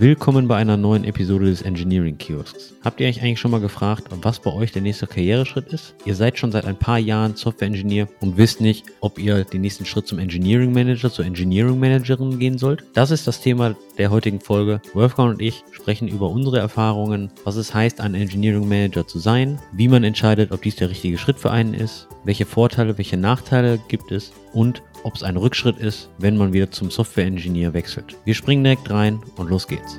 Willkommen 0.00 0.46
bei 0.46 0.54
einer 0.54 0.76
neuen 0.76 1.02
Episode 1.02 1.46
des 1.46 1.62
Engineering 1.62 2.16
Kiosks. 2.18 2.72
Habt 2.84 3.00
ihr 3.00 3.08
euch 3.08 3.20
eigentlich 3.20 3.40
schon 3.40 3.50
mal 3.50 3.60
gefragt, 3.60 4.04
was 4.22 4.38
bei 4.38 4.52
euch 4.52 4.70
der 4.70 4.80
nächste 4.80 5.08
Karriereschritt 5.08 5.72
ist? 5.72 5.96
Ihr 6.04 6.14
seid 6.14 6.38
schon 6.38 6.52
seit 6.52 6.66
ein 6.66 6.78
paar 6.78 7.00
Jahren 7.00 7.34
Software 7.34 7.66
Engineer 7.66 8.06
und 8.20 8.36
wisst 8.36 8.60
nicht, 8.60 8.84
ob 9.00 9.18
ihr 9.18 9.42
den 9.42 9.62
nächsten 9.62 9.84
Schritt 9.84 10.06
zum 10.06 10.20
Engineering 10.20 10.72
Manager, 10.72 11.10
zur 11.10 11.24
Engineering 11.24 11.80
Managerin 11.80 12.38
gehen 12.38 12.58
sollt? 12.58 12.84
Das 12.94 13.10
ist 13.10 13.26
das 13.26 13.40
Thema 13.40 13.74
der 13.98 14.12
heutigen 14.12 14.40
Folge. 14.40 14.80
Wolfgang 14.94 15.30
und 15.30 15.42
ich 15.42 15.64
sprechen 15.72 16.06
über 16.06 16.30
unsere 16.30 16.60
Erfahrungen, 16.60 17.32
was 17.42 17.56
es 17.56 17.74
heißt, 17.74 18.00
ein 18.00 18.14
Engineering 18.14 18.68
Manager 18.68 19.04
zu 19.04 19.18
sein, 19.18 19.58
wie 19.72 19.88
man 19.88 20.04
entscheidet, 20.04 20.52
ob 20.52 20.62
dies 20.62 20.76
der 20.76 20.90
richtige 20.90 21.18
Schritt 21.18 21.40
für 21.40 21.50
einen 21.50 21.74
ist, 21.74 22.06
welche 22.22 22.46
Vorteile, 22.46 22.98
welche 22.98 23.16
Nachteile 23.16 23.80
gibt 23.88 24.12
es 24.12 24.32
und 24.52 24.80
ob 25.02 25.14
es 25.14 25.22
ein 25.22 25.36
Rückschritt 25.36 25.78
ist, 25.78 26.10
wenn 26.18 26.36
man 26.36 26.52
wieder 26.52 26.70
zum 26.70 26.90
Software-Engineer 26.90 27.74
wechselt. 27.74 28.16
Wir 28.24 28.34
springen 28.34 28.64
direkt 28.64 28.90
rein 28.90 29.20
und 29.36 29.50
los 29.50 29.66
geht's. 29.66 29.96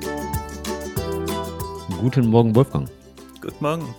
Guten 2.00 2.28
Morgen, 2.28 2.54
Wolfgang. 2.54 2.88
Guten 3.40 3.62
Morgen. 3.62 3.94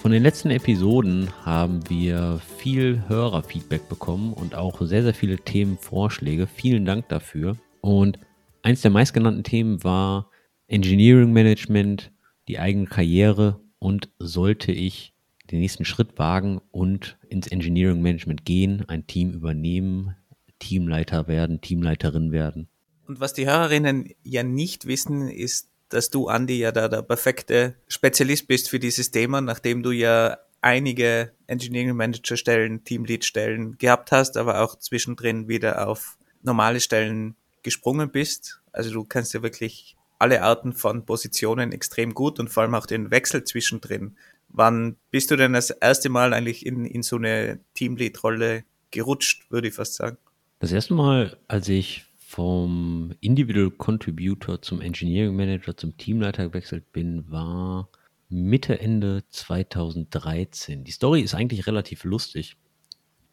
Von 0.00 0.10
den 0.10 0.22
letzten 0.22 0.50
Episoden 0.50 1.28
haben 1.44 1.88
wir 1.88 2.40
viel 2.56 3.04
Hörerfeedback 3.08 3.88
bekommen 3.88 4.32
und 4.32 4.54
auch 4.54 4.80
sehr, 4.80 5.02
sehr 5.02 5.14
viele 5.14 5.36
Themenvorschläge. 5.36 6.46
Vielen 6.46 6.84
Dank 6.84 7.08
dafür. 7.08 7.56
Und 7.80 8.18
eins 8.62 8.82
der 8.82 8.90
meistgenannten 8.90 9.44
Themen 9.44 9.84
war 9.84 10.28
Engineering 10.66 11.32
Management, 11.32 12.10
die 12.48 12.58
eigene 12.58 12.86
Karriere 12.86 13.60
und 13.78 14.08
sollte 14.18 14.72
ich 14.72 15.14
den 15.50 15.60
nächsten 15.60 15.84
Schritt 15.84 16.18
wagen 16.18 16.60
und 16.70 17.18
ins 17.28 17.46
Engineering 17.46 18.00
Management 18.00 18.44
gehen, 18.44 18.84
ein 18.88 19.06
Team 19.06 19.32
übernehmen, 19.32 20.16
Teamleiter 20.62 21.26
werden, 21.26 21.60
Teamleiterin 21.60 22.30
werden. 22.30 22.68
Und 23.08 23.18
was 23.18 23.34
die 23.34 23.46
Hörerinnen 23.46 24.14
ja 24.22 24.44
nicht 24.44 24.86
wissen, 24.86 25.28
ist, 25.28 25.68
dass 25.88 26.08
du, 26.08 26.28
Andi, 26.28 26.58
ja 26.58 26.70
da 26.70 26.88
der 26.88 27.02
perfekte 27.02 27.74
Spezialist 27.88 28.46
bist 28.46 28.70
für 28.70 28.78
dieses 28.78 29.10
Thema, 29.10 29.40
nachdem 29.40 29.82
du 29.82 29.90
ja 29.90 30.38
einige 30.60 31.32
Engineering 31.48 31.96
Manager 31.96 32.36
Stellen, 32.36 32.84
Teamlead 32.84 33.24
Stellen 33.24 33.76
gehabt 33.76 34.12
hast, 34.12 34.36
aber 34.36 34.60
auch 34.60 34.78
zwischendrin 34.78 35.48
wieder 35.48 35.88
auf 35.88 36.16
normale 36.42 36.80
Stellen 36.80 37.34
gesprungen 37.64 38.10
bist. 38.10 38.62
Also 38.70 38.92
du 38.92 39.04
kannst 39.04 39.34
ja 39.34 39.42
wirklich 39.42 39.96
alle 40.20 40.42
Arten 40.42 40.72
von 40.72 41.04
Positionen 41.04 41.72
extrem 41.72 42.14
gut 42.14 42.38
und 42.38 42.48
vor 42.48 42.62
allem 42.62 42.76
auch 42.76 42.86
den 42.86 43.10
Wechsel 43.10 43.42
zwischendrin. 43.42 44.16
Wann 44.48 44.96
bist 45.10 45.32
du 45.32 45.36
denn 45.36 45.54
das 45.54 45.70
erste 45.70 46.08
Mal 46.08 46.32
eigentlich 46.32 46.64
in, 46.64 46.84
in 46.84 47.02
so 47.02 47.16
eine 47.16 47.58
Teamlead-Rolle 47.74 48.62
gerutscht, 48.92 49.50
würde 49.50 49.68
ich 49.68 49.74
fast 49.74 49.94
sagen? 49.94 50.18
Das 50.62 50.70
erste 50.70 50.94
Mal, 50.94 51.36
als 51.48 51.68
ich 51.68 52.04
vom 52.16 53.12
Individual 53.18 53.72
Contributor 53.72 54.62
zum 54.62 54.80
Engineering 54.80 55.34
Manager 55.34 55.76
zum 55.76 55.96
Teamleiter 55.96 56.46
gewechselt 56.46 56.92
bin, 56.92 57.28
war 57.28 57.88
Mitte, 58.28 58.78
Ende 58.78 59.24
2013. 59.28 60.84
Die 60.84 60.92
Story 60.92 61.22
ist 61.22 61.34
eigentlich 61.34 61.66
relativ 61.66 62.04
lustig, 62.04 62.58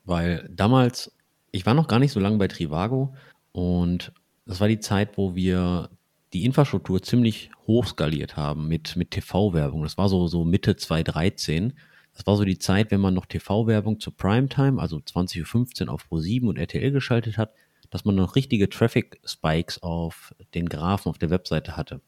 weil 0.06 0.50
damals, 0.52 1.16
ich 1.52 1.68
war 1.68 1.76
noch 1.76 1.88
gar 1.88 2.00
nicht 2.00 2.14
so 2.14 2.20
lange 2.20 2.40
bei 2.40 2.48
Trivago 2.48 3.14
und 3.52 4.12
das 4.48 4.60
war 4.60 4.68
die 4.68 4.80
Zeit, 4.80 5.16
wo 5.16 5.36
wir 5.36 5.92
die 6.34 6.46
Infrastruktur 6.46 7.04
ziemlich 7.04 7.52
hoch 7.68 7.86
skaliert 7.86 8.38
haben 8.38 8.68
mit, 8.68 8.96
mit 8.96 9.12
TV-Werbung. 9.12 9.84
Das 9.84 10.00
war 10.00 10.10
so, 10.10 10.26
so 10.26 10.46
Mitte 10.46 10.78
2013. 10.78 11.74
Das 12.20 12.28
war 12.28 12.36
so 12.36 12.44
die 12.44 12.60
Zeit, 12.60 12.92
wenn 12.92 13.00
man 13.00 13.14
noch 13.14 13.28
TV-Werbung 13.28 14.02
zur 14.02 14.14
Primetime, 14.14 14.82
also 14.82 14.98
20.15 14.98 15.88
Uhr 15.88 15.94
auf 15.94 16.06
Pro7 16.12 16.50
und 16.50 16.58
RTL 16.58 16.92
geschaltet 16.92 17.38
hat, 17.38 17.54
dass 17.92 18.04
man 18.04 18.16
noch 18.16 18.36
richtige 18.36 18.68
Traffic-Spikes 18.68 19.82
auf 19.84 20.36
den 20.54 20.68
Graphen 20.68 21.10
auf 21.10 21.18
der 21.18 21.30
Webseite 21.30 21.78
hatte. 21.78 22.02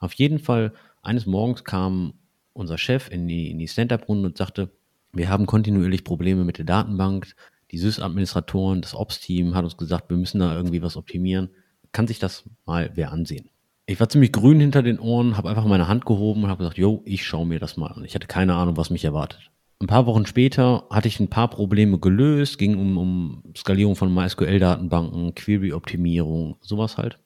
Auf 0.00 0.12
jeden 0.12 0.38
Fall, 0.38 0.74
eines 1.00 1.24
Morgens 1.24 1.64
kam 1.64 2.12
unser 2.52 2.76
Chef 2.76 3.10
in 3.10 3.26
die, 3.26 3.50
in 3.50 3.58
die 3.58 3.66
Stand-Up-Runde 3.66 4.26
und 4.28 4.36
sagte, 4.36 4.70
wir 5.14 5.30
haben 5.30 5.46
kontinuierlich 5.46 6.04
Probleme 6.04 6.44
mit 6.44 6.58
der 6.58 6.66
Datenbank. 6.66 7.34
Die 7.70 7.78
SysAdministratoren, 7.78 8.82
das 8.82 8.94
Ops-Team 8.94 9.54
hat 9.54 9.64
uns 9.64 9.78
gesagt, 9.78 10.10
wir 10.10 10.18
müssen 10.18 10.40
da 10.40 10.54
irgendwie 10.54 10.82
was 10.82 10.98
optimieren. 10.98 11.48
Kann 11.90 12.06
sich 12.06 12.18
das 12.18 12.44
mal 12.66 12.90
wer 12.96 13.12
ansehen? 13.12 13.48
Ich 13.86 13.98
war 13.98 14.10
ziemlich 14.10 14.32
grün 14.32 14.60
hinter 14.60 14.82
den 14.82 14.98
Ohren, 14.98 15.38
habe 15.38 15.48
einfach 15.48 15.64
meine 15.64 15.88
Hand 15.88 16.04
gehoben 16.04 16.44
und 16.44 16.50
habe 16.50 16.58
gesagt, 16.58 16.76
yo, 16.76 17.00
ich 17.06 17.24
schaue 17.24 17.46
mir 17.46 17.58
das 17.58 17.78
mal 17.78 17.86
an. 17.86 18.04
Ich 18.04 18.14
hatte 18.14 18.26
keine 18.26 18.56
Ahnung, 18.56 18.76
was 18.76 18.90
mich 18.90 19.06
erwartet. 19.06 19.50
Ein 19.80 19.86
paar 19.86 20.06
Wochen 20.06 20.24
später 20.26 20.84
hatte 20.90 21.08
ich 21.08 21.20
ein 21.20 21.28
paar 21.28 21.48
Probleme 21.48 21.98
gelöst, 21.98 22.58
ging 22.58 22.76
um, 22.76 22.96
um 22.96 23.42
Skalierung 23.56 23.96
von 23.96 24.14
MySQL-Datenbanken, 24.14 25.34
Query-Optimierung, 25.34 26.56
sowas 26.60 26.96
halt. 26.96 27.18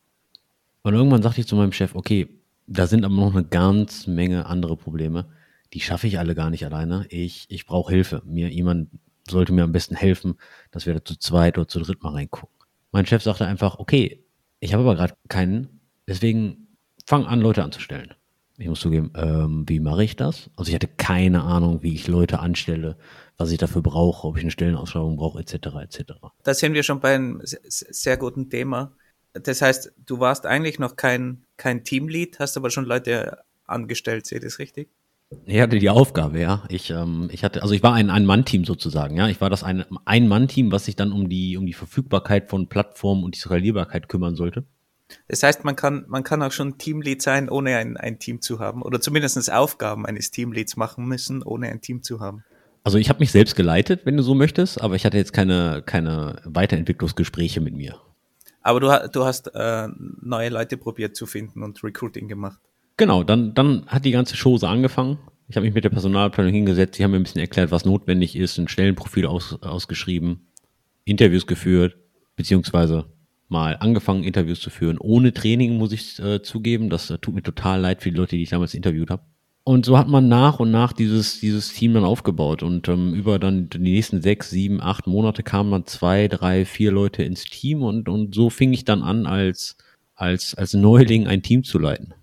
Und 0.83 0.95
irgendwann 0.95 1.23
sagte 1.23 1.41
ich 1.41 1.47
zu 1.47 1.57
meinem 1.57 1.73
Chef, 1.73 1.95
okay, 1.95 2.29
da 2.67 2.87
sind 2.87 3.05
aber 3.05 3.15
noch 3.15 3.35
eine 3.35 3.45
ganz 3.45 4.07
Menge 4.07 4.47
andere 4.47 4.77
Probleme. 4.77 5.29
Die 5.73 5.81
schaffe 5.81 6.07
ich 6.07 6.19
alle 6.19 6.35
gar 6.35 6.51
nicht 6.51 6.65
alleine. 6.65 7.07
Ich, 7.11 7.47
ich 7.49 7.67
brauche 7.67 7.93
Hilfe. 7.93 8.23
Mir 8.25 8.49
jemand 8.49 8.89
sollte 9.29 9.53
mir 9.53 9.65
am 9.65 9.73
besten 9.73 9.95
helfen, 9.95 10.35
dass 10.71 10.87
wir 10.87 10.95
da 10.95 11.05
zu 11.05 11.19
zweit 11.19 11.59
oder 11.59 11.69
zu 11.69 11.81
dritt 11.81 12.03
mal 12.03 12.13
reingucken. 12.13 12.55
Mein 12.93 13.07
Chef 13.07 13.23
sagte 13.23 13.47
einfach, 13.47 13.79
okay, 13.79 14.25
ich 14.61 14.73
habe 14.73 14.83
aber 14.83 14.97
gerade 14.97 15.15
keinen, 15.29 15.81
deswegen 16.07 16.69
fang 17.07 17.27
an, 17.27 17.41
Leute 17.41 17.63
anzustellen. 17.63 18.15
Ich 18.61 18.67
muss 18.67 18.81
zugeben, 18.81 19.13
ähm, 19.15 19.65
wie 19.69 19.79
mache 19.79 20.03
ich 20.03 20.17
das? 20.17 20.51
Also 20.57 20.71
ich 20.71 20.75
hatte 20.75 20.89
keine 20.89 21.45
Ahnung, 21.45 21.85
wie 21.85 21.95
ich 21.95 22.09
Leute 22.09 22.41
anstelle, 22.41 22.97
was 23.37 23.53
ich 23.53 23.59
dafür 23.59 23.83
brauche, 23.83 24.27
ob 24.27 24.37
ich 24.37 24.43
eine 24.43 24.51
Stellenausschreibung 24.51 25.17
brauche, 25.17 25.39
etc. 25.39 25.55
etc. 25.81 26.15
Da 26.43 26.55
sind 26.55 26.75
wir 26.75 26.83
schon 26.83 26.99
bei 26.99 27.15
einem 27.15 27.41
sehr 27.45 28.17
guten 28.17 28.51
Thema. 28.51 28.93
Das 29.33 29.63
heißt, 29.63 29.93
du 30.05 30.19
warst 30.19 30.45
eigentlich 30.45 30.81
noch 30.81 30.97
kein, 30.97 31.45
kein 31.57 31.85
Teamlead, 31.85 32.41
hast 32.41 32.57
aber 32.57 32.71
schon 32.71 32.85
Leute 32.85 33.39
angestellt, 33.65 34.27
sehe 34.27 34.39
ich 34.39 34.45
das 34.45 34.59
richtig? 34.59 34.89
Ich 35.45 35.61
hatte 35.61 35.79
die 35.79 35.91
Aufgabe, 35.91 36.41
ja. 36.41 36.65
Ich, 36.69 36.91
ähm, 36.91 37.29
ich 37.31 37.45
hatte, 37.45 37.63
also 37.63 37.75
ich 37.75 37.83
war 37.83 37.93
ein 37.93 38.11
Ein-Mann-Team 38.11 38.65
sozusagen, 38.65 39.17
ja. 39.17 39.29
Ich 39.29 39.41
war 39.41 39.51
das 39.51 39.63
ein 39.63 39.85
Ein-Mann-Team, 40.05 40.73
was 40.73 40.87
sich 40.87 40.97
dann 40.97 41.13
um 41.13 41.29
die, 41.29 41.57
um 41.57 41.67
die 41.67 41.75
Verfügbarkeit 41.75 42.49
von 42.49 42.69
Plattformen 42.69 43.23
und 43.23 43.37
die 43.37 43.41
Skalierbarkeit 43.41 44.09
kümmern 44.09 44.35
sollte. 44.35 44.65
Das 45.29 45.43
heißt, 45.43 45.65
man 45.65 45.77
kann, 45.77 46.05
man 46.09 46.23
kann 46.23 46.43
auch 46.43 46.53
schon 46.53 46.79
Teamlead 46.79 47.23
sein, 47.23 47.49
ohne 47.49 47.77
ein, 47.77 47.97
ein 47.97 48.19
Team 48.19 48.41
zu 48.41 48.59
haben. 48.59 48.83
Oder 48.83 49.01
zumindest 49.01 49.53
Aufgaben 49.53 50.07
eines 50.07 50.31
Teamleads 50.31 50.77
machen 50.77 51.07
müssen, 51.07 51.43
ohne 51.43 51.69
ein 51.69 51.81
Team 51.81 52.03
zu 52.03 52.21
haben. 52.21 52.45
Also 52.85 52.99
ich 52.99 53.09
habe 53.09 53.21
mich 53.21 53.33
selbst 53.33 53.57
geleitet, 53.57 54.03
wenn 54.05 54.17
du 54.17 54.23
so 54.23 54.35
möchtest, 54.35 54.81
aber 54.81 54.95
ich 54.95 55.05
hatte 55.05 55.17
jetzt 55.17 55.33
keine, 55.33 55.83
keine 55.85 56.41
Weiterentwicklungsgespräche 56.45 57.61
mit 57.61 57.75
mir. 57.75 58.01
Aber 58.63 58.81
du, 58.81 59.09
du 59.13 59.25
hast 59.25 59.51
äh, 59.55 59.89
neue 60.21 60.49
Leute 60.49 60.77
probiert 60.77 61.17
zu 61.17 61.27
finden 61.27 61.63
und 61.63 61.83
Recruiting 61.83 62.29
gemacht. 62.29 62.59
Genau, 62.97 63.23
dann, 63.23 63.55
dann 63.55 63.87
hat 63.87 64.05
die 64.05 64.11
ganze 64.11 64.37
Chose 64.37 64.69
angefangen. 64.69 65.19
Ich 65.49 65.57
habe 65.57 65.65
mich 65.65 65.75
mit 65.75 65.85
der 65.85 65.91
Personalplanung 65.91 66.53
hingesetzt, 66.53 66.99
die 66.99 67.05
haben 67.05 67.13
mir 67.13 67.19
ein 67.19 67.23
bisschen 67.23 67.41
erklärt, 67.41 67.71
was 67.71 67.85
notwendig 67.85 68.37
ist, 68.37 68.59
ein 68.59 68.69
Stellenprofil 68.69 69.27
aus, 69.27 69.63
ausgeschrieben, 69.63 70.49
Interviews 71.05 71.47
geführt, 71.47 71.97
beziehungsweise 72.37 73.07
mal 73.49 73.77
angefangen, 73.81 74.25
Interviews 74.25 74.61
zu 74.61 74.71
führen, 74.71 74.99
ohne 74.99 75.33
Training, 75.33 75.77
muss 75.77 75.93
ich 75.93 76.19
äh, 76.19 76.43
zugeben. 76.43 76.91
Das 76.91 77.11
äh, 77.11 77.19
tut 77.19 77.35
mir 77.35 77.43
total 77.43 77.81
leid 77.81 78.03
für 78.03 78.11
die 78.11 78.17
Leute, 78.17 78.37
die 78.37 78.43
ich 78.43 78.51
damals 78.51 78.75
interviewt 78.75 79.11
habe. 79.11 79.23
Und 79.65 79.85
so 79.85 79.99
hat 79.99 80.09
man 80.09 80.29
nach 80.29 80.61
und 80.61 80.71
nach 80.71 80.95
dieses, 80.95 81.41
dieses 81.41 81.75
Team 81.75 81.93
dann 81.93 82.05
aufgebaut. 82.05 82.63
Und 82.63 82.89
ähm, 82.89 83.13
über 83.13 83.39
dann 83.39 83.69
die 83.69 83.79
nächsten 83.79 84.23
sechs, 84.23 84.49
sieben, 84.49 84.81
acht 84.81 85.07
Monate 85.07 85.43
kamen 85.43 85.71
dann 85.71 85.85
zwei, 85.85 86.27
drei, 86.27 86.65
vier 86.65 86.91
Leute 86.91 87.23
ins 87.23 87.45
Team 87.45 87.83
und, 87.83 88.09
und 88.09 88.35
so 88.35 88.49
fing 88.49 88.73
ich 88.73 88.87
dann 88.87 89.03
an, 89.03 89.27
als, 89.27 89.77
als, 90.15 90.55
als 90.55 90.73
Neuling 90.73 91.27
ein 91.27 91.43
Team 91.43 91.65
zu 91.65 91.79
leiten. 91.79 92.15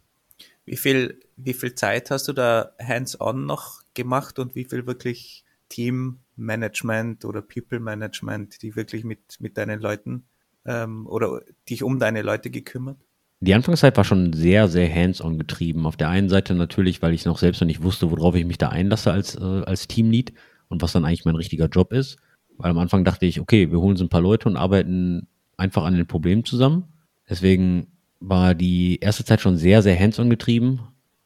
Wie 0.66 0.78
viel, 0.78 1.19
wie 1.36 1.53
viel 1.53 1.75
Zeit 1.75 2.09
hast 2.09 2.28
du 2.28 2.34
da 2.34 2.72
hands-on 2.81 3.46
noch 3.46 3.84
gemacht 3.94 4.40
und 4.40 4.56
wie 4.56 4.66
viel 4.66 4.88
wirklich 4.88 5.44
Teammanagement 5.69 7.25
oder 7.25 7.44
People 7.44 7.80
Management, 7.80 8.63
die 8.63 8.75
wirklich 8.75 9.03
mit, 9.03 9.40
mit 9.40 9.57
deinen 9.57 9.80
Leuten 9.80 10.24
ähm, 10.65 11.07
oder 11.07 11.41
dich 11.69 11.83
um 11.83 11.99
deine 11.99 12.21
Leute 12.21 12.49
gekümmert? 12.49 12.97
Die 13.41 13.53
Anfangszeit 13.53 13.97
war 13.97 14.03
schon 14.03 14.33
sehr, 14.33 14.67
sehr 14.67 14.94
hands-on 14.94 15.38
getrieben. 15.38 15.85
Auf 15.85 15.97
der 15.97 16.09
einen 16.09 16.29
Seite 16.29 16.56
natürlich, 16.56 17.01
weil 17.01 17.13
ich 17.13 17.25
noch 17.25 17.38
selbst 17.38 17.62
noch 17.62 17.67
nicht 17.67 17.83
wusste, 17.83 18.09
worauf 18.09 18.35
ich 18.35 18.45
mich 18.45 18.57
da 18.57 18.69
einlasse 18.69 19.12
als, 19.12 19.35
äh, 19.35 19.44
als 19.44 19.88
Teamlead 19.88 20.33
und 20.69 20.81
was 20.81 20.94
dann 20.94 21.06
eigentlich 21.06 21.25
mein 21.25 21.35
richtiger 21.35 21.67
Job 21.67 21.91
ist. 21.91 22.17
Weil 22.57 22.71
am 22.71 22.77
Anfang 22.77 23.03
dachte 23.03 23.25
ich, 23.25 23.39
okay, 23.39 23.69
wir 23.71 23.79
holen 23.79 23.97
so 23.97 24.06
ein 24.06 24.09
paar 24.09 24.21
Leute 24.21 24.47
und 24.47 24.57
arbeiten 24.57 25.27
einfach 25.57 25.83
an 25.83 25.95
den 25.95 26.07
Problemen 26.07 26.45
zusammen. 26.45 26.85
Deswegen 27.29 27.88
war 28.19 28.56
die 28.56 29.00
erste 29.00 29.25
Zeit 29.25 29.41
schon 29.41 29.57
sehr, 29.57 29.81
sehr 29.81 30.00
hands-on 30.00 30.29
getrieben, 30.29 30.79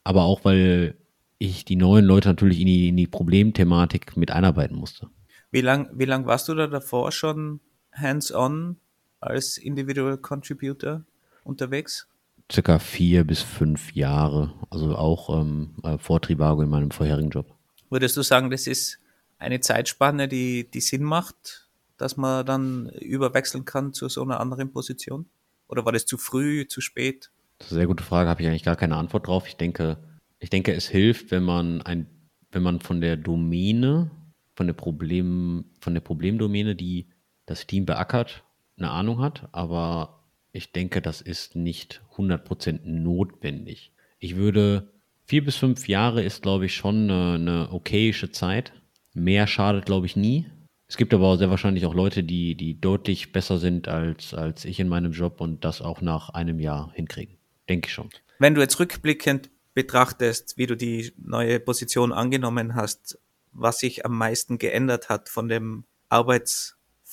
aber 0.03 0.23
auch, 0.23 0.43
weil 0.43 0.95
ich 1.37 1.63
die 1.65 1.75
neuen 1.75 2.05
Leute 2.05 2.27
natürlich 2.27 2.59
in 2.59 2.65
die, 2.65 2.89
in 2.89 2.97
die 2.97 3.07
Problemthematik 3.07 4.17
mit 4.17 4.31
einarbeiten 4.31 4.75
musste. 4.75 5.07
Wie 5.51 5.61
lang, 5.61 5.89
wie 5.93 6.05
lang 6.05 6.25
warst 6.25 6.49
du 6.49 6.55
da 6.55 6.67
davor 6.67 7.11
schon 7.11 7.59
hands-on 7.93 8.77
als 9.19 9.57
Individual 9.57 10.17
Contributor 10.17 11.03
unterwegs? 11.43 12.07
Circa 12.51 12.79
vier 12.79 13.23
bis 13.25 13.41
fünf 13.41 13.93
Jahre, 13.93 14.53
also 14.69 14.95
auch 14.95 15.41
ähm, 15.41 15.75
äh, 15.83 15.97
vor 15.97 16.21
Trivago 16.21 16.61
in 16.61 16.69
meinem 16.69 16.91
vorherigen 16.91 17.29
Job. 17.29 17.53
Würdest 17.89 18.17
du 18.17 18.23
sagen, 18.23 18.49
das 18.49 18.65
ist 18.65 18.99
eine 19.37 19.59
Zeitspanne, 19.59 20.27
die, 20.27 20.69
die 20.69 20.81
Sinn 20.81 21.03
macht, 21.03 21.69
dass 21.97 22.17
man 22.17 22.45
dann 22.45 22.89
überwechseln 22.89 23.65
kann 23.65 23.93
zu 23.93 24.09
so 24.09 24.23
einer 24.23 24.39
anderen 24.39 24.71
Position? 24.71 25.27
Oder 25.67 25.85
war 25.85 25.91
das 25.91 26.05
zu 26.05 26.17
früh, 26.17 26.67
zu 26.67 26.81
spät? 26.81 27.31
Das 27.59 27.67
ist 27.67 27.73
eine 27.73 27.79
sehr 27.81 27.87
gute 27.87 28.03
Frage, 28.03 28.29
habe 28.29 28.41
ich 28.41 28.47
eigentlich 28.47 28.63
gar 28.63 28.75
keine 28.75 28.95
Antwort 28.95 29.27
drauf. 29.27 29.47
Ich 29.47 29.57
denke, 29.57 29.97
ich 30.39 30.49
denke, 30.49 30.73
es 30.73 30.87
hilft, 30.87 31.31
wenn 31.31 31.43
man 31.43 31.81
ein, 31.81 32.07
wenn 32.51 32.63
man 32.63 32.79
von 32.79 33.01
der 33.01 33.17
Domäne, 33.17 34.09
von 34.55 34.65
der 34.65 34.73
Problem, 34.73 35.65
von 35.81 35.93
der 35.93 36.01
Problemdomäne, 36.01 36.75
die 36.75 37.09
das 37.45 37.67
Team 37.67 37.85
beackert, 37.85 38.43
eine 38.79 38.91
Ahnung 38.91 39.21
hat, 39.21 39.49
aber 39.51 40.23
ich 40.51 40.71
denke, 40.71 41.01
das 41.01 41.21
ist 41.21 41.55
nicht 41.55 42.01
100% 42.15 42.79
notwendig. 42.83 43.91
Ich 44.19 44.35
würde, 44.35 44.91
vier 45.25 45.43
bis 45.43 45.55
fünf 45.55 45.87
Jahre 45.87 46.23
ist, 46.23 46.41
glaube 46.41 46.65
ich, 46.65 46.75
schon 46.75 47.09
eine, 47.09 47.35
eine 47.35 47.71
okayische 47.71 48.31
Zeit. 48.31 48.73
Mehr 49.13 49.47
schadet, 49.47 49.85
glaube 49.85 50.05
ich, 50.05 50.15
nie. 50.15 50.47
Es 50.87 50.97
gibt 50.97 51.13
aber 51.13 51.37
sehr 51.37 51.51
wahrscheinlich 51.51 51.85
auch 51.85 51.93
Leute, 51.93 52.23
die, 52.23 52.55
die 52.55 52.81
deutlich 52.81 53.31
besser 53.31 53.59
sind 53.59 53.87
als, 53.87 54.33
als 54.33 54.65
ich 54.65 54.79
in 54.79 54.87
meinem 54.87 55.11
Job 55.11 55.39
und 55.39 55.63
das 55.63 55.81
auch 55.81 56.01
nach 56.01 56.29
einem 56.29 56.59
Jahr 56.59 56.91
hinkriegen. 56.93 57.37
Denke 57.69 57.87
ich 57.87 57.93
schon. 57.93 58.09
Wenn 58.39 58.55
du 58.55 58.61
jetzt 58.61 58.79
rückblickend 58.79 59.51
betrachtest, 59.75 60.57
wie 60.57 60.65
du 60.65 60.75
die 60.75 61.13
neue 61.17 61.59
Position 61.59 62.11
angenommen 62.11 62.73
hast, 62.73 63.19
was 63.51 63.79
sich 63.79 64.05
am 64.05 64.17
meisten 64.17 64.57
geändert 64.57 65.09
hat 65.09 65.29
von 65.29 65.47
den 65.47 65.83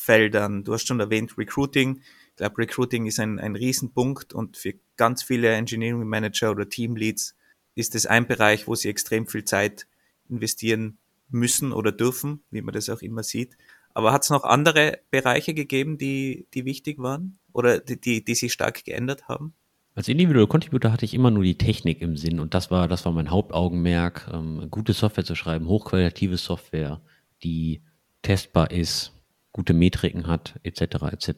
Arbeitsfeldern. 0.06 0.64
Du 0.64 0.72
hast 0.72 0.86
schon 0.86 1.00
erwähnt 1.00 1.36
Recruiting. 1.36 2.00
Ich 2.30 2.36
glaube, 2.36 2.58
Recruiting 2.58 3.06
ist 3.06 3.18
ein, 3.18 3.38
ein 3.38 3.56
Riesenpunkt 3.56 4.32
und 4.32 4.56
für 4.56 4.74
ganz 4.96 5.22
viele 5.22 5.52
Engineering 5.52 6.06
Manager 6.06 6.50
oder 6.50 6.68
Teamleads 6.68 7.34
ist 7.74 7.94
es 7.94 8.06
ein 8.06 8.26
Bereich, 8.26 8.66
wo 8.66 8.74
sie 8.74 8.88
extrem 8.88 9.26
viel 9.26 9.44
Zeit 9.44 9.86
investieren 10.28 10.98
müssen 11.28 11.72
oder 11.72 11.92
dürfen, 11.92 12.42
wie 12.50 12.62
man 12.62 12.74
das 12.74 12.88
auch 12.88 13.02
immer 13.02 13.22
sieht. 13.22 13.56
Aber 13.94 14.12
hat 14.12 14.22
es 14.22 14.30
noch 14.30 14.44
andere 14.44 15.00
Bereiche 15.10 15.54
gegeben, 15.54 15.98
die, 15.98 16.46
die 16.54 16.64
wichtig 16.64 16.98
waren 16.98 17.38
oder 17.52 17.80
die, 17.80 18.00
die, 18.00 18.24
die 18.24 18.34
sich 18.34 18.52
stark 18.52 18.84
geändert 18.84 19.28
haben? 19.28 19.54
Als 19.94 20.08
Individual 20.08 20.46
Contributor 20.46 20.92
hatte 20.92 21.06
ich 21.06 21.14
immer 21.14 21.30
nur 21.30 21.42
die 21.42 21.56
Technik 21.56 22.02
im 22.02 22.18
Sinn 22.18 22.38
und 22.38 22.52
das 22.52 22.70
war, 22.70 22.86
das 22.86 23.06
war 23.06 23.12
mein 23.12 23.30
Hauptaugenmerk, 23.30 24.28
ähm, 24.32 24.68
gute 24.70 24.92
Software 24.92 25.24
zu 25.24 25.34
schreiben, 25.34 25.66
hochqualitative 25.66 26.36
Software, 26.36 27.00
die 27.42 27.82
testbar 28.20 28.70
ist, 28.70 29.15
gute 29.56 29.72
Metriken 29.74 30.26
hat, 30.26 30.60
etc. 30.62 30.82
etc. 31.12 31.30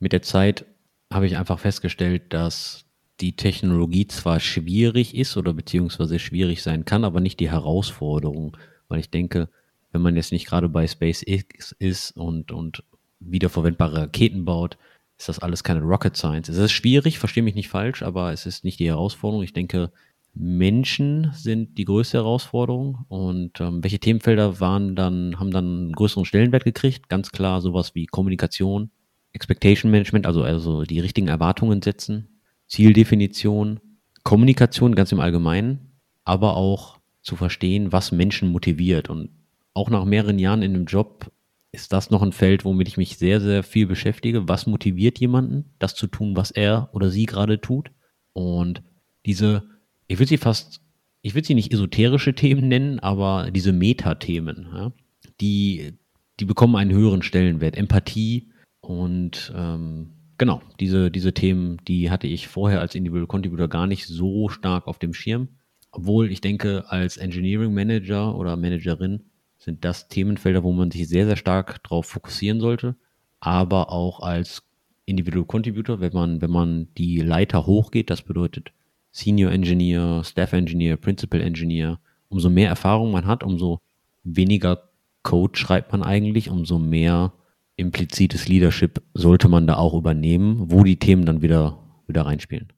Mit 0.00 0.12
der 0.12 0.22
Zeit 0.22 0.64
habe 1.12 1.26
ich 1.26 1.36
einfach 1.36 1.58
festgestellt, 1.58 2.32
dass 2.32 2.84
die 3.20 3.36
Technologie 3.36 4.08
zwar 4.08 4.40
schwierig 4.40 5.14
ist 5.14 5.36
oder 5.36 5.52
beziehungsweise 5.54 6.18
schwierig 6.18 6.62
sein 6.62 6.84
kann, 6.84 7.04
aber 7.04 7.20
nicht 7.20 7.38
die 7.38 7.50
Herausforderung 7.50 8.56
weil 8.88 9.00
ich 9.00 9.10
denke, 9.10 9.48
wenn 9.92 10.02
man 10.02 10.16
jetzt 10.16 10.32
nicht 10.32 10.46
gerade 10.46 10.68
bei 10.68 10.86
SpaceX 10.86 11.72
ist 11.78 12.16
und, 12.16 12.52
und 12.52 12.82
wiederverwendbare 13.20 14.02
Raketen 14.02 14.44
baut, 14.44 14.76
ist 15.16 15.28
das 15.28 15.38
alles 15.38 15.62
keine 15.62 15.80
Rocket 15.82 16.16
Science. 16.16 16.48
Es 16.48 16.58
ist 16.58 16.72
schwierig, 16.72 17.18
verstehe 17.18 17.42
mich 17.42 17.54
nicht 17.54 17.68
falsch, 17.68 18.02
aber 18.02 18.32
es 18.32 18.46
ist 18.46 18.64
nicht 18.64 18.80
die 18.80 18.88
Herausforderung. 18.88 19.44
Ich 19.44 19.52
denke, 19.52 19.92
Menschen 20.34 21.30
sind 21.32 21.78
die 21.78 21.84
größte 21.84 22.18
Herausforderung 22.18 23.04
und 23.08 23.60
ähm, 23.60 23.84
welche 23.84 24.00
Themenfelder 24.00 24.58
waren 24.58 24.96
dann, 24.96 25.38
haben 25.38 25.52
dann 25.52 25.64
einen 25.64 25.92
größeren 25.92 26.24
Stellenwert 26.24 26.64
gekriegt? 26.64 27.08
Ganz 27.08 27.30
klar 27.30 27.60
sowas 27.60 27.94
wie 27.94 28.06
Kommunikation, 28.06 28.90
Expectation 29.32 29.92
Management, 29.92 30.26
also, 30.26 30.42
also 30.42 30.82
die 30.82 31.00
richtigen 31.00 31.28
Erwartungen 31.28 31.82
setzen, 31.82 32.40
Zieldefinition, 32.66 33.80
Kommunikation 34.24 34.94
ganz 34.94 35.12
im 35.12 35.20
Allgemeinen, 35.20 35.92
aber 36.24 36.56
auch 36.56 36.98
zu 37.22 37.36
verstehen, 37.36 37.92
was 37.92 38.10
Menschen 38.10 38.48
motiviert. 38.48 39.10
Und 39.10 39.30
auch 39.72 39.88
nach 39.88 40.04
mehreren 40.04 40.38
Jahren 40.38 40.62
in 40.62 40.74
einem 40.74 40.86
Job 40.86 41.30
ist 41.70 41.92
das 41.92 42.10
noch 42.10 42.22
ein 42.22 42.32
Feld, 42.32 42.64
womit 42.64 42.88
ich 42.88 42.96
mich 42.96 43.18
sehr, 43.18 43.40
sehr 43.40 43.62
viel 43.62 43.86
beschäftige. 43.86 44.48
Was 44.48 44.66
motiviert 44.66 45.18
jemanden, 45.18 45.74
das 45.78 45.94
zu 45.94 46.06
tun, 46.06 46.36
was 46.36 46.50
er 46.50 46.88
oder 46.92 47.10
sie 47.10 47.26
gerade 47.26 47.60
tut? 47.60 47.90
Und 48.32 48.82
diese, 49.26 49.64
ich 50.06 50.18
würde 50.18 50.28
sie 50.28 50.38
fast, 50.38 50.80
ich 51.22 51.34
würde 51.34 51.46
sie 51.46 51.54
nicht 51.54 51.72
esoterische 51.72 52.34
Themen 52.34 52.68
nennen, 52.68 52.98
aber 53.00 53.50
diese 53.50 53.72
Metathemen, 53.72 54.68
ja, 54.72 54.92
die, 55.40 55.94
die 56.40 56.44
bekommen 56.44 56.76
einen 56.76 56.92
höheren 56.92 57.22
Stellenwert. 57.22 57.76
Empathie 57.76 58.50
und 58.80 59.52
ähm, 59.56 60.10
genau, 60.38 60.62
diese, 60.80 61.10
diese 61.10 61.32
Themen, 61.32 61.78
die 61.88 62.10
hatte 62.10 62.26
ich 62.26 62.48
vorher 62.48 62.80
als 62.80 62.94
Individual 62.94 63.26
Contributor 63.26 63.68
gar 63.68 63.86
nicht 63.86 64.06
so 64.06 64.48
stark 64.48 64.86
auf 64.86 64.98
dem 64.98 65.14
Schirm. 65.14 65.48
Obwohl 65.90 66.30
ich 66.30 66.40
denke, 66.40 66.84
als 66.88 67.16
Engineering 67.16 67.72
Manager 67.72 68.36
oder 68.36 68.56
Managerin 68.56 69.22
sind 69.58 69.84
das 69.84 70.08
Themenfelder, 70.08 70.62
wo 70.62 70.72
man 70.72 70.90
sich 70.90 71.08
sehr, 71.08 71.24
sehr 71.24 71.36
stark 71.36 71.82
darauf 71.84 72.06
fokussieren 72.06 72.60
sollte. 72.60 72.96
Aber 73.40 73.92
auch 73.92 74.20
als 74.20 74.64
Individual 75.06 75.46
Contributor, 75.46 76.00
wenn 76.00 76.12
man, 76.12 76.42
wenn 76.42 76.50
man 76.50 76.88
die 76.98 77.20
Leiter 77.20 77.66
hochgeht, 77.66 78.10
das 78.10 78.22
bedeutet 78.22 78.72
Senior 79.14 79.52
Engineer, 79.52 80.22
Staff 80.24 80.52
Engineer, 80.52 80.96
Principal 80.96 81.40
Engineer, 81.40 82.00
umso 82.28 82.50
mehr 82.50 82.68
Erfahrung 82.68 83.12
man 83.12 83.26
hat, 83.26 83.44
umso 83.44 83.80
weniger 84.24 84.90
Code 85.22 85.56
schreibt 85.56 85.92
man 85.92 86.02
eigentlich, 86.02 86.50
umso 86.50 86.80
mehr 86.80 87.32
implizites 87.76 88.48
Leadership 88.48 89.00
sollte 89.14 89.48
man 89.48 89.68
da 89.68 89.76
auch 89.76 89.94
übernehmen, 89.94 90.64
wo 90.72 90.82
die 90.82 90.98
Themen 90.98 91.24
dann 91.26 91.42
wieder, 91.42 91.78
wieder 92.08 92.26
reinspielen. 92.26 92.72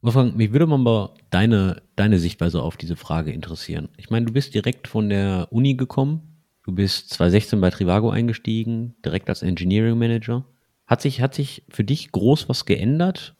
Wolfgang, 0.00 0.34
mich 0.34 0.52
würde 0.52 0.66
mal 0.66 1.10
deine, 1.28 1.82
deine 1.94 2.18
Sichtweise 2.18 2.62
auf 2.62 2.78
diese 2.78 2.96
Frage 2.96 3.32
interessieren. 3.32 3.90
Ich 3.98 4.08
meine, 4.08 4.24
du 4.24 4.32
bist 4.32 4.54
direkt 4.54 4.88
von 4.88 5.10
der 5.10 5.48
Uni 5.50 5.74
gekommen. 5.74 6.22
Du 6.64 6.72
bist 6.72 7.10
2016 7.10 7.60
bei 7.60 7.68
Trivago 7.68 8.08
eingestiegen, 8.08 8.94
direkt 9.04 9.28
als 9.28 9.42
Engineering 9.42 9.98
Manager. 9.98 10.46
Hat 10.86 11.02
sich, 11.02 11.20
hat 11.20 11.34
sich 11.34 11.64
für 11.68 11.84
dich 11.84 12.12
groß 12.12 12.48
was 12.48 12.64
geändert? 12.64 13.36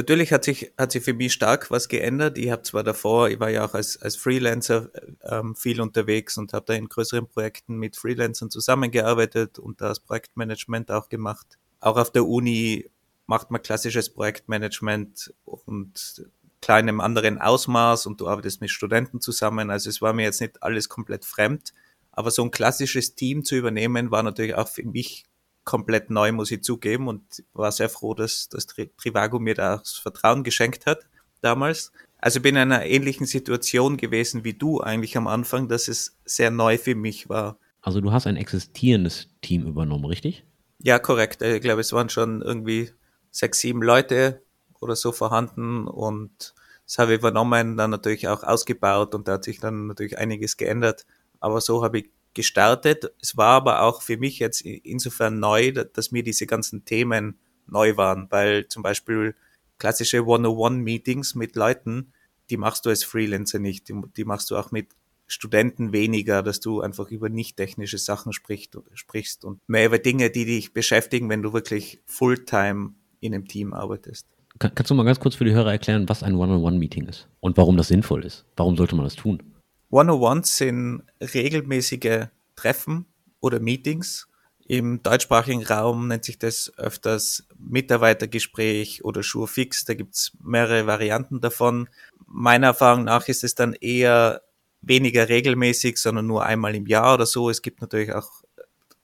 Natürlich 0.00 0.32
hat 0.32 0.44
sich, 0.44 0.72
hat 0.78 0.92
sich 0.92 1.04
für 1.04 1.12
mich 1.12 1.34
stark 1.34 1.70
was 1.70 1.86
geändert. 1.86 2.38
Ich 2.38 2.50
habe 2.50 2.62
zwar 2.62 2.82
davor, 2.82 3.28
ich 3.28 3.38
war 3.38 3.50
ja 3.50 3.66
auch 3.66 3.74
als, 3.74 4.00
als 4.00 4.16
Freelancer 4.16 4.88
ähm, 5.22 5.54
viel 5.54 5.78
unterwegs 5.78 6.38
und 6.38 6.54
habe 6.54 6.64
da 6.64 6.72
in 6.72 6.88
größeren 6.88 7.28
Projekten 7.28 7.76
mit 7.76 7.98
Freelancern 7.98 8.48
zusammengearbeitet 8.48 9.58
und 9.58 9.82
das 9.82 10.00
Projektmanagement 10.00 10.90
auch 10.90 11.10
gemacht. 11.10 11.58
Auch 11.80 11.98
auf 11.98 12.10
der 12.12 12.26
Uni 12.26 12.88
macht 13.26 13.50
man 13.50 13.60
klassisches 13.60 14.08
Projektmanagement 14.08 15.34
und 15.44 16.24
kleinem 16.62 17.02
anderen 17.02 17.38
Ausmaß 17.38 18.06
und 18.06 18.22
du 18.22 18.28
arbeitest 18.28 18.62
mit 18.62 18.70
Studenten 18.70 19.20
zusammen. 19.20 19.68
Also 19.68 19.90
es 19.90 20.00
war 20.00 20.14
mir 20.14 20.22
jetzt 20.22 20.40
nicht 20.40 20.62
alles 20.62 20.88
komplett 20.88 21.26
fremd. 21.26 21.74
Aber 22.10 22.30
so 22.30 22.42
ein 22.42 22.50
klassisches 22.50 23.16
Team 23.16 23.44
zu 23.44 23.54
übernehmen, 23.54 24.10
war 24.10 24.22
natürlich 24.22 24.54
auch 24.54 24.68
für 24.68 24.82
mich 24.82 25.26
komplett 25.70 26.10
neu, 26.10 26.32
muss 26.32 26.50
ich 26.50 26.64
zugeben. 26.64 27.06
Und 27.06 27.22
war 27.52 27.70
sehr 27.70 27.88
froh, 27.88 28.14
dass, 28.14 28.48
dass 28.48 28.66
Trivago 28.66 29.38
mir 29.38 29.54
das 29.54 29.92
Vertrauen 29.92 30.42
geschenkt 30.42 30.86
hat 30.86 31.06
damals. 31.40 31.92
Also 32.18 32.40
bin 32.40 32.56
in 32.56 32.62
einer 32.62 32.84
ähnlichen 32.84 33.24
Situation 33.24 33.96
gewesen 33.96 34.42
wie 34.44 34.52
du 34.52 34.80
eigentlich 34.80 35.16
am 35.16 35.28
Anfang, 35.28 35.68
dass 35.68 35.86
es 35.86 36.18
sehr 36.24 36.50
neu 36.50 36.76
für 36.76 36.96
mich 36.96 37.28
war. 37.28 37.56
Also 37.82 38.00
du 38.00 38.12
hast 38.12 38.26
ein 38.26 38.36
existierendes 38.36 39.28
Team 39.40 39.66
übernommen, 39.66 40.04
richtig? 40.04 40.44
Ja, 40.82 40.98
korrekt. 40.98 41.40
Ich 41.40 41.62
glaube, 41.62 41.80
es 41.80 41.92
waren 41.92 42.10
schon 42.10 42.42
irgendwie 42.42 42.90
sechs, 43.30 43.60
sieben 43.60 43.80
Leute 43.80 44.42
oder 44.80 44.96
so 44.96 45.12
vorhanden 45.12 45.86
und 45.86 46.52
das 46.84 46.98
habe 46.98 47.12
ich 47.12 47.20
übernommen, 47.20 47.76
dann 47.76 47.90
natürlich 47.90 48.26
auch 48.26 48.42
ausgebaut 48.42 49.14
und 49.14 49.28
da 49.28 49.34
hat 49.34 49.44
sich 49.44 49.60
dann 49.60 49.86
natürlich 49.86 50.18
einiges 50.18 50.56
geändert. 50.56 51.06
Aber 51.38 51.60
so 51.60 51.84
habe 51.84 52.00
ich 52.00 52.10
gestartet. 52.34 53.12
Es 53.20 53.36
war 53.36 53.56
aber 53.56 53.82
auch 53.82 54.02
für 54.02 54.16
mich 54.16 54.38
jetzt 54.38 54.62
insofern 54.62 55.38
neu, 55.38 55.72
dass 55.72 56.12
mir 56.12 56.22
diese 56.22 56.46
ganzen 56.46 56.84
Themen 56.84 57.38
neu 57.66 57.96
waren, 57.96 58.26
weil 58.30 58.68
zum 58.68 58.82
Beispiel 58.82 59.34
klassische 59.78 60.24
One-on-One-Meetings 60.26 61.34
mit 61.34 61.56
Leuten, 61.56 62.12
die 62.50 62.56
machst 62.56 62.86
du 62.86 62.90
als 62.90 63.04
Freelancer 63.04 63.58
nicht. 63.58 63.88
Die, 63.88 63.94
die, 64.16 64.24
machst 64.24 64.50
du 64.50 64.56
auch 64.56 64.70
mit 64.70 64.88
Studenten 65.26 65.92
weniger, 65.92 66.42
dass 66.42 66.60
du 66.60 66.80
einfach 66.80 67.08
über 67.10 67.28
nicht 67.28 67.56
technische 67.56 67.98
Sachen 67.98 68.32
sprichst, 68.32 68.76
sprichst 68.94 69.44
und 69.44 69.60
mehr 69.68 69.86
über 69.86 69.98
Dinge, 69.98 70.30
die 70.30 70.44
dich 70.44 70.72
beschäftigen, 70.72 71.28
wenn 71.28 71.42
du 71.42 71.52
wirklich 71.52 72.00
Fulltime 72.06 72.94
in 73.20 73.34
einem 73.34 73.46
Team 73.46 73.72
arbeitest. 73.72 74.26
Kann, 74.58 74.74
kannst 74.74 74.90
du 74.90 74.94
mal 74.94 75.04
ganz 75.04 75.20
kurz 75.20 75.36
für 75.36 75.44
die 75.44 75.52
Hörer 75.52 75.70
erklären, 75.70 76.08
was 76.08 76.22
ein 76.22 76.34
One-on-One-Meeting 76.34 77.06
ist 77.06 77.28
und 77.38 77.56
warum 77.56 77.76
das 77.76 77.88
sinnvoll 77.88 78.24
ist? 78.24 78.44
Warum 78.56 78.76
sollte 78.76 78.96
man 78.96 79.04
das 79.04 79.14
tun? 79.14 79.42
One-on-Ones 79.90 80.56
sind 80.56 81.02
regelmäßige 81.20 82.26
Treffen 82.56 83.06
oder 83.40 83.60
Meetings. 83.60 84.28
Im 84.66 85.02
deutschsprachigen 85.02 85.64
Raum 85.64 86.06
nennt 86.06 86.24
sich 86.24 86.38
das 86.38 86.72
öfters 86.76 87.44
Mitarbeitergespräch 87.58 89.04
oder 89.04 89.24
Schurfix. 89.24 89.84
Da 89.84 89.94
gibt 89.94 90.14
es 90.14 90.32
mehrere 90.40 90.86
Varianten 90.86 91.40
davon. 91.40 91.88
Meiner 92.26 92.68
Erfahrung 92.68 93.02
nach 93.02 93.26
ist 93.26 93.42
es 93.42 93.56
dann 93.56 93.72
eher 93.72 94.42
weniger 94.80 95.28
regelmäßig, 95.28 95.98
sondern 95.98 96.28
nur 96.28 96.44
einmal 96.46 96.76
im 96.76 96.86
Jahr 96.86 97.14
oder 97.14 97.26
so. 97.26 97.50
Es 97.50 97.62
gibt 97.62 97.80
natürlich 97.80 98.14
auch, 98.14 98.30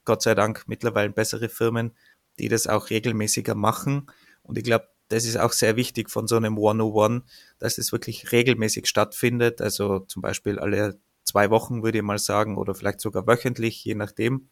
Gott 0.05 0.23
sei 0.23 0.37
Dank, 0.37 0.65
mittlerweile 0.69 1.11
bessere 1.11 1.49
Firmen, 1.49 1.93
die 2.39 2.49
das 2.49 2.69
auch 2.69 2.91
regelmäßiger 2.91 3.57
machen. 3.57 4.07
Und 4.45 4.59
ich 4.59 4.65
glaube, 4.65 4.87
das 5.09 5.25
ist 5.25 5.37
auch 5.37 5.53
sehr 5.53 5.77
wichtig 5.77 6.11
von 6.11 6.27
so 6.27 6.37
einem 6.37 6.55
101, 6.55 7.23
dass 7.59 7.79
es 7.79 7.93
wirklich 7.93 8.33
regelmäßig 8.33 8.87
stattfindet. 8.87 9.61
Also 9.61 10.01
zum 10.01 10.23
Beispiel 10.23 10.59
alle 10.59 10.99
zwei 11.25 11.51
Wochen 11.51 11.83
würde 11.83 11.99
ich 11.99 12.05
mal 12.05 12.19
sagen 12.19 12.57
oder 12.57 12.75
vielleicht 12.75 13.01
sogar 13.01 13.27
wöchentlich, 13.27 13.85
je 13.85 13.95
nachdem. 13.95 14.49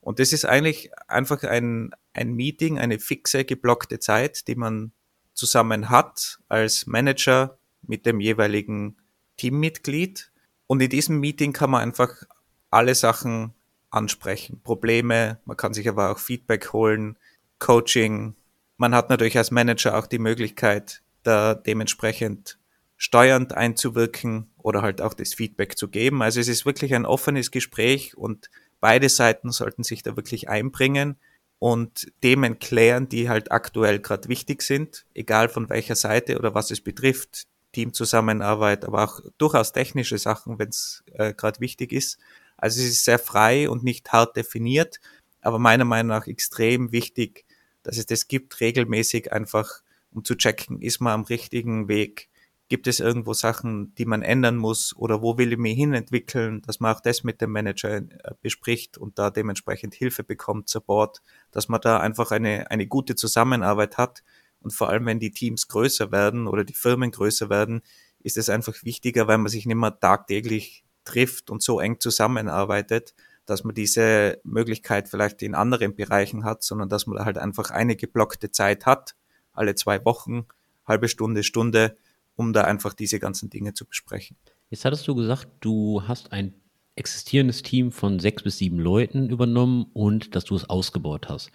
Und 0.00 0.18
das 0.18 0.32
ist 0.32 0.44
eigentlich 0.44 0.90
einfach 1.08 1.44
ein, 1.44 1.90
ein 2.12 2.34
Meeting, 2.34 2.78
eine 2.78 2.98
fixe, 2.98 3.44
geblockte 3.44 3.98
Zeit, 3.98 4.48
die 4.48 4.54
man 4.54 4.92
zusammen 5.32 5.90
hat 5.90 6.38
als 6.48 6.86
Manager 6.86 7.58
mit 7.82 8.06
dem 8.06 8.20
jeweiligen 8.20 8.98
Teammitglied. 9.36 10.30
Und 10.66 10.82
in 10.82 10.90
diesem 10.90 11.20
Meeting 11.20 11.52
kann 11.52 11.70
man 11.70 11.82
einfach 11.82 12.22
alle 12.70 12.94
Sachen 12.94 13.54
ansprechen. 13.90 14.60
Probleme, 14.62 15.40
man 15.44 15.56
kann 15.56 15.74
sich 15.74 15.88
aber 15.88 16.10
auch 16.10 16.18
Feedback 16.18 16.72
holen, 16.72 17.16
Coaching. 17.58 18.34
Man 18.76 18.94
hat 18.94 19.10
natürlich 19.10 19.38
als 19.38 19.50
Manager 19.50 19.96
auch 19.96 20.06
die 20.06 20.18
Möglichkeit, 20.18 21.02
da 21.22 21.54
dementsprechend 21.54 22.58
steuernd 22.96 23.52
einzuwirken 23.52 24.50
oder 24.58 24.82
halt 24.82 25.00
auch 25.00 25.14
das 25.14 25.34
Feedback 25.34 25.76
zu 25.76 25.88
geben. 25.88 26.22
Also 26.22 26.40
es 26.40 26.48
ist 26.48 26.66
wirklich 26.66 26.94
ein 26.94 27.06
offenes 27.06 27.50
Gespräch 27.50 28.16
und 28.16 28.50
beide 28.80 29.08
Seiten 29.08 29.50
sollten 29.50 29.82
sich 29.82 30.02
da 30.02 30.16
wirklich 30.16 30.48
einbringen 30.48 31.16
und 31.58 32.12
Themen 32.20 32.58
klären, 32.58 33.08
die 33.08 33.28
halt 33.28 33.52
aktuell 33.52 33.98
gerade 34.00 34.28
wichtig 34.28 34.62
sind, 34.62 35.06
egal 35.14 35.48
von 35.48 35.68
welcher 35.70 35.96
Seite 35.96 36.38
oder 36.38 36.54
was 36.54 36.70
es 36.70 36.80
betrifft. 36.80 37.44
Teamzusammenarbeit, 37.72 38.84
aber 38.84 39.02
auch 39.02 39.20
durchaus 39.36 39.72
technische 39.72 40.16
Sachen, 40.18 40.58
wenn 40.58 40.68
es 40.68 41.02
äh, 41.12 41.34
gerade 41.34 41.60
wichtig 41.60 41.92
ist. 41.92 42.18
Also 42.56 42.80
es 42.80 42.86
ist 42.86 43.04
sehr 43.04 43.18
frei 43.18 43.68
und 43.68 43.82
nicht 43.82 44.12
hart 44.12 44.36
definiert, 44.36 45.00
aber 45.40 45.58
meiner 45.58 45.84
Meinung 45.84 46.10
nach 46.10 46.26
extrem 46.26 46.92
wichtig, 46.92 47.43
dass 47.84 47.96
es 47.96 48.06
das 48.06 48.26
gibt, 48.26 48.60
regelmäßig 48.60 49.32
einfach, 49.32 49.82
um 50.10 50.24
zu 50.24 50.34
checken, 50.34 50.82
ist 50.82 51.00
man 51.00 51.12
am 51.12 51.22
richtigen 51.22 51.86
Weg, 51.86 52.28
Gibt 52.68 52.86
es 52.86 52.98
irgendwo 52.98 53.34
Sachen, 53.34 53.94
die 53.96 54.06
man 54.06 54.22
ändern 54.22 54.56
muss 54.56 54.96
oder 54.96 55.20
wo 55.20 55.36
will 55.36 55.52
ich 55.52 55.58
mich 55.58 55.76
hinentwickeln, 55.76 56.62
dass 56.62 56.80
man 56.80 56.94
auch 56.94 57.00
das 57.00 57.22
mit 57.22 57.42
dem 57.42 57.52
Manager 57.52 57.96
äh, 57.96 58.06
bespricht 58.40 58.96
und 58.96 59.18
da 59.18 59.30
dementsprechend 59.30 59.94
Hilfe 59.94 60.24
bekommt, 60.24 60.70
Support, 60.70 61.20
dass 61.50 61.68
man 61.68 61.82
da 61.82 62.00
einfach 62.00 62.30
eine, 62.30 62.70
eine 62.70 62.86
gute 62.86 63.16
Zusammenarbeit 63.16 63.98
hat. 63.98 64.22
Und 64.60 64.70
vor 64.70 64.88
allem, 64.88 65.04
wenn 65.04 65.20
die 65.20 65.30
Teams 65.30 65.68
größer 65.68 66.10
werden 66.10 66.46
oder 66.46 66.64
die 66.64 66.72
Firmen 66.72 67.10
größer 67.10 67.50
werden, 67.50 67.82
ist 68.20 68.38
es 68.38 68.48
einfach 68.48 68.82
wichtiger, 68.82 69.28
weil 69.28 69.38
man 69.38 69.48
sich 69.48 69.66
nicht 69.66 69.76
mehr 69.76 70.00
tagtäglich 70.00 70.84
trifft 71.04 71.50
und 71.50 71.62
so 71.62 71.80
eng 71.80 72.00
zusammenarbeitet, 72.00 73.14
dass 73.46 73.64
man 73.64 73.74
diese 73.74 74.40
Möglichkeit 74.44 75.08
vielleicht 75.08 75.42
in 75.42 75.54
anderen 75.54 75.94
Bereichen 75.94 76.44
hat, 76.44 76.62
sondern 76.62 76.88
dass 76.88 77.06
man 77.06 77.24
halt 77.24 77.38
einfach 77.38 77.70
eine 77.70 77.96
geblockte 77.96 78.50
Zeit 78.50 78.86
hat, 78.86 79.14
alle 79.52 79.74
zwei 79.74 80.04
Wochen, 80.04 80.46
halbe 80.86 81.08
Stunde, 81.08 81.42
Stunde, 81.42 81.96
um 82.36 82.52
da 82.52 82.62
einfach 82.62 82.94
diese 82.94 83.18
ganzen 83.18 83.50
Dinge 83.50 83.74
zu 83.74 83.86
besprechen. 83.86 84.36
Jetzt 84.70 84.84
hattest 84.84 85.06
du 85.06 85.14
gesagt, 85.14 85.48
du 85.60 86.02
hast 86.06 86.32
ein 86.32 86.54
existierendes 86.96 87.62
Team 87.62 87.90
von 87.92 88.18
sechs 88.20 88.42
bis 88.42 88.58
sieben 88.58 88.78
Leuten 88.78 89.28
übernommen 89.28 89.86
und 89.92 90.34
dass 90.34 90.44
du 90.44 90.54
es 90.54 90.68
ausgebaut 90.68 91.28
hast. 91.28 91.50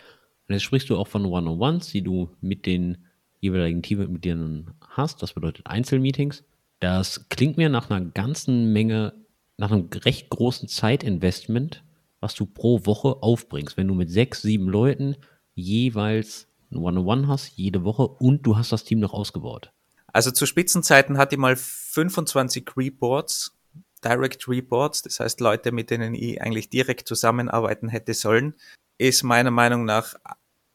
Und 0.48 0.54
jetzt 0.54 0.64
sprichst 0.64 0.90
du 0.90 0.98
auch 0.98 1.08
von 1.08 1.26
One-on-Ones, 1.26 1.92
die 1.92 2.02
du 2.02 2.30
mit 2.42 2.66
den 2.66 3.06
jeweiligen 3.40 3.82
Teammitgliedern 3.82 4.74
hast. 4.82 5.22
Das 5.22 5.34
bedeutet 5.34 5.68
Einzelmeetings. 5.68 6.44
Das 6.80 7.28
klingt 7.30 7.58
mir 7.58 7.70
nach 7.70 7.90
einer 7.90 8.06
ganzen 8.06 8.74
Menge, 8.74 9.14
nach 9.60 9.72
einem 9.72 9.90
recht 9.94 10.30
großen 10.30 10.70
Zeitinvestment, 10.70 11.84
was 12.22 12.34
du 12.34 12.46
pro 12.46 12.86
Woche 12.86 13.22
aufbringst. 13.22 13.76
Wenn 13.76 13.90
du 13.90 13.94
mit 13.94 14.10
sechs, 14.10 14.42
sieben 14.42 14.70
Leuten 14.70 15.18
jeweils 15.54 16.48
ein 16.72 16.78
One-on-One 16.78 17.28
hast, 17.28 17.58
jede 17.58 17.84
Woche 17.84 18.08
und 18.08 18.44
du 18.44 18.56
hast 18.56 18.72
das 18.72 18.86
Team 18.86 19.00
noch 19.00 19.14
ausgebaut. 19.14 19.72
Also 20.08 20.32
zu 20.32 20.46
Spitzenzeiten 20.46 21.18
hatte 21.18 21.36
ich 21.36 21.40
mal 21.40 21.56
25 21.58 22.72
Reports, 22.78 23.56
Direct 24.04 24.48
Reports, 24.48 25.02
das 25.02 25.20
heißt 25.20 25.42
Leute, 25.42 25.74
mit 25.74 25.90
denen 25.90 26.16
ich 26.16 26.42
eigentlich 26.42 26.70
direkt 26.70 27.08
zusammenarbeiten 27.08 27.90
hätte 27.90 28.14
sollen, 28.14 28.56
ist 28.98 29.24
meiner 29.24 29.52
Meinung 29.52 29.84
nach 29.84 30.16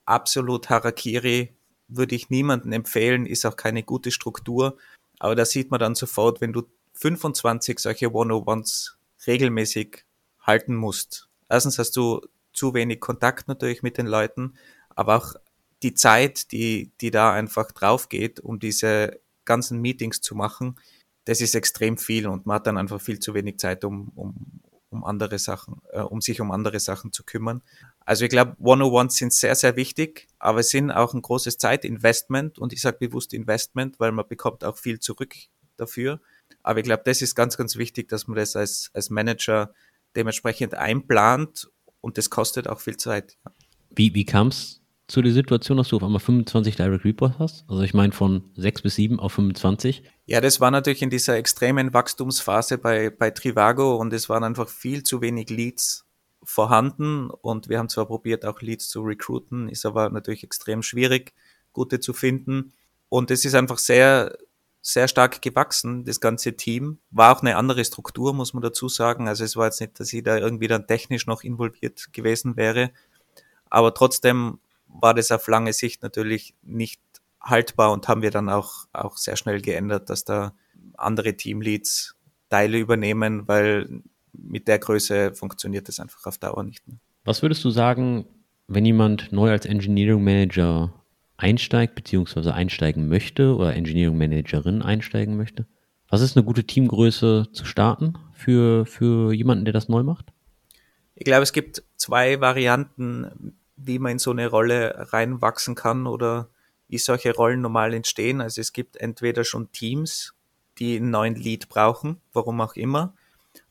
absolut 0.04 0.68
Harakiri, 0.68 1.56
würde 1.88 2.14
ich 2.14 2.28
niemandem 2.28 2.72
empfehlen, 2.72 3.24
ist 3.24 3.46
auch 3.46 3.56
keine 3.56 3.82
gute 3.82 4.10
Struktur. 4.10 4.76
Aber 5.20 5.34
da 5.34 5.46
sieht 5.46 5.70
man 5.70 5.80
dann 5.80 5.94
sofort, 5.94 6.42
wenn 6.42 6.52
du 6.52 6.64
25 6.94 7.78
solche 7.78 8.12
One-on-Ones 8.12 8.98
regelmäßig 9.26 10.04
halten 10.40 10.74
musst. 10.74 11.28
Erstens 11.48 11.78
hast 11.78 11.96
du 11.96 12.20
zu 12.52 12.74
wenig 12.74 13.00
Kontakt 13.00 13.48
natürlich 13.48 13.82
mit 13.82 13.98
den 13.98 14.06
Leuten, 14.06 14.54
aber 14.90 15.16
auch 15.16 15.34
die 15.82 15.94
Zeit, 15.94 16.52
die, 16.52 16.92
die 17.00 17.10
da 17.10 17.32
einfach 17.32 17.72
drauf 17.72 18.08
geht, 18.08 18.40
um 18.40 18.58
diese 18.58 19.20
ganzen 19.44 19.80
Meetings 19.80 20.20
zu 20.20 20.34
machen, 20.34 20.76
das 21.24 21.40
ist 21.40 21.54
extrem 21.54 21.98
viel 21.98 22.26
und 22.26 22.46
man 22.46 22.56
hat 22.56 22.66
dann 22.66 22.78
einfach 22.78 23.00
viel 23.00 23.18
zu 23.18 23.34
wenig 23.34 23.58
Zeit, 23.58 23.84
um, 23.84 24.08
um, 24.14 24.60
um 24.90 25.04
andere 25.04 25.38
Sachen, 25.38 25.80
äh, 25.92 26.00
um 26.00 26.20
sich 26.20 26.40
um 26.40 26.50
andere 26.50 26.80
Sachen 26.80 27.12
zu 27.12 27.24
kümmern. 27.24 27.62
Also 28.00 28.24
ich 28.24 28.30
glaube, 28.30 28.56
One-on-Ones 28.60 29.16
sind 29.16 29.32
sehr, 29.32 29.54
sehr 29.54 29.76
wichtig, 29.76 30.28
aber 30.38 30.62
sind 30.62 30.90
auch 30.90 31.14
ein 31.14 31.22
großes 31.22 31.58
Zeitinvestment 31.58 32.58
und 32.58 32.72
ich 32.72 32.80
sage 32.80 32.98
bewusst 32.98 33.32
Investment, 33.32 33.98
weil 33.98 34.12
man 34.12 34.28
bekommt 34.28 34.64
auch 34.64 34.76
viel 34.76 35.00
zurück 35.00 35.34
dafür. 35.76 36.20
Aber 36.64 36.80
ich 36.80 36.84
glaube, 36.84 37.02
das 37.04 37.22
ist 37.22 37.36
ganz, 37.36 37.56
ganz 37.56 37.76
wichtig, 37.76 38.08
dass 38.08 38.26
man 38.26 38.36
das 38.36 38.56
als, 38.56 38.90
als 38.94 39.10
Manager 39.10 39.72
dementsprechend 40.16 40.74
einplant 40.74 41.68
und 42.00 42.18
das 42.18 42.30
kostet 42.30 42.68
auch 42.68 42.80
viel 42.80 42.96
Zeit. 42.96 43.36
Wie, 43.94 44.14
wie 44.14 44.24
kam 44.24 44.48
es 44.48 44.80
zu 45.06 45.20
der 45.20 45.32
Situation, 45.32 45.76
dass 45.76 45.88
du 45.88 45.96
auf 45.96 46.02
einmal 46.02 46.20
25 46.20 46.76
Direct 46.76 47.04
Reports 47.04 47.38
hast? 47.38 47.64
Also 47.68 47.82
ich 47.82 47.92
meine 47.92 48.12
von 48.12 48.50
6 48.56 48.82
bis 48.82 48.94
7 48.94 49.20
auf 49.20 49.34
25. 49.34 50.02
Ja, 50.24 50.40
das 50.40 50.60
war 50.60 50.70
natürlich 50.70 51.02
in 51.02 51.10
dieser 51.10 51.36
extremen 51.36 51.92
Wachstumsphase 51.92 52.78
bei, 52.78 53.10
bei 53.10 53.30
Trivago 53.30 53.96
und 53.96 54.12
es 54.12 54.28
waren 54.28 54.42
einfach 54.42 54.68
viel 54.68 55.02
zu 55.02 55.20
wenig 55.20 55.50
Leads 55.50 56.06
vorhanden 56.42 57.28
und 57.30 57.68
wir 57.68 57.78
haben 57.78 57.88
zwar 57.90 58.06
probiert, 58.06 58.46
auch 58.46 58.62
Leads 58.62 58.88
zu 58.88 59.02
recruiten, 59.02 59.68
ist 59.68 59.84
aber 59.84 60.08
natürlich 60.08 60.44
extrem 60.44 60.82
schwierig, 60.82 61.34
gute 61.72 62.00
zu 62.00 62.14
finden. 62.14 62.72
Und 63.10 63.30
es 63.30 63.44
ist 63.44 63.54
einfach 63.54 63.78
sehr, 63.78 64.36
sehr 64.86 65.08
stark 65.08 65.40
gewachsen, 65.40 66.04
das 66.04 66.20
ganze 66.20 66.56
Team. 66.56 66.98
War 67.10 67.34
auch 67.34 67.40
eine 67.40 67.56
andere 67.56 67.84
Struktur, 67.84 68.34
muss 68.34 68.52
man 68.52 68.62
dazu 68.62 68.90
sagen. 68.90 69.28
Also 69.28 69.42
es 69.42 69.56
war 69.56 69.64
jetzt 69.64 69.80
nicht, 69.80 69.98
dass 69.98 70.12
ich 70.12 70.22
da 70.22 70.36
irgendwie 70.36 70.68
dann 70.68 70.86
technisch 70.86 71.26
noch 71.26 71.42
involviert 71.42 72.12
gewesen 72.12 72.56
wäre. 72.56 72.90
Aber 73.70 73.94
trotzdem 73.94 74.58
war 74.86 75.14
das 75.14 75.32
auf 75.32 75.48
lange 75.48 75.72
Sicht 75.72 76.02
natürlich 76.02 76.54
nicht 76.62 77.00
haltbar 77.40 77.92
und 77.92 78.08
haben 78.08 78.20
wir 78.20 78.30
dann 78.30 78.50
auch, 78.50 78.84
auch 78.92 79.16
sehr 79.16 79.36
schnell 79.36 79.62
geändert, 79.62 80.10
dass 80.10 80.24
da 80.24 80.54
andere 80.98 81.34
Teamleads 81.34 82.14
Teile 82.50 82.78
übernehmen, 82.78 83.48
weil 83.48 84.02
mit 84.34 84.68
der 84.68 84.78
Größe 84.78 85.32
funktioniert 85.32 85.88
das 85.88 85.98
einfach 85.98 86.26
auf 86.26 86.36
Dauer 86.36 86.62
nicht 86.62 86.86
mehr. 86.86 86.98
Was 87.24 87.40
würdest 87.40 87.64
du 87.64 87.70
sagen, 87.70 88.26
wenn 88.68 88.84
jemand 88.84 89.32
neu 89.32 89.50
als 89.50 89.64
Engineering 89.64 90.22
Manager 90.22 90.92
einsteigt, 91.44 91.94
beziehungsweise 91.94 92.54
einsteigen 92.54 93.06
möchte 93.06 93.54
oder 93.54 93.74
Engineering 93.74 94.16
Managerin 94.16 94.80
einsteigen 94.80 95.36
möchte? 95.36 95.66
Was 96.08 96.22
ist 96.22 96.36
eine 96.36 96.44
gute 96.44 96.64
Teamgröße 96.64 97.48
zu 97.52 97.66
starten 97.66 98.14
für, 98.32 98.86
für 98.86 99.34
jemanden, 99.34 99.66
der 99.66 99.74
das 99.74 99.90
neu 99.90 100.02
macht? 100.02 100.32
Ich 101.14 101.24
glaube, 101.24 101.42
es 101.42 101.52
gibt 101.52 101.82
zwei 101.96 102.40
Varianten, 102.40 103.58
wie 103.76 103.98
man 103.98 104.12
in 104.12 104.18
so 104.18 104.30
eine 104.30 104.48
Rolle 104.48 105.12
reinwachsen 105.12 105.74
kann 105.74 106.06
oder 106.06 106.48
wie 106.88 106.98
solche 106.98 107.34
Rollen 107.34 107.60
normal 107.60 107.92
entstehen. 107.92 108.40
Also 108.40 108.62
es 108.62 108.72
gibt 108.72 108.96
entweder 108.96 109.44
schon 109.44 109.70
Teams, 109.70 110.32
die 110.78 110.96
einen 110.96 111.10
neuen 111.10 111.34
Lead 111.34 111.68
brauchen, 111.68 112.22
warum 112.32 112.60
auch 112.62 112.74
immer, 112.74 113.14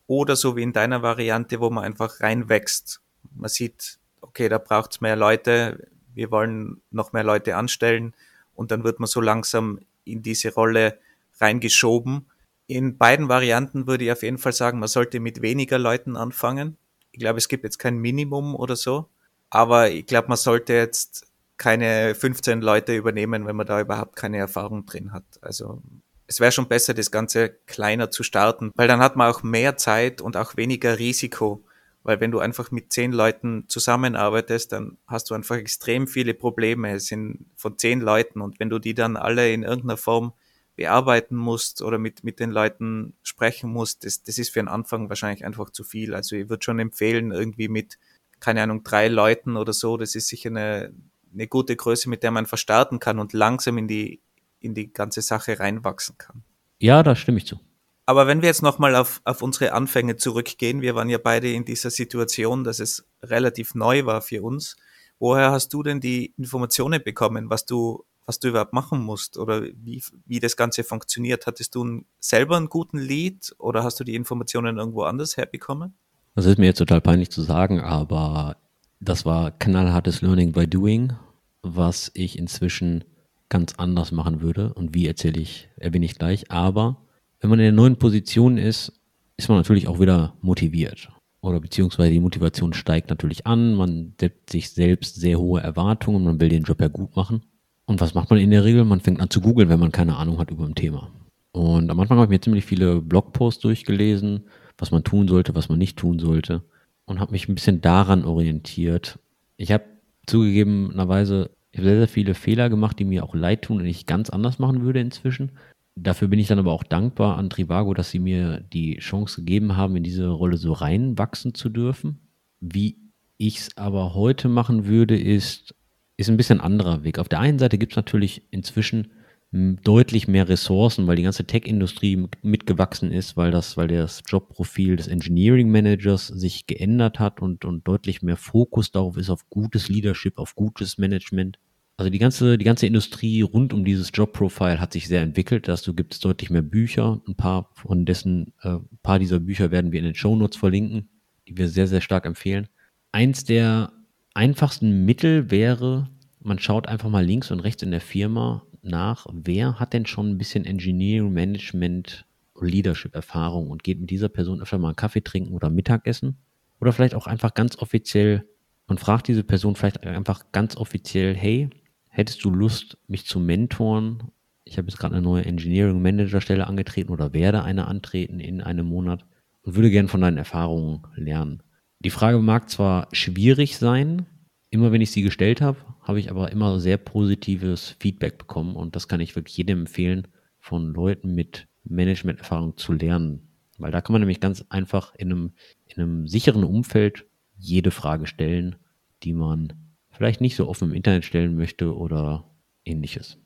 oder 0.06 0.36
so 0.36 0.56
wie 0.56 0.62
in 0.62 0.74
deiner 0.74 1.02
Variante, 1.02 1.60
wo 1.60 1.72
man 1.72 1.84
einfach 1.84 2.22
reinwächst. 2.22 3.02
Man 3.36 3.50
sieht, 3.50 3.98
okay, 4.22 4.48
da 4.48 4.60
braucht 4.60 4.92
es 4.92 5.02
mehr 5.02 5.16
Leute, 5.16 5.88
wir 6.16 6.32
wollen 6.32 6.82
noch 6.92 7.14
mehr 7.14 7.24
Leute 7.24 7.56
anstellen 7.56 8.14
und 8.56 8.72
dann 8.72 8.84
wird 8.84 9.00
man 9.00 9.08
so 9.08 9.22
langsam 9.22 9.80
in 10.06 10.22
diese 10.22 10.54
Rolle 10.54 11.00
reingeschoben. 11.40 12.26
In 12.68 12.98
beiden 12.98 13.30
Varianten 13.30 13.88
würde 13.88 14.06
ich 14.06 14.12
auf 14.12 14.24
jeden 14.24 14.38
Fall 14.38 14.54
sagen, 14.54 14.80
man 14.80 14.90
sollte 14.90 15.20
mit 15.20 15.42
weniger 15.42 15.80
Leuten 15.80 16.16
anfangen. 16.16 16.78
Ich 17.12 17.20
glaube, 17.20 17.38
es 17.38 17.48
gibt 17.48 17.64
jetzt 17.64 17.78
kein 17.80 17.98
Minimum 17.98 18.56
oder 18.56 18.76
so. 18.76 19.08
Aber 19.50 19.92
ich 19.92 20.08
glaube, 20.08 20.30
man 20.30 20.38
sollte 20.38 20.74
jetzt 20.74 21.28
keine 21.58 22.16
15 22.16 22.62
Leute 22.62 22.96
übernehmen, 22.96 23.46
wenn 23.46 23.56
man 23.56 23.68
da 23.68 23.80
überhaupt 23.80 24.16
keine 24.16 24.38
Erfahrung 24.38 24.86
drin 24.86 25.14
hat. 25.14 25.24
Also 25.42 25.82
es 26.26 26.40
wäre 26.40 26.52
schon 26.52 26.68
besser, 26.68 26.94
das 26.94 27.12
Ganze 27.12 27.50
kleiner 27.68 28.10
zu 28.10 28.24
starten, 28.24 28.72
weil 28.76 28.88
dann 28.88 29.00
hat 29.00 29.16
man 29.16 29.32
auch 29.32 29.44
mehr 29.44 29.78
Zeit 29.78 30.22
und 30.22 30.38
auch 30.38 30.58
weniger 30.58 30.98
Risiko. 30.98 31.64
Weil 32.04 32.20
wenn 32.20 32.32
du 32.32 32.40
einfach 32.40 32.72
mit 32.72 32.92
zehn 32.92 33.12
Leuten 33.14 33.66
zusammenarbeitest, 33.68 34.72
dann 34.72 34.98
hast 35.08 35.30
du 35.30 35.36
einfach 35.36 35.56
extrem 35.56 36.08
viele 36.08 36.34
Probleme. 36.34 36.92
Es 36.92 37.08
sind 37.08 37.46
von 37.56 37.78
zehn 37.78 38.02
Leuten 38.02 38.42
und 38.42 38.60
wenn 38.60 38.70
du 38.70 38.80
die 38.80 38.94
dann 38.94 39.16
alle 39.16 39.52
in 39.52 39.64
irgendeiner 39.64 39.98
Form 39.98 40.34
bearbeiten 40.76 41.36
musst 41.36 41.82
oder 41.82 41.98
mit, 41.98 42.24
mit 42.24 42.40
den 42.40 42.52
Leuten 42.52 43.14
sprechen 43.22 43.70
musst, 43.70 44.06
das, 44.06 44.24
das 44.24 44.38
ist 44.38 44.50
für 44.50 44.60
den 44.60 44.68
Anfang 44.68 45.08
wahrscheinlich 45.08 45.46
einfach 45.46 45.70
zu 45.70 45.84
viel. 45.84 46.14
Also 46.14 46.36
ich 46.36 46.50
würde 46.50 46.64
schon 46.64 46.80
empfehlen, 46.80 47.32
irgendwie 47.32 47.70
mit 47.70 47.98
keine 48.44 48.62
Ahnung, 48.62 48.84
drei 48.84 49.08
Leuten 49.08 49.56
oder 49.56 49.72
so, 49.72 49.96
das 49.96 50.16
ist 50.16 50.28
sicher 50.28 50.50
eine, 50.50 50.94
eine 51.34 51.48
gute 51.48 51.78
Größe, 51.78 52.10
mit 52.10 52.24
der 52.24 52.32
man 52.32 52.46
verstarten 52.46 53.00
kann 53.00 53.18
und 53.18 53.32
langsam 53.32 53.78
in 53.78 53.88
die, 53.88 54.22
in 54.60 54.74
die 54.74 54.92
ganze 54.92 55.22
Sache 55.22 55.60
reinwachsen 55.60 56.18
kann. 56.18 56.44
Ja, 56.78 57.04
da 57.04 57.16
stimme 57.16 57.38
ich 57.38 57.48
zu. 57.48 57.62
Aber 58.06 58.28
wenn 58.28 58.42
wir 58.42 58.50
jetzt 58.50 58.62
nochmal 58.62 58.96
auf, 58.96 59.22
auf 59.24 59.42
unsere 59.42 59.74
Anfänge 59.74 60.18
zurückgehen, 60.18 60.82
wir 60.82 60.96
waren 60.96 61.10
ja 61.10 61.18
beide 61.18 61.52
in 61.52 61.64
dieser 61.64 61.90
Situation, 61.90 62.64
dass 62.64 62.80
es 62.80 63.06
relativ 63.22 63.76
neu 63.76 64.06
war 64.06 64.22
für 64.22 64.44
uns. 64.44 64.76
Woher 65.20 65.52
hast 65.52 65.74
du 65.74 65.84
denn 65.84 66.02
die 66.02 66.34
Informationen 66.38 67.02
bekommen, 67.02 67.50
was 67.50 67.66
du 67.66 68.06
was 68.26 68.40
du 68.40 68.50
überhaupt 68.50 68.74
machen 68.74 69.02
musst 69.02 69.38
oder 69.38 69.64
wie, 69.64 70.02
wie 70.26 70.40
das 70.40 70.56
Ganze 70.56 70.84
funktioniert. 70.84 71.46
Hattest 71.48 71.76
du 71.76 71.84
einen, 71.84 72.06
selber 72.20 72.58
einen 72.58 72.70
guten 72.70 72.98
Lead 72.98 73.54
oder 73.58 73.84
hast 73.84 74.00
du 74.00 74.04
die 74.04 74.16
Informationen 74.16 74.78
irgendwo 74.78 75.04
anders 75.04 75.38
herbekommen? 75.38 75.94
Das 76.36 76.46
ist 76.46 76.58
mir 76.58 76.68
jetzt 76.68 76.78
total 76.78 77.02
peinlich 77.02 77.30
zu 77.30 77.42
sagen, 77.42 77.82
aber 77.82 78.58
das 79.00 79.26
war 79.26 79.52
knallhartes 79.52 80.22
Learning 80.22 80.52
by 80.52 80.68
Doing, 80.68 81.14
was 81.62 82.12
ich 82.14 82.38
inzwischen 82.38 83.04
ganz 83.50 83.74
anders 83.78 84.12
machen 84.12 84.42
würde. 84.42 84.74
Und 84.74 84.96
wie 84.96 85.06
erzähle 85.06 85.40
ich, 85.40 85.70
erwähne 85.76 86.06
ich 86.06 86.18
gleich. 86.18 86.50
Aber 86.50 86.98
wenn 87.44 87.50
man 87.50 87.60
in 87.60 87.66
der 87.66 87.72
neuen 87.74 87.98
Position 87.98 88.58
ist, 88.58 88.94
ist 89.36 89.50
man 89.50 89.58
natürlich 89.58 89.90
auch 89.90 90.00
wieder 90.00 90.34
motiviert. 90.42 91.10
Oder 91.42 91.60
beziehungsweise 91.60 92.12
die 92.12 92.22
Motivation 92.22 92.72
steigt 92.72 93.10
natürlich 93.10 93.46
an. 93.46 93.76
Man 93.76 94.14
setzt 94.18 94.50
sich 94.50 94.70
selbst 94.70 95.20
sehr 95.20 95.38
hohe 95.38 95.60
Erwartungen. 95.60 96.24
Man 96.24 96.40
will 96.40 96.48
den 96.48 96.64
Job 96.64 96.80
ja 96.80 96.88
gut 96.88 97.18
machen. 97.18 97.44
Und 97.84 98.00
was 98.00 98.14
macht 98.14 98.30
man 98.30 98.40
in 98.40 98.52
der 98.52 98.64
Regel? 98.64 98.86
Man 98.86 99.02
fängt 99.02 99.20
an 99.20 99.30
zu 99.30 99.42
googeln, 99.42 99.68
wenn 99.68 99.80
man 99.82 99.92
keine 99.92 100.16
Ahnung 100.16 100.40
hat 100.40 100.52
über 100.52 100.64
ein 100.64 100.76
Thema. 100.76 101.12
Und 101.52 101.92
am 101.92 102.00
Anfang 102.00 102.18
habe 102.18 102.28
ich 102.28 102.38
mir 102.38 102.40
ziemlich 102.40 102.64
viele 102.64 103.02
Blogposts 103.02 103.62
durchgelesen, 103.62 104.46
was 104.78 104.92
man 104.92 105.04
tun 105.04 105.28
sollte, 105.28 105.54
was 105.54 105.68
man 105.68 105.80
nicht 105.80 105.98
tun 105.98 106.20
sollte. 106.20 106.64
Und 107.04 107.20
habe 107.20 107.34
mich 107.34 107.50
ein 107.50 107.56
bisschen 107.56 107.82
daran 107.82 108.24
orientiert. 108.24 109.20
Ich 109.58 109.74
habe 109.74 109.84
zugegebenerweise 110.28 111.50
ich 111.74 111.80
habe 111.80 111.90
sehr, 111.90 111.98
sehr 111.98 112.08
viele 112.08 112.36
Fehler 112.36 112.70
gemacht, 112.70 113.00
die 113.00 113.04
mir 113.04 113.24
auch 113.24 113.34
leid 113.34 113.64
tun 113.64 113.80
und 113.80 113.88
ich 113.88 114.06
ganz 114.06 114.30
anders 114.30 114.60
machen 114.60 114.84
würde 114.84 115.00
inzwischen. 115.00 115.54
Dafür 115.96 116.28
bin 116.28 116.40
ich 116.40 116.48
dann 116.48 116.60
aber 116.60 116.72
auch 116.72 116.84
dankbar 116.84 117.38
an 117.38 117.50
Trivago, 117.50 117.94
dass 117.94 118.10
sie 118.10 118.20
mir 118.20 118.62
die 118.62 118.98
Chance 118.98 119.42
gegeben 119.42 119.78
haben, 119.78 119.96
in 119.96 120.04
diese 120.04 120.28
Rolle 120.28 120.58
so 120.58 120.74
reinwachsen 120.74 121.54
zu 121.54 121.70
dürfen. 121.70 122.20
Wie 122.60 122.98
ich 123.38 123.60
es 123.60 123.78
aber 123.78 124.16
heute 124.16 124.50
machen 124.50 124.86
würde, 124.86 125.20
ist, 125.20 125.76
ist 126.18 126.30
ein 126.30 126.38
bisschen 126.38 126.62
anderer 126.62 127.04
Weg. 127.04 127.20
Auf 127.20 127.30
der 127.30 127.40
einen 127.40 127.60
Seite 127.60 127.78
gibt 127.78 127.94
es 127.94 127.98
natürlich 127.98 128.48
inzwischen 128.52 129.12
deutlich 129.54 130.28
mehr 130.28 130.50
Ressourcen, 130.50 131.06
weil 131.06 131.16
die 131.16 131.24
ganze 131.24 131.46
Tech-Industrie 131.46 132.28
mitgewachsen 132.42 133.12
ist, 133.12 133.38
weil 133.38 133.52
das, 133.52 133.78
weil 133.78 133.88
das 133.88 134.24
Jobprofil 134.28 134.96
des 134.96 135.08
Engineering 135.08 135.70
Managers 135.70 136.28
sich 136.28 136.66
geändert 136.66 137.20
hat 137.20 137.40
und, 137.40 137.64
und 137.64 137.88
deutlich 137.88 138.24
mehr 138.24 138.38
Fokus 138.38 138.92
darauf 138.92 139.16
ist 139.16 139.30
auf 139.30 139.48
gutes 139.52 139.90
Leadership, 139.90 140.40
auf 140.40 140.56
gutes 140.56 140.98
Management. 140.98 141.60
Also 141.96 142.10
die 142.10 142.20
ganze, 142.20 142.58
die 142.58 142.66
ganze 142.66 142.88
Industrie 142.88 143.42
rund 143.42 143.72
um 143.72 143.86
dieses 143.86 144.10
Jobprofil 144.14 144.80
hat 144.80 144.94
sich 144.94 145.08
sehr 145.08 145.22
entwickelt. 145.22 145.68
Dazu 145.68 145.94
gibt 145.94 146.14
es 146.14 146.20
deutlich 146.20 146.50
mehr 146.50 146.64
Bücher. 146.64 147.22
Ein 147.28 147.36
paar 147.36 147.70
von 147.76 148.06
dessen, 148.06 148.54
äh, 148.62 148.70
ein 148.70 149.00
paar 149.04 149.20
dieser 149.20 149.40
Bücher 149.40 149.70
werden 149.70 149.92
wir 149.92 150.00
in 150.00 150.06
den 150.06 150.16
Show 150.16 150.36
Notes 150.36 150.58
verlinken, 150.58 151.10
die 151.48 151.58
wir 151.58 151.68
sehr, 151.68 151.88
sehr 151.88 152.02
stark 152.02 152.26
empfehlen. 152.26 152.68
Eins 153.12 153.44
der 153.44 153.94
einfachsten 154.34 155.06
Mittel 155.06 155.52
wäre, 155.52 156.10
man 156.40 156.58
schaut 156.58 156.88
einfach 156.88 157.10
mal 157.10 157.24
links 157.24 157.52
und 157.52 157.60
rechts 157.60 157.84
in 157.84 157.92
der 157.92 158.02
Firma 158.02 158.66
nach, 158.82 159.28
wer 159.32 159.80
hat 159.80 159.94
denn 159.94 160.06
schon 160.06 160.32
ein 160.32 160.38
bisschen 160.38 160.66
Engineering, 160.66 161.32
Management, 161.32 162.26
Leadership-Erfahrung 162.60 163.70
und 163.70 163.84
geht 163.84 164.00
mit 164.00 164.10
dieser 164.10 164.30
Person 164.30 164.62
öfter 164.62 164.78
mal 164.78 164.90
einen 164.90 164.96
Kaffee 164.96 165.22
trinken 165.22 165.54
oder 165.54 165.70
Mittagessen. 165.70 166.38
Oder 166.80 166.92
vielleicht 166.92 167.16
auch 167.16 167.28
einfach 167.28 167.54
ganz 167.54 167.78
offiziell 167.78 168.48
und 168.88 169.00
fragt 169.00 169.28
diese 169.28 169.44
Person 169.44 169.76
vielleicht 169.76 170.06
einfach 170.06 170.52
ganz 170.52 170.76
offiziell, 170.76 171.36
hey, 171.36 171.70
hättest 172.14 172.46
du 172.46 172.52
Lust, 172.52 172.98
mich 173.08 173.26
zu 173.26 173.40
mentoren? 173.40 174.32
Ich 174.64 174.78
habe 174.78 174.88
jetzt 174.88 174.98
gerade 174.98 175.16
eine 175.16 175.24
neue 175.24 175.46
Engineering 175.46 176.02
Manager 176.02 176.42
Stelle 176.42 176.68
angetreten 176.68 177.12
oder 177.12 177.34
werde 177.34 177.64
eine 177.64 177.88
antreten 177.88 178.40
in 178.40 178.62
einem 178.62 178.86
Monat 178.86 179.26
und 179.64 179.76
würde 179.76 179.90
gerne 179.90 180.08
von 180.08 180.22
deinen 180.22 180.38
Erfahrungen 180.38 181.02
lernen. 181.16 181.64
Die 182.00 182.12
Frage 182.12 182.40
mag 182.40 182.70
zwar 182.70 183.08
schwierig 183.12 183.78
sein, 183.78 184.28
immer 184.70 184.92
wenn 184.92 185.02
ich 185.02 185.12
sie 185.12 185.24
gestellt 185.24 185.60
habe, 185.60 185.80
habe 186.02 186.20
ich 186.20 186.30
aber 186.30 186.52
immer 186.52 186.80
sehr 186.80 186.98
positives 186.98 187.96
Feedback 188.00 188.38
bekommen 188.38 188.76
und 188.76 188.96
das 188.96 189.08
kann 189.08 189.20
ich 189.20 189.36
wirklich 189.36 189.58
jedem 189.58 189.82
empfehlen, 189.82 190.28
von 190.60 190.94
Leuten 190.94 191.34
mit 191.34 191.68
Management-Erfahrung 191.84 192.78
zu 192.78 192.94
lernen. 192.94 193.48
Weil 193.80 193.92
da 193.92 194.02
kann 194.02 194.14
man 194.14 194.22
nämlich 194.22 194.40
ganz 194.40 194.64
einfach 194.70 195.16
in 195.16 195.32
einem, 195.32 195.52
in 195.88 196.02
einem 196.02 196.28
sicheren 196.28 196.64
Umfeld 196.64 197.26
jede 197.58 197.92
Frage 197.92 198.28
stellen, 198.28 198.76
die 199.24 199.34
man 199.34 199.74
vielleicht 200.14 200.42
nicht 200.42 200.56
so 200.56 200.68
offen 200.68 200.90
im 200.90 200.96
Internet 200.96 201.26
stellen 201.26 201.56
möchte 201.56 201.96
oder 201.96 202.46
ähnliches. 202.86 203.38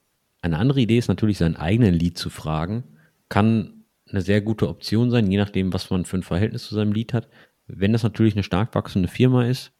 Eine 0.41 0.59
andere 0.59 0.81
Idee 0.81 0.97
ist 0.97 1.07
natürlich, 1.07 1.37
seinen 1.37 1.55
eigenen 1.55 1.93
Lied 1.93 2.17
zu 2.17 2.29
fragen. 2.29 2.83
Kann 3.29 3.83
eine 4.09 4.21
sehr 4.21 4.41
gute 4.41 4.69
Option 4.69 5.09
sein, 5.09 5.29
je 5.29 5.37
nachdem, 5.37 5.73
was 5.73 5.89
man 5.89 6.05
für 6.05 6.17
ein 6.17 6.23
Verhältnis 6.23 6.67
zu 6.67 6.75
seinem 6.75 6.93
Lied 6.93 7.13
hat. 7.13 7.27
Wenn 7.67 7.93
das 7.93 8.03
natürlich 8.03 8.35
eine 8.35 8.43
stark 8.43 8.73
wachsende 8.75 9.07
Firma 9.07 9.45
ist, 9.45 9.71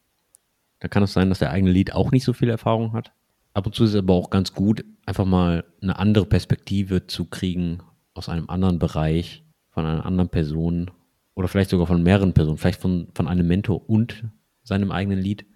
da 0.80 0.88
kann 0.88 1.02
es 1.02 1.12
sein, 1.12 1.28
dass 1.28 1.38
der 1.38 1.50
eigene 1.50 1.72
Lead 1.72 1.92
auch 1.92 2.10
nicht 2.10 2.24
so 2.24 2.32
viel 2.32 2.50
Erfahrung 2.50 2.92
hat. 2.92 3.12
Ab 3.54 3.66
und 3.66 3.74
zu 3.74 3.84
ist 3.84 3.90
es 3.90 3.96
aber 3.96 4.14
auch 4.14 4.30
ganz 4.30 4.52
gut, 4.52 4.84
einfach 5.06 5.24
mal 5.24 5.64
eine 5.80 5.98
andere 5.98 6.26
Perspektive 6.26 7.06
zu 7.06 7.24
kriegen 7.24 7.78
aus 8.14 8.28
einem 8.28 8.48
anderen 8.50 8.78
Bereich, 8.78 9.44
von 9.70 9.86
einer 9.86 10.06
anderen 10.06 10.28
Person 10.28 10.90
oder 11.34 11.48
vielleicht 11.48 11.70
sogar 11.70 11.86
von 11.86 12.02
mehreren 12.02 12.34
Personen, 12.34 12.58
vielleicht 12.58 12.80
von, 12.80 13.08
von 13.14 13.28
einem 13.28 13.46
Mentor 13.46 13.88
und 13.88 14.24
seinem 14.62 14.90
eigenen 14.90 15.20
Lead. 15.20 15.46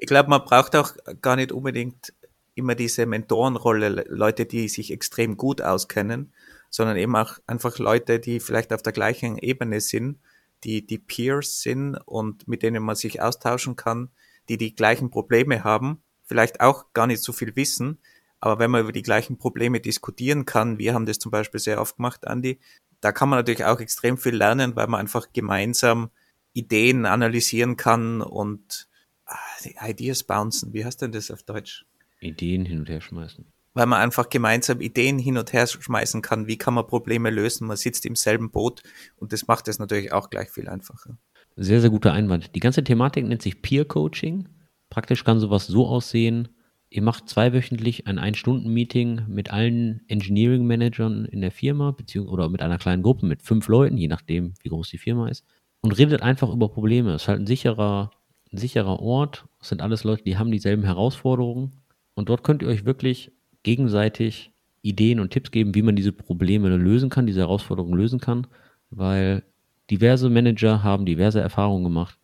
Ich 0.00 0.06
glaube, 0.06 0.30
man 0.30 0.44
braucht 0.44 0.76
auch 0.76 0.94
gar 1.20 1.34
nicht 1.34 1.50
unbedingt 1.50 2.14
immer 2.54 2.76
diese 2.76 3.04
Mentorenrolle, 3.04 4.04
Leute, 4.08 4.46
die 4.46 4.68
sich 4.68 4.92
extrem 4.92 5.36
gut 5.36 5.60
auskennen, 5.60 6.32
sondern 6.70 6.96
eben 6.96 7.16
auch 7.16 7.38
einfach 7.48 7.78
Leute, 7.78 8.20
die 8.20 8.38
vielleicht 8.38 8.72
auf 8.72 8.82
der 8.82 8.92
gleichen 8.92 9.38
Ebene 9.38 9.80
sind, 9.80 10.20
die 10.62 10.86
die 10.86 10.98
Peers 10.98 11.62
sind 11.62 11.96
und 11.96 12.46
mit 12.46 12.62
denen 12.62 12.82
man 12.82 12.94
sich 12.94 13.20
austauschen 13.20 13.74
kann, 13.74 14.10
die 14.48 14.56
die 14.56 14.74
gleichen 14.74 15.10
Probleme 15.10 15.64
haben, 15.64 16.00
vielleicht 16.24 16.60
auch 16.60 16.92
gar 16.92 17.08
nicht 17.08 17.22
so 17.22 17.32
viel 17.32 17.56
wissen, 17.56 17.98
aber 18.38 18.60
wenn 18.60 18.70
man 18.70 18.82
über 18.82 18.92
die 18.92 19.02
gleichen 19.02 19.36
Probleme 19.36 19.80
diskutieren 19.80 20.44
kann, 20.44 20.78
wir 20.78 20.94
haben 20.94 21.06
das 21.06 21.18
zum 21.18 21.32
Beispiel 21.32 21.58
sehr 21.58 21.80
oft 21.80 21.96
gemacht, 21.96 22.20
Andy, 22.24 22.60
da 23.00 23.10
kann 23.10 23.28
man 23.28 23.40
natürlich 23.40 23.64
auch 23.64 23.80
extrem 23.80 24.16
viel 24.16 24.36
lernen, 24.36 24.76
weil 24.76 24.86
man 24.86 25.00
einfach 25.00 25.32
gemeinsam 25.32 26.10
Ideen 26.52 27.04
analysieren 27.04 27.76
kann 27.76 28.22
und 28.22 28.88
ah, 29.28 29.88
Ideas 29.88 30.24
bouncen. 30.24 30.72
Wie 30.72 30.84
heißt 30.84 31.02
denn 31.02 31.12
das 31.12 31.30
auf 31.30 31.42
Deutsch? 31.42 31.86
Ideen 32.20 32.64
hin 32.64 32.80
und 32.80 32.88
her 32.88 33.00
schmeißen. 33.00 33.44
Weil 33.74 33.86
man 33.86 34.00
einfach 34.00 34.28
gemeinsam 34.28 34.80
Ideen 34.80 35.18
hin 35.18 35.38
und 35.38 35.52
her 35.52 35.66
schmeißen 35.66 36.22
kann. 36.22 36.46
Wie 36.48 36.56
kann 36.56 36.74
man 36.74 36.86
Probleme 36.86 37.30
lösen? 37.30 37.66
Man 37.66 37.76
sitzt 37.76 38.06
im 38.06 38.16
selben 38.16 38.50
Boot 38.50 38.82
und 39.16 39.32
das 39.32 39.46
macht 39.46 39.68
es 39.68 39.78
natürlich 39.78 40.12
auch 40.12 40.30
gleich 40.30 40.50
viel 40.50 40.68
einfacher. 40.68 41.16
Sehr, 41.56 41.80
sehr 41.80 41.90
guter 41.90 42.12
Einwand. 42.12 42.54
Die 42.54 42.60
ganze 42.60 42.82
Thematik 42.82 43.26
nennt 43.26 43.42
sich 43.42 43.62
Peer 43.62 43.84
Coaching. 43.84 44.48
Praktisch 44.90 45.24
kann 45.24 45.38
sowas 45.38 45.66
so 45.66 45.86
aussehen. 45.86 46.48
Ihr 46.90 47.02
macht 47.02 47.28
zweiwöchentlich 47.28 48.06
ein 48.06 48.18
Ein-Stunden-Meeting 48.18 49.26
mit 49.28 49.50
allen 49.50 50.00
Engineering-Managern 50.08 51.26
in 51.26 51.42
der 51.42 51.50
Firma, 51.50 51.90
beziehungsweise 51.90 52.32
oder 52.32 52.48
mit 52.48 52.62
einer 52.62 52.78
kleinen 52.78 53.02
Gruppe 53.02 53.26
mit 53.26 53.42
fünf 53.42 53.68
Leuten, 53.68 53.98
je 53.98 54.08
nachdem, 54.08 54.54
wie 54.62 54.70
groß 54.70 54.88
die 54.88 54.98
Firma 54.98 55.28
ist, 55.28 55.44
und 55.82 55.92
redet 55.92 56.22
einfach 56.22 56.50
über 56.50 56.70
Probleme. 56.70 57.12
Es 57.12 57.22
ist 57.22 57.28
halt 57.28 57.40
ein 57.40 57.46
sicherer, 57.46 58.10
sicherer 58.52 59.00
Ort. 59.00 59.46
Es 59.60 59.68
sind 59.68 59.82
alles 59.82 60.04
Leute, 60.04 60.24
die 60.24 60.38
haben 60.38 60.50
dieselben 60.50 60.84
Herausforderungen. 60.84 61.72
Und 62.14 62.28
dort 62.28 62.44
könnt 62.44 62.62
ihr 62.62 62.68
euch 62.68 62.84
wirklich 62.84 63.32
gegenseitig 63.62 64.52
Ideen 64.82 65.20
und 65.20 65.30
Tipps 65.30 65.50
geben, 65.50 65.74
wie 65.74 65.82
man 65.82 65.96
diese 65.96 66.12
Probleme 66.12 66.68
lösen 66.76 67.10
kann, 67.10 67.26
diese 67.26 67.40
Herausforderungen 67.40 67.96
lösen 67.96 68.20
kann, 68.20 68.46
weil 68.90 69.42
Diverse 69.90 70.28
Manager 70.28 70.82
haben 70.82 71.06
diverse 71.06 71.40
Erfahrungen 71.40 71.84
gemacht. 71.84 72.18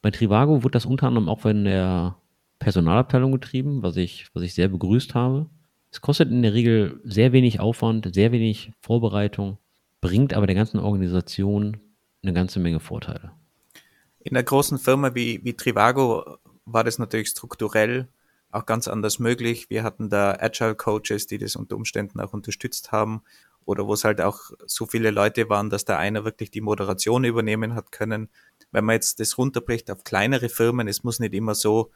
Bei 0.00 0.10
Trivago 0.10 0.62
wird 0.64 0.74
das 0.74 0.86
unter 0.86 1.06
anderem 1.06 1.28
auch 1.28 1.40
von 1.40 1.64
der 1.64 2.16
Personalabteilung 2.58 3.32
getrieben, 3.32 3.82
was 3.82 3.96
ich, 3.96 4.26
was 4.32 4.42
ich 4.42 4.54
sehr 4.54 4.68
begrüßt 4.68 5.14
habe. 5.14 5.46
Es 5.90 6.00
kostet 6.00 6.30
in 6.30 6.42
der 6.42 6.54
Regel 6.54 7.00
sehr 7.04 7.32
wenig 7.32 7.60
Aufwand, 7.60 8.14
sehr 8.14 8.32
wenig 8.32 8.72
Vorbereitung, 8.80 9.58
bringt 10.00 10.32
aber 10.32 10.46
der 10.46 10.56
ganzen 10.56 10.78
Organisation 10.78 11.76
eine 12.22 12.32
ganze 12.32 12.58
Menge 12.58 12.80
Vorteile. 12.80 13.32
In 14.24 14.34
einer 14.34 14.42
großen 14.42 14.78
Firma 14.78 15.14
wie, 15.14 15.44
wie 15.44 15.52
Trivago 15.52 16.38
war 16.64 16.82
das 16.82 16.98
natürlich 16.98 17.28
strukturell 17.28 18.08
auch 18.50 18.64
ganz 18.64 18.88
anders 18.88 19.18
möglich. 19.18 19.68
Wir 19.68 19.82
hatten 19.82 20.08
da 20.08 20.38
Agile 20.40 20.74
Coaches, 20.74 21.26
die 21.26 21.36
das 21.36 21.56
unter 21.56 21.76
Umständen 21.76 22.20
auch 22.20 22.32
unterstützt 22.32 22.90
haben 22.90 23.22
oder 23.66 23.86
wo 23.86 23.92
es 23.92 24.04
halt 24.04 24.22
auch 24.22 24.40
so 24.64 24.86
viele 24.86 25.10
Leute 25.10 25.50
waren, 25.50 25.68
dass 25.68 25.84
da 25.84 25.98
einer 25.98 26.24
wirklich 26.24 26.50
die 26.50 26.62
Moderation 26.62 27.24
übernehmen 27.24 27.74
hat 27.74 27.92
können. 27.92 28.30
Wenn 28.70 28.86
man 28.86 28.94
jetzt 28.94 29.20
das 29.20 29.36
runterbricht 29.36 29.90
auf 29.90 30.04
kleinere 30.04 30.48
Firmen, 30.48 30.88
es 30.88 31.04
muss 31.04 31.20
nicht 31.20 31.34
immer 31.34 31.54
so 31.54 31.90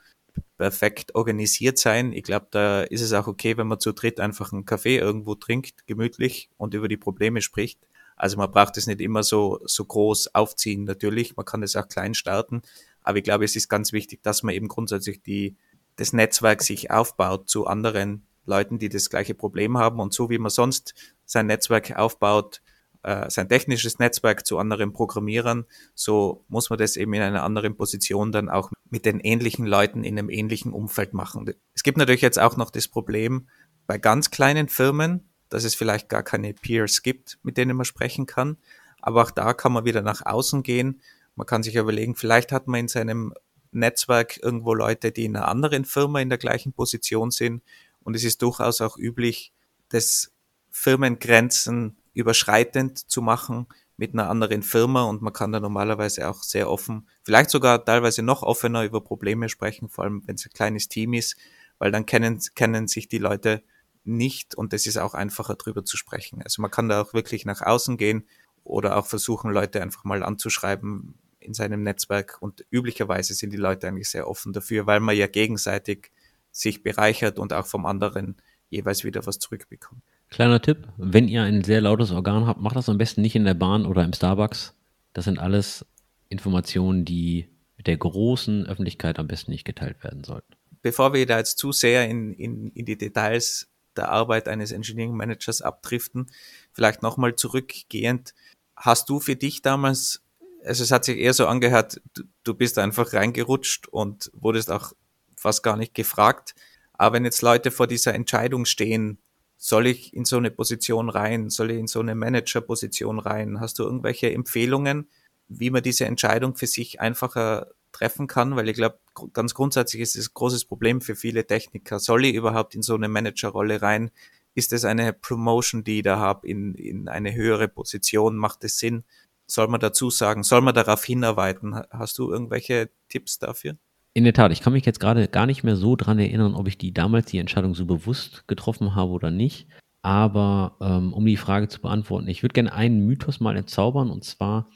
perfekt 0.58 1.14
organisiert 1.14 1.78
sein. 1.78 2.12
Ich 2.12 2.24
glaube, 2.24 2.48
da 2.50 2.82
ist 2.82 3.00
es 3.00 3.14
auch 3.14 3.26
okay, 3.26 3.56
wenn 3.56 3.68
man 3.68 3.80
zu 3.80 3.92
dritt 3.92 4.20
einfach 4.20 4.52
einen 4.52 4.66
Kaffee 4.66 4.98
irgendwo 4.98 5.34
trinkt, 5.34 5.86
gemütlich 5.86 6.50
und 6.58 6.74
über 6.74 6.88
die 6.88 6.98
Probleme 6.98 7.40
spricht. 7.40 7.78
Also 8.18 8.37
man 8.37 8.50
braucht 8.50 8.76
es 8.76 8.87
nicht 8.87 9.00
immer 9.00 9.22
so, 9.22 9.61
so 9.64 9.85
groß 9.85 10.35
aufziehen, 10.35 10.85
natürlich. 10.85 11.37
Man 11.37 11.46
kann 11.46 11.62
es 11.62 11.76
auch 11.76 11.88
klein 11.88 12.14
starten. 12.14 12.62
Aber 13.02 13.18
ich 13.18 13.24
glaube, 13.24 13.44
es 13.44 13.57
ist 13.57 13.68
ganz 13.68 13.92
wichtig, 13.92 14.22
dass 14.22 14.42
man 14.42 14.54
eben 14.54 14.68
grundsätzlich 14.68 15.22
die, 15.22 15.57
das 15.96 16.12
Netzwerk 16.12 16.62
sich 16.62 16.90
aufbaut 16.90 17.48
zu 17.48 17.66
anderen 17.66 18.26
Leuten, 18.44 18.78
die 18.78 18.88
das 18.88 19.09
gleiche 19.09 19.35
Problem 19.35 19.78
haben. 19.78 20.00
Und 20.00 20.12
so 20.12 20.31
wie 20.31 20.38
man 20.38 20.50
sonst 20.50 20.94
sein 21.24 21.46
Netzwerk 21.46 21.96
aufbaut, 21.96 22.61
äh, 23.02 23.31
sein 23.31 23.48
technisches 23.48 23.98
Netzwerk 23.98 24.44
zu 24.46 24.59
anderen 24.59 24.92
Programmierern, 24.92 25.66
so 25.94 26.44
muss 26.48 26.70
man 26.70 26.78
das 26.78 26.96
eben 26.96 27.14
in 27.14 27.22
einer 27.22 27.44
anderen 27.44 27.76
Position 27.76 28.33
dann 28.33 28.48
auch 28.48 28.72
mit 28.90 29.07
den 29.07 29.20
ähnlichen 29.20 29.66
Leuten 29.66 30.02
in 30.02 30.18
einem 30.18 30.31
ähnlichen 30.31 30.72
Umfeld 30.72 31.14
machen. 31.14 31.54
Es 31.74 31.83
gibt 31.83 31.98
natürlich 31.98 32.22
jetzt 32.22 32.38
auch 32.38 32.57
noch 32.57 32.70
das 32.70 32.88
Problem, 32.88 33.48
bei 33.87 33.98
ganz 33.98 34.31
kleinen 34.31 34.68
Firmen, 34.68 35.27
dass 35.48 35.64
es 35.64 35.74
vielleicht 35.74 36.08
gar 36.08 36.22
keine 36.22 36.54
Peers 36.54 37.02
gibt, 37.02 37.38
mit 37.42 37.56
denen 37.56 37.76
man 37.76 37.84
sprechen 37.84 38.26
kann. 38.26 38.56
Aber 39.00 39.22
auch 39.22 39.30
da 39.30 39.54
kann 39.54 39.72
man 39.72 39.84
wieder 39.84 40.02
nach 40.02 40.24
außen 40.24 40.62
gehen. 40.62 41.00
Man 41.37 41.46
kann 41.46 41.62
sich 41.62 41.76
überlegen, 41.76 42.16
vielleicht 42.16 42.52
hat 42.52 42.66
man 42.66 42.80
in 42.80 42.88
seinem 42.88 43.32
Netzwerk 43.70 44.42
irgendwo 44.42 44.74
Leute, 44.74 45.12
die 45.12 45.24
in 45.24 45.37
einer 45.37 45.48
anderen 45.48 45.84
Firma 45.84 46.20
in 46.20 46.28
der 46.28 46.38
gleichen 46.38 46.72
Position 46.72 47.30
sind. 47.30 47.62
Und 48.02 48.16
es 48.16 48.24
ist 48.24 48.42
durchaus 48.42 48.80
auch 48.80 48.96
üblich, 48.96 49.52
das 49.88 50.32
Firmengrenzen 50.70 51.96
überschreitend 52.12 52.98
zu 52.98 53.22
machen 53.22 53.66
mit 53.96 54.12
einer 54.12 54.30
anderen 54.30 54.62
Firma 54.62 55.02
und 55.04 55.22
man 55.22 55.32
kann 55.32 55.52
da 55.52 55.61
normalerweise 55.61 56.28
auch 56.28 56.42
sehr 56.42 56.70
offen, 56.70 57.08
vielleicht 57.24 57.50
sogar 57.50 57.84
teilweise 57.84 58.22
noch 58.22 58.42
offener 58.42 58.84
über 58.84 59.00
Probleme 59.00 59.48
sprechen, 59.48 59.88
vor 59.88 60.04
allem 60.04 60.22
wenn 60.26 60.37
es 60.37 60.46
ein 60.46 60.52
kleines 60.52 60.88
Team 60.88 61.14
ist, 61.14 61.37
weil 61.78 61.90
dann 61.90 62.06
kennen, 62.06 62.40
kennen 62.54 62.87
sich 62.87 63.08
die 63.08 63.18
Leute 63.18 63.62
nicht 64.08 64.54
und 64.54 64.72
es 64.72 64.86
ist 64.86 64.96
auch 64.96 65.14
einfacher 65.14 65.54
drüber 65.54 65.84
zu 65.84 65.96
sprechen. 65.96 66.42
Also 66.42 66.62
man 66.62 66.70
kann 66.70 66.88
da 66.88 67.02
auch 67.02 67.14
wirklich 67.14 67.44
nach 67.44 67.62
außen 67.62 67.96
gehen 67.96 68.26
oder 68.64 68.96
auch 68.96 69.06
versuchen, 69.06 69.50
Leute 69.50 69.82
einfach 69.82 70.04
mal 70.04 70.22
anzuschreiben 70.22 71.14
in 71.40 71.54
seinem 71.54 71.82
Netzwerk 71.82 72.38
und 72.40 72.64
üblicherweise 72.70 73.34
sind 73.34 73.52
die 73.52 73.58
Leute 73.58 73.88
eigentlich 73.88 74.10
sehr 74.10 74.28
offen 74.28 74.52
dafür, 74.52 74.86
weil 74.86 75.00
man 75.00 75.16
ja 75.16 75.26
gegenseitig 75.26 76.10
sich 76.50 76.82
bereichert 76.82 77.38
und 77.38 77.52
auch 77.52 77.66
vom 77.66 77.86
anderen 77.86 78.36
jeweils 78.70 79.04
wieder 79.04 79.24
was 79.26 79.38
zurückbekommt. 79.38 80.02
Kleiner 80.30 80.60
Tipp, 80.60 80.88
wenn 80.98 81.28
ihr 81.28 81.42
ein 81.42 81.64
sehr 81.64 81.80
lautes 81.80 82.10
Organ 82.10 82.46
habt, 82.46 82.60
macht 82.60 82.76
das 82.76 82.88
am 82.88 82.98
besten 82.98 83.22
nicht 83.22 83.34
in 83.34 83.44
der 83.44 83.54
Bahn 83.54 83.86
oder 83.86 84.04
im 84.04 84.12
Starbucks. 84.12 84.74
Das 85.14 85.24
sind 85.24 85.38
alles 85.38 85.86
Informationen, 86.28 87.04
die 87.04 87.48
mit 87.76 87.86
der 87.86 87.96
großen 87.96 88.66
Öffentlichkeit 88.66 89.18
am 89.18 89.26
besten 89.26 89.52
nicht 89.52 89.64
geteilt 89.64 90.02
werden 90.04 90.24
sollten. 90.24 90.54
Bevor 90.82 91.14
wir 91.14 91.24
da 91.24 91.38
jetzt 91.38 91.58
zu 91.58 91.72
sehr 91.72 92.08
in, 92.08 92.34
in, 92.34 92.70
in 92.72 92.84
die 92.84 92.98
Details 92.98 93.68
der 93.98 94.08
Arbeit 94.08 94.48
eines 94.48 94.72
Engineering 94.72 95.14
Managers 95.14 95.61
abdriften, 95.61 96.30
vielleicht 96.72 97.02
nochmal 97.02 97.37
zurückgehend, 97.37 98.34
hast 98.76 99.08
du 99.11 99.20
für 99.20 99.37
dich 99.37 99.61
damals, 99.61 100.22
also 100.64 100.82
es 100.82 100.90
hat 100.90 101.04
sich 101.04 101.18
eher 101.18 101.34
so 101.34 101.46
angehört, 101.46 102.00
du, 102.14 102.22
du 102.44 102.54
bist 102.54 102.78
einfach 102.78 103.12
reingerutscht 103.12 103.88
und 103.88 104.30
wurdest 104.32 104.70
auch 104.70 104.92
fast 105.37 105.62
gar 105.62 105.76
nicht 105.76 105.94
gefragt. 105.94 106.54
Aber 106.94 107.14
wenn 107.14 107.24
jetzt 107.24 107.42
Leute 107.42 107.70
vor 107.70 107.87
dieser 107.87 108.14
Entscheidung 108.14 108.64
stehen, 108.64 109.18
soll 109.56 109.87
ich 109.87 110.14
in 110.14 110.24
so 110.24 110.37
eine 110.37 110.50
Position 110.50 111.11
rein? 111.11 111.50
Soll 111.50 111.72
ich 111.72 111.78
in 111.78 111.88
so 111.88 112.00
eine 112.00 112.14
Manager-Position 112.14 113.18
rein? 113.18 113.61
Hast 113.61 113.78
du 113.78 113.84
irgendwelche 113.84 114.32
Empfehlungen, 114.32 115.08
wie 115.48 115.70
man 115.70 115.82
diese 115.82 116.06
Entscheidung 116.06 116.54
für 116.54 116.66
sich 116.66 117.00
einfacher 117.00 117.68
treffen 117.92 118.27
kann? 118.27 118.57
Weil 118.57 118.68
ich 118.68 118.77
glaube, 118.77 118.98
ganz 119.33 119.55
grundsätzlich 119.55 120.03
ist 120.03 120.16
es 120.16 120.29
ein 120.29 120.35
großes 120.35 120.64
Problem 120.64 121.01
für 121.01 121.16
viele 121.16 121.46
Techniker. 121.46 121.98
Soll 121.98 122.24
ich 122.27 122.35
überhaupt 122.35 122.74
in 122.74 122.83
so 122.83 122.94
eine 122.94 123.09
Manager-Rolle 123.09 123.83
rein? 123.83 124.11
Ist 124.55 124.72
es 124.72 124.85
eine 124.85 125.12
Promotion, 125.12 125.85
die 125.85 125.98
ich 125.98 126.03
da 126.03 126.18
habe, 126.18 126.48
in, 126.48 126.74
in 126.74 127.09
eine 127.09 127.35
höhere 127.35 127.68
Position? 127.68 128.37
Macht 128.37 128.64
es 128.64 128.79
Sinn? 128.79 129.05
Soll 129.46 129.68
man 129.68 129.81
dazu 129.81 130.11
sagen? 130.11 130.42
Soll 130.42 130.61
man 130.61 130.74
darauf 130.74 131.05
hinarbeiten? 131.05 131.81
Hast 131.90 132.18
du 132.18 132.31
irgendwelche 132.31 132.90
Tipps 133.09 133.38
dafür? 133.38 133.77
In 134.14 134.24
der 134.24 134.33
Tat, 134.33 134.51
ich 134.53 134.61
kann 134.61 134.72
mich 134.72 134.85
jetzt 134.85 135.01
gerade 135.01 135.29
gar 135.29 135.46
nicht 135.46 135.62
mehr 135.62 135.77
so 135.77 135.94
dran 135.94 136.18
erinnern, 136.18 136.55
ob 136.55 136.66
ich 136.66 136.77
die 136.77 136.92
damals 136.92 137.27
die 137.27 137.38
Entscheidung 137.38 137.74
so 137.74 137.87
bewusst 137.87 138.48
getroffen 138.48 138.94
habe 138.94 139.12
oder 139.12 139.31
nicht. 139.31 139.68
Aber 140.03 140.77
ähm, 140.81 141.12
um 141.12 141.24
die 141.24 141.37
Frage 141.37 141.68
zu 141.68 141.81
beantworten, 141.81 142.29
ich 142.29 142.42
würde 142.42 142.55
gerne 142.55 142.72
einen 142.72 143.07
Mythos 143.07 143.40
mal 143.40 143.57
entzaubern 143.57 144.11
und 144.11 144.24
zwar 144.24 144.68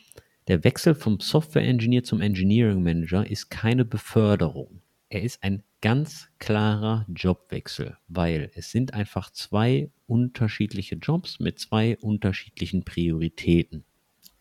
der 0.49 0.65
Wechsel 0.65 0.95
vom 0.95 1.21
Software 1.21 1.63
Engineer 1.63 2.05
zum 2.05 2.21
Engineering 2.21 2.83
Manager 2.83 3.29
ist 3.29 3.51
keine 3.51 3.85
Beförderung. 3.85 4.83
Er 5.09 5.23
ist 5.23 5.43
ein 5.43 5.63
ganz 5.83 6.29
klarer 6.39 7.07
Jobwechsel, 7.09 7.97
weil 8.09 8.51
es 8.55 8.71
sind 8.71 8.95
einfach 8.95 9.31
zwei 9.31 9.91
unterschiedliche 10.07 10.97
Jobs 10.97 11.39
mit 11.39 11.59
zwei 11.59 11.99
unterschiedlichen 11.99 12.85
Prioritäten. 12.85 13.85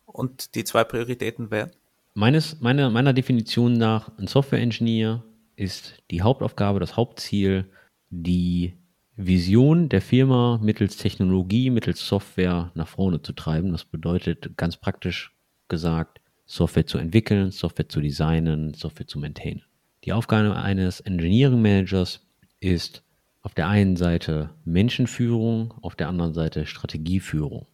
Und 0.05 0.55
die 0.55 0.63
zwei 0.63 0.83
Prioritäten 0.83 1.51
wären? 1.51 1.71
Meines, 2.13 2.59
meiner, 2.61 2.89
meiner 2.89 3.13
Definition 3.13 3.73
nach, 3.73 4.17
ein 4.17 4.27
Software-Engineer 4.27 5.23
ist 5.55 6.03
die 6.11 6.21
Hauptaufgabe, 6.21 6.79
das 6.79 6.97
Hauptziel, 6.97 7.69
die 8.09 8.77
Vision 9.15 9.89
der 9.89 10.01
Firma 10.01 10.59
mittels 10.61 10.97
Technologie, 10.97 11.69
mittels 11.69 12.05
Software 12.05 12.71
nach 12.75 12.87
vorne 12.87 13.21
zu 13.21 13.33
treiben. 13.33 13.71
Das 13.71 13.85
bedeutet 13.85 14.57
ganz 14.57 14.77
praktisch 14.77 15.33
gesagt, 15.71 16.21
Software 16.45 16.85
zu 16.85 16.99
entwickeln, 16.99 17.49
Software 17.49 17.89
zu 17.89 18.01
designen, 18.01 18.75
Software 18.75 19.07
zu 19.07 19.17
maintainen. 19.17 19.63
Die 20.03 20.13
Aufgabe 20.13 20.55
eines 20.55 20.99
Engineering 20.99 21.61
Managers 21.61 22.27
ist 22.59 23.03
auf 23.41 23.55
der 23.55 23.67
einen 23.67 23.95
Seite 23.95 24.51
Menschenführung, 24.65 25.73
auf 25.81 25.95
der 25.95 26.09
anderen 26.09 26.33
Seite 26.33 26.65
Strategieführung. 26.65 27.67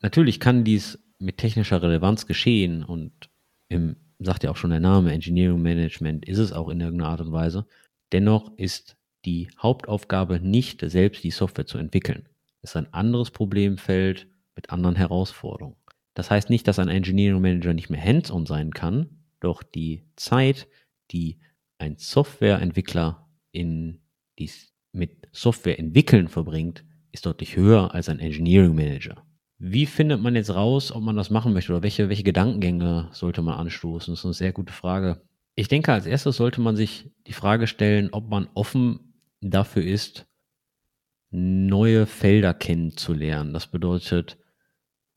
Natürlich 0.00 0.38
kann 0.38 0.62
dies 0.62 0.98
mit 1.18 1.38
technischer 1.38 1.82
Relevanz 1.82 2.26
geschehen 2.26 2.84
und 2.84 3.12
im, 3.68 3.96
sagt 4.20 4.44
ja 4.44 4.50
auch 4.50 4.56
schon 4.56 4.70
der 4.70 4.80
Name, 4.80 5.12
Engineering 5.12 5.60
Management, 5.60 6.24
ist 6.26 6.38
es 6.38 6.52
auch 6.52 6.68
in 6.68 6.80
irgendeiner 6.80 7.10
Art 7.10 7.20
und 7.20 7.32
Weise. 7.32 7.66
Dennoch 8.12 8.52
ist 8.56 8.96
die 9.24 9.48
Hauptaufgabe 9.58 10.40
nicht 10.40 10.82
selbst 10.82 11.24
die 11.24 11.30
Software 11.30 11.66
zu 11.66 11.78
entwickeln. 11.78 12.28
Es 12.62 12.70
ist 12.70 12.76
ein 12.76 12.92
anderes 12.92 13.30
Problemfeld 13.30 14.26
mit 14.54 14.70
anderen 14.70 14.96
Herausforderungen. 14.96 15.76
Das 16.18 16.32
heißt 16.32 16.50
nicht, 16.50 16.66
dass 16.66 16.80
ein 16.80 16.88
Engineering 16.88 17.40
Manager 17.40 17.72
nicht 17.72 17.90
mehr 17.90 18.04
hands-on 18.04 18.44
sein 18.44 18.72
kann, 18.72 19.22
doch 19.38 19.62
die 19.62 20.02
Zeit, 20.16 20.66
die 21.12 21.38
ein 21.78 21.96
Softwareentwickler 21.96 23.28
in 23.52 24.00
dies 24.36 24.74
mit 24.90 25.28
Software 25.30 25.78
entwickeln 25.78 26.26
verbringt, 26.26 26.82
ist 27.12 27.24
deutlich 27.24 27.54
höher 27.54 27.94
als 27.94 28.08
ein 28.08 28.18
Engineering 28.18 28.74
Manager. 28.74 29.24
Wie 29.58 29.86
findet 29.86 30.20
man 30.20 30.34
jetzt 30.34 30.52
raus, 30.52 30.90
ob 30.90 31.04
man 31.04 31.14
das 31.14 31.30
machen 31.30 31.52
möchte 31.52 31.70
oder 31.70 31.84
welche, 31.84 32.08
welche 32.08 32.24
Gedankengänge 32.24 33.10
sollte 33.12 33.40
man 33.42 33.54
anstoßen? 33.54 34.10
Das 34.10 34.18
ist 34.18 34.24
eine 34.24 34.34
sehr 34.34 34.52
gute 34.52 34.72
Frage. 34.72 35.22
Ich 35.54 35.68
denke, 35.68 35.92
als 35.92 36.04
erstes 36.04 36.36
sollte 36.36 36.60
man 36.60 36.74
sich 36.74 37.12
die 37.28 37.32
Frage 37.32 37.68
stellen, 37.68 38.08
ob 38.10 38.28
man 38.28 38.48
offen 38.54 39.14
dafür 39.40 39.84
ist, 39.84 40.26
neue 41.30 42.06
Felder 42.06 42.54
kennenzulernen. 42.54 43.52
Das 43.52 43.68
bedeutet, 43.68 44.36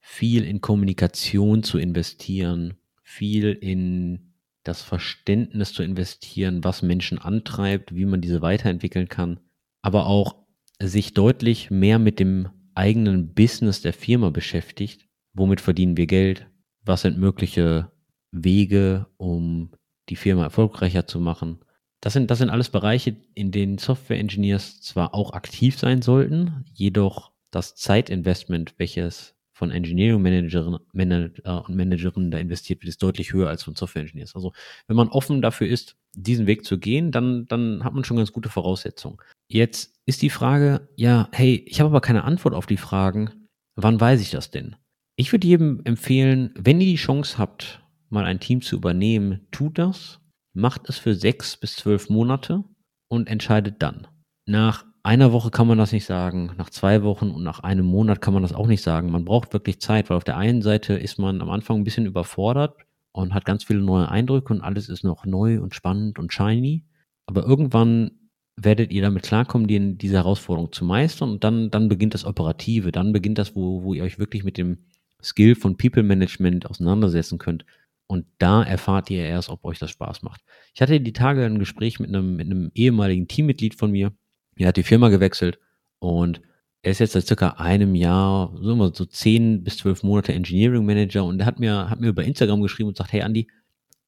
viel 0.01 0.43
in 0.43 0.59
Kommunikation 0.61 1.63
zu 1.63 1.77
investieren, 1.77 2.73
viel 3.03 3.53
in 3.53 4.33
das 4.63 4.81
Verständnis 4.81 5.73
zu 5.73 5.83
investieren, 5.83 6.63
was 6.63 6.81
Menschen 6.81 7.17
antreibt, 7.17 7.95
wie 7.95 8.05
man 8.05 8.21
diese 8.21 8.41
weiterentwickeln 8.41 9.07
kann, 9.07 9.39
aber 9.81 10.07
auch 10.07 10.35
sich 10.79 11.13
deutlich 11.13 11.71
mehr 11.71 11.99
mit 11.99 12.19
dem 12.19 12.49
eigenen 12.75 13.33
Business 13.33 13.81
der 13.81 13.93
Firma 13.93 14.29
beschäftigt. 14.29 15.07
Womit 15.33 15.61
verdienen 15.61 15.97
wir 15.97 16.07
Geld? 16.07 16.47
Was 16.83 17.03
sind 17.03 17.17
mögliche 17.17 17.91
Wege, 18.31 19.07
um 19.17 19.71
die 20.09 20.15
Firma 20.15 20.43
erfolgreicher 20.43 21.07
zu 21.07 21.19
machen? 21.19 21.59
Das 22.01 22.13
sind, 22.13 22.31
das 22.31 22.39
sind 22.39 22.49
alles 22.49 22.69
Bereiche, 22.69 23.15
in 23.35 23.51
denen 23.51 23.77
Software-Engineers 23.77 24.81
zwar 24.81 25.13
auch 25.13 25.33
aktiv 25.33 25.77
sein 25.77 26.01
sollten, 26.01 26.65
jedoch 26.73 27.31
das 27.51 27.75
Zeitinvestment, 27.75 28.73
welches 28.77 29.35
von 29.61 29.69
Engineering 29.69 30.23
Managerinnen 30.23 30.79
Manager 30.91 31.63
und 31.69 31.75
Managerinnen 31.75 32.31
da 32.31 32.39
investiert 32.39 32.81
wird, 32.81 32.89
ist 32.89 33.03
deutlich 33.03 33.31
höher 33.31 33.47
als 33.47 33.61
von 33.61 33.75
Software 33.75 34.01
Engineers. 34.01 34.33
Also 34.33 34.53
wenn 34.87 34.95
man 34.95 35.09
offen 35.09 35.39
dafür 35.39 35.67
ist, 35.67 35.97
diesen 36.15 36.47
Weg 36.47 36.65
zu 36.65 36.79
gehen, 36.79 37.11
dann, 37.11 37.45
dann 37.45 37.83
hat 37.83 37.93
man 37.93 38.03
schon 38.03 38.17
ganz 38.17 38.31
gute 38.31 38.49
Voraussetzungen. 38.49 39.17
Jetzt 39.47 39.93
ist 40.07 40.23
die 40.23 40.31
Frage, 40.31 40.89
ja, 40.95 41.29
hey, 41.31 41.63
ich 41.67 41.79
habe 41.79 41.91
aber 41.91 42.01
keine 42.01 42.23
Antwort 42.23 42.55
auf 42.55 42.65
die 42.65 42.77
Fragen, 42.77 43.47
wann 43.75 44.01
weiß 44.01 44.19
ich 44.21 44.31
das 44.31 44.49
denn? 44.49 44.77
Ich 45.15 45.31
würde 45.31 45.45
jedem 45.45 45.81
empfehlen, 45.83 46.55
wenn 46.57 46.81
ihr 46.81 46.87
die 46.87 46.95
Chance 46.95 47.37
habt, 47.37 47.83
mal 48.09 48.25
ein 48.25 48.39
Team 48.39 48.63
zu 48.63 48.75
übernehmen, 48.75 49.45
tut 49.51 49.77
das, 49.77 50.21
macht 50.53 50.89
es 50.89 50.97
für 50.97 51.13
sechs 51.13 51.55
bis 51.55 51.75
zwölf 51.75 52.09
Monate 52.09 52.63
und 53.09 53.29
entscheidet 53.29 53.75
dann. 53.83 54.07
Nach 54.47 54.85
einer 55.03 55.31
Woche 55.31 55.51
kann 55.51 55.67
man 55.67 55.77
das 55.77 55.91
nicht 55.91 56.05
sagen, 56.05 56.51
nach 56.57 56.69
zwei 56.69 57.03
Wochen 57.03 57.31
und 57.31 57.43
nach 57.43 57.61
einem 57.61 57.85
Monat 57.85 58.21
kann 58.21 58.33
man 58.33 58.43
das 58.43 58.53
auch 58.53 58.67
nicht 58.67 58.81
sagen. 58.81 59.11
Man 59.11 59.25
braucht 59.25 59.53
wirklich 59.53 59.79
Zeit, 59.81 60.09
weil 60.09 60.17
auf 60.17 60.23
der 60.23 60.37
einen 60.37 60.61
Seite 60.61 60.93
ist 60.93 61.17
man 61.17 61.41
am 61.41 61.49
Anfang 61.49 61.77
ein 61.77 61.83
bisschen 61.83 62.05
überfordert 62.05 62.75
und 63.11 63.33
hat 63.33 63.45
ganz 63.45 63.63
viele 63.63 63.81
neue 63.81 64.09
Eindrücke 64.09 64.53
und 64.53 64.61
alles 64.61 64.89
ist 64.89 65.03
noch 65.03 65.25
neu 65.25 65.59
und 65.61 65.75
spannend 65.75 66.19
und 66.19 66.31
shiny. 66.31 66.85
Aber 67.25 67.43
irgendwann 67.43 68.11
werdet 68.55 68.91
ihr 68.91 69.01
damit 69.01 69.23
klarkommen, 69.23 69.67
die, 69.67 69.97
diese 69.97 70.15
Herausforderung 70.15 70.71
zu 70.71 70.85
meistern 70.85 71.31
und 71.31 71.43
dann, 71.43 71.71
dann 71.71 71.89
beginnt 71.89 72.13
das 72.13 72.25
Operative, 72.25 72.91
dann 72.91 73.11
beginnt 73.11 73.37
das, 73.37 73.55
wo, 73.55 73.83
wo 73.83 73.93
ihr 73.93 74.03
euch 74.03 74.19
wirklich 74.19 74.43
mit 74.43 74.57
dem 74.57 74.85
Skill 75.23 75.55
von 75.55 75.77
People 75.77 76.03
Management 76.03 76.69
auseinandersetzen 76.69 77.37
könnt. 77.37 77.65
Und 78.07 78.25
da 78.39 78.61
erfahrt 78.61 79.09
ihr 79.09 79.23
erst, 79.23 79.49
ob 79.49 79.63
euch 79.63 79.79
das 79.79 79.91
Spaß 79.91 80.21
macht. 80.21 80.41
Ich 80.75 80.81
hatte 80.81 80.99
die 80.99 81.13
Tage 81.13 81.45
ein 81.45 81.59
Gespräch 81.59 81.99
mit 81.99 82.09
einem, 82.09 82.35
mit 82.35 82.45
einem 82.47 82.71
ehemaligen 82.75 83.27
Teammitglied 83.27 83.73
von 83.75 83.91
mir, 83.91 84.11
er 84.55 84.67
hat 84.67 84.77
die 84.77 84.83
Firma 84.83 85.09
gewechselt 85.09 85.59
und 85.99 86.41
er 86.83 86.91
ist 86.91 86.99
jetzt 86.99 87.13
seit 87.13 87.27
circa 87.27 87.49
einem 87.51 87.95
Jahr, 87.95 88.55
so 88.59 88.71
immer 88.71 88.91
so 88.93 89.05
zehn 89.05 89.63
bis 89.63 89.77
zwölf 89.77 90.03
Monate 90.03 90.33
Engineering 90.33 90.85
Manager 90.85 91.25
und 91.25 91.39
er 91.39 91.45
hat 91.45 91.59
mir, 91.59 91.89
hat 91.89 91.99
mir 92.01 92.09
über 92.09 92.23
Instagram 92.23 92.61
geschrieben 92.61 92.89
und 92.89 92.97
sagt, 92.97 93.13
hey 93.13 93.21
Andy, 93.21 93.47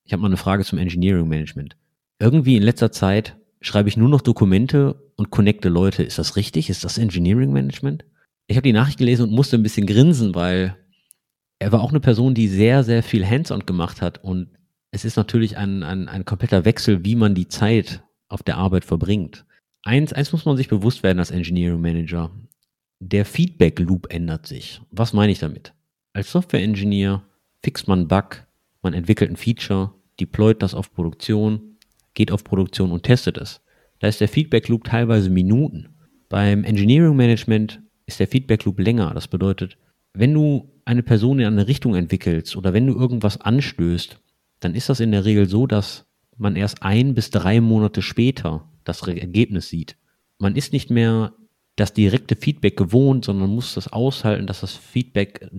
ich 0.06 0.12
habe 0.12 0.21
mal 0.21 0.27
eine 0.27 0.38
Frage 0.38 0.63
zum 0.63 0.79
Engineering 0.79 1.27
Management. 1.27 1.77
Irgendwie 2.19 2.56
in 2.56 2.63
letzter 2.63 2.91
Zeit 2.91 3.38
schreibe 3.62 3.89
ich 3.89 3.97
nur 3.97 4.10
noch 4.10 4.21
Dokumente 4.21 4.95
und 5.15 5.29
connecte 5.29 5.69
Leute. 5.69 6.03
Ist 6.03 6.17
das 6.17 6.36
richtig? 6.36 6.69
Ist 6.69 6.84
das 6.84 6.97
Engineering 6.97 7.53
Management? 7.53 8.06
Ich 8.47 8.58
habe 8.58 8.67
die 8.67 8.73
Nachricht 8.73 8.97
gelesen 8.97 9.23
und 9.23 9.32
musste 9.32 9.56
ein 9.56 9.63
bisschen 9.63 9.88
grinsen, 9.88 10.36
weil 10.36 10.75
er 11.60 11.71
war 11.71 11.82
auch 11.82 11.91
eine 11.91 12.01
Person, 12.01 12.34
die 12.34 12.47
sehr, 12.47 12.84
sehr 12.84 13.03
viel 13.03 13.25
Hands-on 13.25 13.65
gemacht 13.65 14.01
hat. 14.01 14.21
Und 14.23 14.49
es 14.91 15.06
ist 15.06 15.15
natürlich 15.15 15.58
ein, 15.58 15.84
ein, 15.84 16.10
ein 16.10 16.25
kompletter 16.25 16.65
Wechsel, 16.65 17.06
wie 17.06 17.15
man 17.15 17.36
die 17.36 17.47
Zeit 17.47 18.03
auf 18.27 18.43
der 18.43 18.58
Arbeit 18.58 18.84
verbringt. 18.84 19.45
Eins, 19.84 20.13
eins 20.13 20.32
muss 20.32 20.46
man 20.46 20.56
sich 20.56 20.69
bewusst 20.69 21.04
werden 21.04 21.19
als 21.19 21.30
Engineering 21.30 21.82
Manager. 21.82 22.32
Der 23.02 23.26
Feedback 23.26 23.80
Loop 23.80 24.08
ändert 24.12 24.48
sich. 24.48 24.82
Was 24.91 25.12
meine 25.12 25.34
ich 25.34 25.39
damit? 25.39 25.74
Als 26.13 26.32
Software 26.32 26.62
Engineer 26.62 27.24
fixt 27.62 27.89
man 27.89 28.08
Bug, 28.08 28.48
man 28.82 28.93
entwickelt 28.93 29.30
ein 29.30 29.36
Feature, 29.36 29.93
deployt 30.22 30.62
das 30.62 30.74
auf 30.74 30.93
Produktion, 30.93 31.78
geht 32.13 32.32
auf 32.32 32.46
Produktion 32.46 32.91
und 32.91 33.04
testet 33.04 33.38
es. 33.38 33.62
Da 34.00 34.08
ist 34.08 34.22
der 34.22 34.30
Feedback 34.30 34.69
Loop 34.69 34.86
teilweise 34.86 35.30
Minuten. 35.30 35.89
Beim 36.30 36.63
Engineering 36.63 37.15
Management 37.15 37.82
ist 38.06 38.22
der 38.22 38.28
Feedback 38.28 38.63
Loop 38.63 38.80
länger. 38.80 39.13
Das 39.13 39.28
bedeutet, 39.28 39.78
wenn 40.13 40.34
du 40.34 40.72
eine 40.86 41.04
Person 41.04 41.39
in 41.39 41.46
eine 41.46 41.67
Richtung 41.67 41.96
entwickelst 41.96 42.56
oder 42.56 42.72
wenn 42.72 42.88
du 42.88 42.93
irgendwas 42.93 43.39
anstößt, 43.41 44.17
dann 44.62 44.76
ist 44.76 44.88
das 44.88 45.02
in 45.02 45.12
der 45.12 45.26
Regel 45.26 45.50
so, 45.50 45.67
dass 45.67 46.06
man 46.38 46.56
erst 46.56 46.84
ein 46.84 47.13
bis 47.15 47.32
drei 47.32 47.60
Monate 47.60 48.02
später 48.02 48.69
das 48.84 49.02
Ergebnis 49.08 49.69
sieht. 49.69 49.98
Man 50.39 50.56
ist 50.56 50.74
nicht 50.74 50.89
mehr 50.89 51.34
das 51.76 51.93
direkte 51.93 52.36
Feedback 52.36 52.78
gewohnt, 52.78 53.26
sondern 53.26 53.50
muss 53.50 53.74
das 53.74 53.91
aushalten, 53.91 54.48
dass 54.48 54.62
das 54.62 54.74
Feedback 54.74 55.50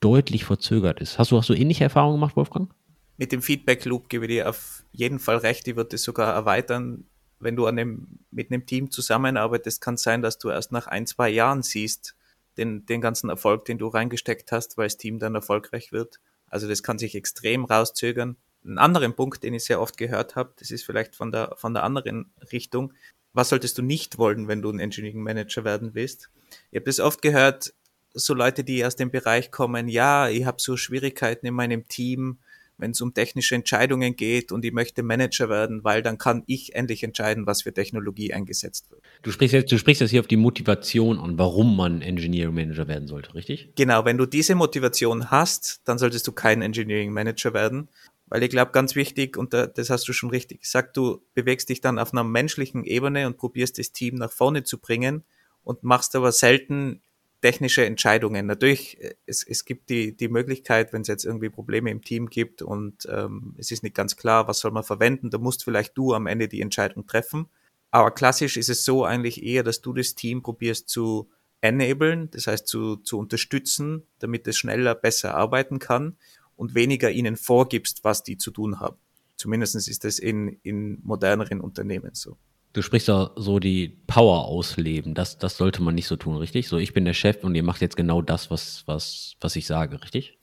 deutlich 0.00 0.44
verzögert 0.44 1.00
ist. 1.00 1.18
Hast 1.18 1.30
du, 1.30 1.38
hast 1.38 1.48
du 1.48 1.54
ähnliche 1.54 1.84
Erfahrungen 1.84 2.16
gemacht, 2.16 2.36
Wolfgang? 2.36 2.70
Mit 3.16 3.32
dem 3.32 3.42
Feedback 3.42 3.84
Loop 3.84 4.08
gebe 4.08 4.26
ich 4.26 4.32
dir 4.32 4.48
auf 4.48 4.84
jeden 4.90 5.18
Fall 5.18 5.36
recht. 5.36 5.68
Ich 5.68 5.76
würde 5.76 5.96
es 5.96 6.02
sogar 6.02 6.34
erweitern. 6.34 7.04
Wenn 7.38 7.56
du 7.56 7.70
dem, 7.70 8.18
mit 8.30 8.50
einem 8.50 8.66
Team 8.66 8.90
zusammenarbeitest, 8.90 9.80
kann 9.80 9.94
es 9.94 10.02
sein, 10.02 10.22
dass 10.22 10.38
du 10.38 10.50
erst 10.50 10.72
nach 10.72 10.86
ein, 10.86 11.06
zwei 11.06 11.28
Jahren 11.28 11.62
siehst, 11.62 12.14
den, 12.56 12.84
den 12.86 13.00
ganzen 13.00 13.30
Erfolg, 13.30 13.64
den 13.64 13.78
du 13.78 13.88
reingesteckt 13.88 14.52
hast, 14.52 14.76
weil 14.76 14.86
das 14.86 14.96
Team 14.96 15.18
dann 15.18 15.34
erfolgreich 15.34 15.92
wird. 15.92 16.20
Also 16.48 16.68
das 16.68 16.82
kann 16.82 16.98
sich 16.98 17.14
extrem 17.14 17.64
rauszögern. 17.64 18.36
Ein 18.64 18.78
anderen 18.78 19.14
Punkt, 19.14 19.42
den 19.42 19.54
ich 19.54 19.64
sehr 19.64 19.80
oft 19.80 19.96
gehört 19.96 20.36
habe, 20.36 20.52
das 20.58 20.70
ist 20.70 20.84
vielleicht 20.84 21.16
von 21.16 21.32
der, 21.32 21.54
von 21.56 21.74
der 21.74 21.82
anderen 21.82 22.30
Richtung. 22.52 22.92
Was 23.32 23.48
solltest 23.48 23.78
du 23.78 23.82
nicht 23.82 24.18
wollen, 24.18 24.46
wenn 24.46 24.62
du 24.62 24.70
ein 24.70 24.78
Engineering 24.78 25.22
Manager 25.22 25.64
werden 25.64 25.94
willst? 25.94 26.30
Ich 26.70 26.76
habe 26.76 26.84
das 26.84 27.00
oft 27.00 27.22
gehört, 27.22 27.72
so 28.14 28.34
Leute, 28.34 28.62
die 28.62 28.84
aus 28.84 28.96
dem 28.96 29.10
Bereich 29.10 29.50
kommen, 29.50 29.88
ja, 29.88 30.28
ich 30.28 30.44
habe 30.44 30.58
so 30.60 30.76
Schwierigkeiten 30.76 31.46
in 31.46 31.54
meinem 31.54 31.88
Team, 31.88 32.38
wenn 32.78 32.90
es 32.90 33.00
um 33.00 33.14
technische 33.14 33.54
Entscheidungen 33.54 34.16
geht 34.16 34.50
und 34.50 34.64
ich 34.64 34.72
möchte 34.72 35.02
Manager 35.02 35.48
werden, 35.48 35.84
weil 35.84 36.02
dann 36.02 36.18
kann 36.18 36.42
ich 36.46 36.74
endlich 36.74 37.04
entscheiden, 37.04 37.46
was 37.46 37.62
für 37.62 37.72
Technologie 37.72 38.32
eingesetzt 38.32 38.90
wird. 38.90 39.02
Du 39.22 39.30
sprichst 39.30 39.54
jetzt, 39.54 39.70
du 39.70 39.78
sprichst 39.78 40.00
jetzt 40.00 40.10
hier 40.10 40.20
auf 40.20 40.26
die 40.26 40.36
Motivation 40.36 41.18
an, 41.18 41.38
warum 41.38 41.76
man 41.76 42.02
Engineering 42.02 42.54
Manager 42.54 42.88
werden 42.88 43.06
sollte, 43.06 43.34
richtig? 43.34 43.70
Genau, 43.76 44.04
wenn 44.04 44.18
du 44.18 44.26
diese 44.26 44.54
Motivation 44.54 45.30
hast, 45.30 45.80
dann 45.84 45.98
solltest 45.98 46.26
du 46.26 46.32
kein 46.32 46.60
Engineering 46.60 47.12
Manager 47.12 47.54
werden. 47.54 47.88
Weil 48.32 48.44
ich 48.44 48.48
glaube, 48.48 48.72
ganz 48.72 48.94
wichtig, 48.94 49.36
und 49.36 49.52
das 49.52 49.90
hast 49.90 50.08
du 50.08 50.14
schon 50.14 50.30
richtig 50.30 50.62
gesagt, 50.62 50.96
du 50.96 51.22
bewegst 51.34 51.68
dich 51.68 51.82
dann 51.82 51.98
auf 51.98 52.14
einer 52.14 52.24
menschlichen 52.24 52.82
Ebene 52.82 53.26
und 53.26 53.36
probierst 53.36 53.78
das 53.78 53.92
Team 53.92 54.14
nach 54.14 54.32
vorne 54.32 54.64
zu 54.64 54.78
bringen 54.78 55.22
und 55.64 55.82
machst 55.82 56.16
aber 56.16 56.32
selten 56.32 57.02
technische 57.42 57.84
Entscheidungen. 57.84 58.46
Natürlich, 58.46 58.98
äh, 59.02 59.16
es, 59.26 59.42
es 59.46 59.66
gibt 59.66 59.90
die, 59.90 60.16
die 60.16 60.28
Möglichkeit, 60.28 60.94
wenn 60.94 61.02
es 61.02 61.08
jetzt 61.08 61.26
irgendwie 61.26 61.50
Probleme 61.50 61.90
im 61.90 62.00
Team 62.00 62.30
gibt 62.30 62.62
und 62.62 63.06
ähm, 63.10 63.54
es 63.58 63.70
ist 63.70 63.82
nicht 63.82 63.94
ganz 63.94 64.16
klar, 64.16 64.48
was 64.48 64.60
soll 64.60 64.70
man 64.70 64.82
verwenden, 64.82 65.28
da 65.28 65.36
musst 65.36 65.62
vielleicht 65.62 65.98
du 65.98 66.14
am 66.14 66.26
Ende 66.26 66.48
die 66.48 66.62
Entscheidung 66.62 67.06
treffen. 67.06 67.50
Aber 67.90 68.12
klassisch 68.12 68.56
ist 68.56 68.70
es 68.70 68.86
so 68.86 69.04
eigentlich 69.04 69.42
eher, 69.42 69.62
dass 69.62 69.82
du 69.82 69.92
das 69.92 70.14
Team 70.14 70.42
probierst 70.42 70.88
zu 70.88 71.28
enablen, 71.60 72.30
das 72.30 72.46
heißt 72.46 72.66
zu, 72.66 72.96
zu 72.96 73.18
unterstützen, 73.18 74.06
damit 74.20 74.48
es 74.48 74.56
schneller, 74.56 74.94
besser 74.94 75.34
arbeiten 75.34 75.78
kann 75.78 76.16
und 76.62 76.76
weniger 76.76 77.10
ihnen 77.10 77.36
vorgibst, 77.36 78.04
was 78.04 78.22
die 78.22 78.38
zu 78.38 78.52
tun 78.52 78.78
haben. 78.78 78.96
Zumindest 79.34 79.74
ist 79.74 80.04
das 80.04 80.20
in, 80.20 80.60
in 80.62 81.00
moderneren 81.02 81.60
Unternehmen 81.60 82.10
so. 82.14 82.36
Du 82.72 82.82
sprichst 82.82 83.08
da 83.08 83.32
so 83.34 83.58
die 83.58 83.88
Power 84.06 84.44
ausleben. 84.44 85.12
Das, 85.14 85.38
das 85.38 85.56
sollte 85.56 85.82
man 85.82 85.96
nicht 85.96 86.06
so 86.06 86.14
tun, 86.14 86.36
richtig? 86.36 86.68
So, 86.68 86.78
ich 86.78 86.92
bin 86.92 87.04
der 87.04 87.14
Chef 87.14 87.42
und 87.42 87.56
ihr 87.56 87.64
macht 87.64 87.80
jetzt 87.80 87.96
genau 87.96 88.22
das, 88.22 88.48
was, 88.48 88.84
was, 88.86 89.34
was 89.40 89.56
ich 89.56 89.66
sage, 89.66 90.00
richtig? 90.04 90.38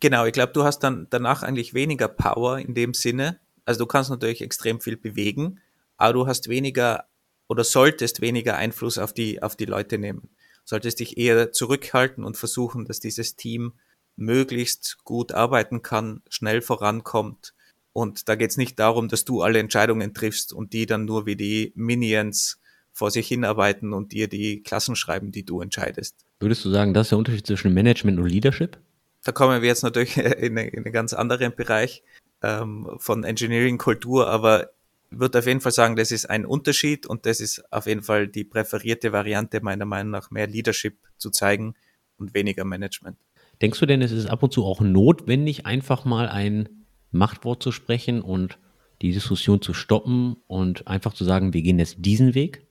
Genau, 0.00 0.26
ich 0.26 0.32
glaube, 0.32 0.52
du 0.52 0.64
hast 0.64 0.80
dann 0.80 1.06
danach 1.08 1.44
eigentlich 1.44 1.72
weniger 1.72 2.08
Power 2.08 2.58
in 2.58 2.74
dem 2.74 2.92
Sinne. 2.92 3.38
Also 3.64 3.78
du 3.78 3.86
kannst 3.86 4.10
natürlich 4.10 4.42
extrem 4.42 4.80
viel 4.80 4.96
bewegen, 4.96 5.60
aber 5.98 6.14
du 6.14 6.26
hast 6.26 6.48
weniger 6.48 7.04
oder 7.48 7.62
solltest 7.62 8.20
weniger 8.20 8.56
Einfluss 8.56 8.98
auf 8.98 9.12
die, 9.12 9.40
auf 9.40 9.54
die 9.54 9.66
Leute 9.66 9.98
nehmen. 9.98 10.30
Solltest 10.64 10.98
dich 10.98 11.16
eher 11.16 11.52
zurückhalten 11.52 12.24
und 12.24 12.36
versuchen, 12.36 12.86
dass 12.86 12.98
dieses 12.98 13.36
Team 13.36 13.74
möglichst 14.20 14.98
gut 15.04 15.32
arbeiten 15.32 15.82
kann, 15.82 16.22
schnell 16.28 16.62
vorankommt 16.62 17.54
und 17.92 18.28
da 18.28 18.36
geht 18.36 18.50
es 18.50 18.56
nicht 18.56 18.78
darum, 18.78 19.08
dass 19.08 19.24
du 19.24 19.42
alle 19.42 19.58
Entscheidungen 19.58 20.14
triffst 20.14 20.52
und 20.52 20.72
die 20.72 20.86
dann 20.86 21.04
nur 21.04 21.26
wie 21.26 21.36
die 21.36 21.72
Minions 21.74 22.60
vor 22.92 23.10
sich 23.10 23.28
hinarbeiten 23.28 23.92
und 23.92 24.12
dir 24.12 24.28
die 24.28 24.62
Klassen 24.62 24.96
schreiben, 24.96 25.32
die 25.32 25.44
du 25.44 25.60
entscheidest. 25.60 26.24
Würdest 26.38 26.64
du 26.64 26.70
sagen, 26.70 26.94
das 26.94 27.06
ist 27.06 27.10
der 27.10 27.18
Unterschied 27.18 27.46
zwischen 27.46 27.72
Management 27.74 28.18
und 28.18 28.26
Leadership? 28.26 28.78
Da 29.24 29.32
kommen 29.32 29.60
wir 29.60 29.68
jetzt 29.68 29.82
natürlich 29.82 30.16
in, 30.16 30.56
eine, 30.56 30.68
in 30.68 30.84
einen 30.84 30.92
ganz 30.92 31.12
anderen 31.12 31.54
Bereich 31.54 32.02
ähm, 32.42 32.88
von 32.98 33.24
Engineering-Kultur, 33.24 34.28
aber 34.28 34.70
ich 35.10 35.18
würde 35.18 35.40
auf 35.40 35.46
jeden 35.46 35.60
Fall 35.60 35.72
sagen, 35.72 35.96
das 35.96 36.12
ist 36.12 36.30
ein 36.30 36.46
Unterschied 36.46 37.06
und 37.06 37.26
das 37.26 37.40
ist 37.40 37.72
auf 37.72 37.86
jeden 37.86 38.02
Fall 38.02 38.28
die 38.28 38.44
präferierte 38.44 39.12
Variante 39.12 39.60
meiner 39.60 39.84
Meinung 39.84 40.12
nach, 40.12 40.30
mehr 40.30 40.46
Leadership 40.46 40.98
zu 41.18 41.30
zeigen 41.30 41.74
und 42.16 42.34
weniger 42.34 42.64
Management. 42.64 43.18
Denkst 43.62 43.78
du 43.78 43.86
denn, 43.86 44.02
es 44.02 44.12
ist 44.12 44.26
ab 44.26 44.42
und 44.42 44.52
zu 44.52 44.64
auch 44.64 44.80
notwendig, 44.80 45.66
einfach 45.66 46.04
mal 46.04 46.28
ein 46.28 46.86
Machtwort 47.10 47.62
zu 47.62 47.72
sprechen 47.72 48.22
und 48.22 48.58
die 49.02 49.12
Diskussion 49.12 49.60
zu 49.60 49.74
stoppen 49.74 50.36
und 50.46 50.86
einfach 50.86 51.14
zu 51.14 51.24
sagen, 51.24 51.52
wir 51.52 51.62
gehen 51.62 51.78
jetzt 51.78 51.96
diesen 51.98 52.34
Weg? 52.34 52.66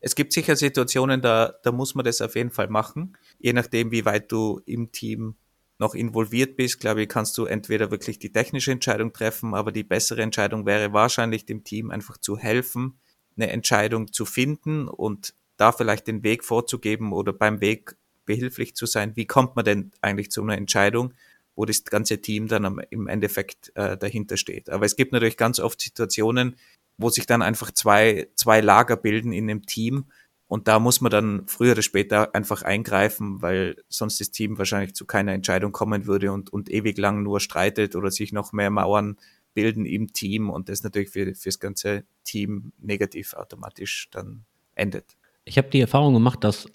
Es 0.00 0.14
gibt 0.14 0.32
sicher 0.32 0.56
Situationen, 0.56 1.20
da, 1.20 1.54
da 1.62 1.72
muss 1.72 1.94
man 1.94 2.04
das 2.04 2.20
auf 2.20 2.36
jeden 2.36 2.50
Fall 2.50 2.68
machen. 2.68 3.16
Je 3.38 3.52
nachdem, 3.52 3.90
wie 3.90 4.04
weit 4.04 4.30
du 4.30 4.60
im 4.64 4.92
Team 4.92 5.34
noch 5.78 5.94
involviert 5.94 6.56
bist, 6.56 6.80
glaube 6.80 7.02
ich, 7.02 7.08
kannst 7.08 7.36
du 7.38 7.44
entweder 7.44 7.90
wirklich 7.90 8.18
die 8.18 8.32
technische 8.32 8.72
Entscheidung 8.72 9.12
treffen, 9.12 9.54
aber 9.54 9.72
die 9.72 9.84
bessere 9.84 10.22
Entscheidung 10.22 10.66
wäre 10.66 10.92
wahrscheinlich 10.92 11.46
dem 11.46 11.64
Team 11.64 11.90
einfach 11.90 12.18
zu 12.18 12.36
helfen, 12.36 12.98
eine 13.36 13.50
Entscheidung 13.50 14.12
zu 14.12 14.24
finden 14.24 14.88
und 14.88 15.34
da 15.56 15.72
vielleicht 15.72 16.06
den 16.06 16.22
Weg 16.22 16.44
vorzugeben 16.44 17.12
oder 17.12 17.32
beim 17.32 17.60
Weg 17.60 17.96
behilflich 18.28 18.76
zu 18.76 18.86
sein. 18.86 19.16
Wie 19.16 19.26
kommt 19.26 19.56
man 19.56 19.64
denn 19.64 19.90
eigentlich 20.00 20.30
zu 20.30 20.42
einer 20.42 20.56
Entscheidung? 20.56 21.14
wo 21.58 21.64
das 21.64 21.82
ganze 21.82 22.20
Team 22.20 22.46
dann 22.46 22.64
am, 22.64 22.80
im 22.90 23.08
Endeffekt 23.08 23.72
äh, 23.74 23.98
dahinter 23.98 24.36
steht. 24.36 24.70
Aber 24.70 24.86
es 24.86 24.94
gibt 24.94 25.12
natürlich 25.12 25.36
ganz 25.36 25.58
oft 25.58 25.80
Situationen, 25.80 26.54
wo 26.98 27.10
sich 27.10 27.26
dann 27.26 27.42
einfach 27.42 27.72
zwei, 27.72 28.28
zwei 28.36 28.60
Lager 28.60 28.96
bilden 28.96 29.32
in 29.32 29.50
einem 29.50 29.66
Team 29.66 30.04
und 30.48 30.66
da 30.66 30.78
muss 30.78 31.02
man 31.02 31.10
dann 31.10 31.46
früher 31.46 31.72
oder 31.72 31.82
später 31.82 32.34
einfach 32.34 32.62
eingreifen, 32.62 33.42
weil 33.42 33.76
sonst 33.88 34.18
das 34.20 34.30
Team 34.30 34.56
wahrscheinlich 34.56 34.94
zu 34.94 35.04
keiner 35.04 35.32
Entscheidung 35.32 35.72
kommen 35.72 36.06
würde 36.06 36.32
und, 36.32 36.50
und 36.50 36.70
ewig 36.70 36.96
lang 36.96 37.22
nur 37.22 37.38
streitet 37.38 37.94
oder 37.94 38.10
sich 38.10 38.32
noch 38.32 38.52
mehr 38.52 38.70
Mauern 38.70 39.18
bilden 39.52 39.84
im 39.84 40.12
Team 40.12 40.48
und 40.48 40.70
das 40.70 40.82
natürlich 40.82 41.10
für, 41.10 41.34
für 41.34 41.48
das 41.48 41.58
ganze 41.58 42.04
Team 42.24 42.72
negativ 42.78 43.34
automatisch 43.34 44.08
dann 44.10 44.44
endet. 44.74 45.16
Ich 45.44 45.58
habe 45.58 45.68
die 45.68 45.80
Erfahrung 45.80 46.14
gemacht, 46.14 46.42
dass 46.44 46.66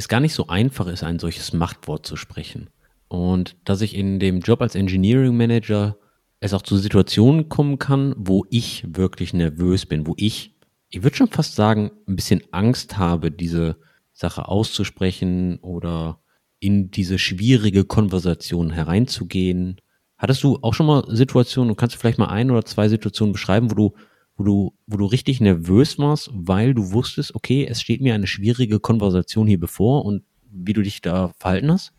es 0.00 0.08
gar 0.08 0.20
nicht 0.20 0.34
so 0.34 0.48
einfach 0.48 0.86
ist, 0.86 1.04
ein 1.04 1.18
solches 1.18 1.52
Machtwort 1.52 2.06
zu 2.06 2.16
sprechen. 2.16 2.70
Und 3.08 3.56
dass 3.64 3.82
ich 3.82 3.94
in 3.94 4.18
dem 4.18 4.40
Job 4.40 4.62
als 4.62 4.74
Engineering 4.74 5.36
Manager 5.36 5.96
es 6.40 6.54
auch 6.54 6.62
zu 6.62 6.78
Situationen 6.78 7.48
kommen 7.48 7.78
kann, 7.78 8.14
wo 8.16 8.46
ich 8.50 8.84
wirklich 8.88 9.34
nervös 9.34 9.84
bin, 9.84 10.06
wo 10.06 10.14
ich, 10.16 10.54
ich 10.88 11.02
würde 11.02 11.16
schon 11.16 11.28
fast 11.28 11.54
sagen, 11.54 11.90
ein 12.08 12.16
bisschen 12.16 12.42
Angst 12.50 12.96
habe, 12.96 13.30
diese 13.30 13.76
Sache 14.12 14.48
auszusprechen 14.48 15.58
oder 15.58 16.20
in 16.60 16.90
diese 16.90 17.18
schwierige 17.18 17.84
Konversation 17.84 18.70
hereinzugehen. 18.70 19.80
Hattest 20.16 20.42
du 20.42 20.58
auch 20.62 20.72
schon 20.72 20.86
mal 20.86 21.04
Situationen, 21.08 21.68
du 21.68 21.74
kannst 21.74 21.96
vielleicht 21.96 22.18
mal 22.18 22.28
ein 22.28 22.50
oder 22.50 22.64
zwei 22.64 22.88
Situationen 22.88 23.32
beschreiben, 23.32 23.70
wo 23.70 23.74
du, 23.74 23.94
wo 24.40 24.44
du, 24.44 24.74
wo 24.86 24.96
du 24.96 25.04
richtig 25.04 25.42
nervös 25.42 25.98
warst, 25.98 26.30
weil 26.32 26.72
du 26.72 26.92
wusstest, 26.92 27.34
okay, 27.34 27.66
es 27.66 27.82
steht 27.82 28.00
mir 28.00 28.14
eine 28.14 28.26
schwierige 28.26 28.80
Konversation 28.80 29.46
hier 29.46 29.60
bevor 29.60 30.06
und 30.06 30.24
wie 30.50 30.72
du 30.72 30.80
dich 30.80 31.02
da 31.02 31.34
verhalten 31.36 31.70
hast? 31.70 31.92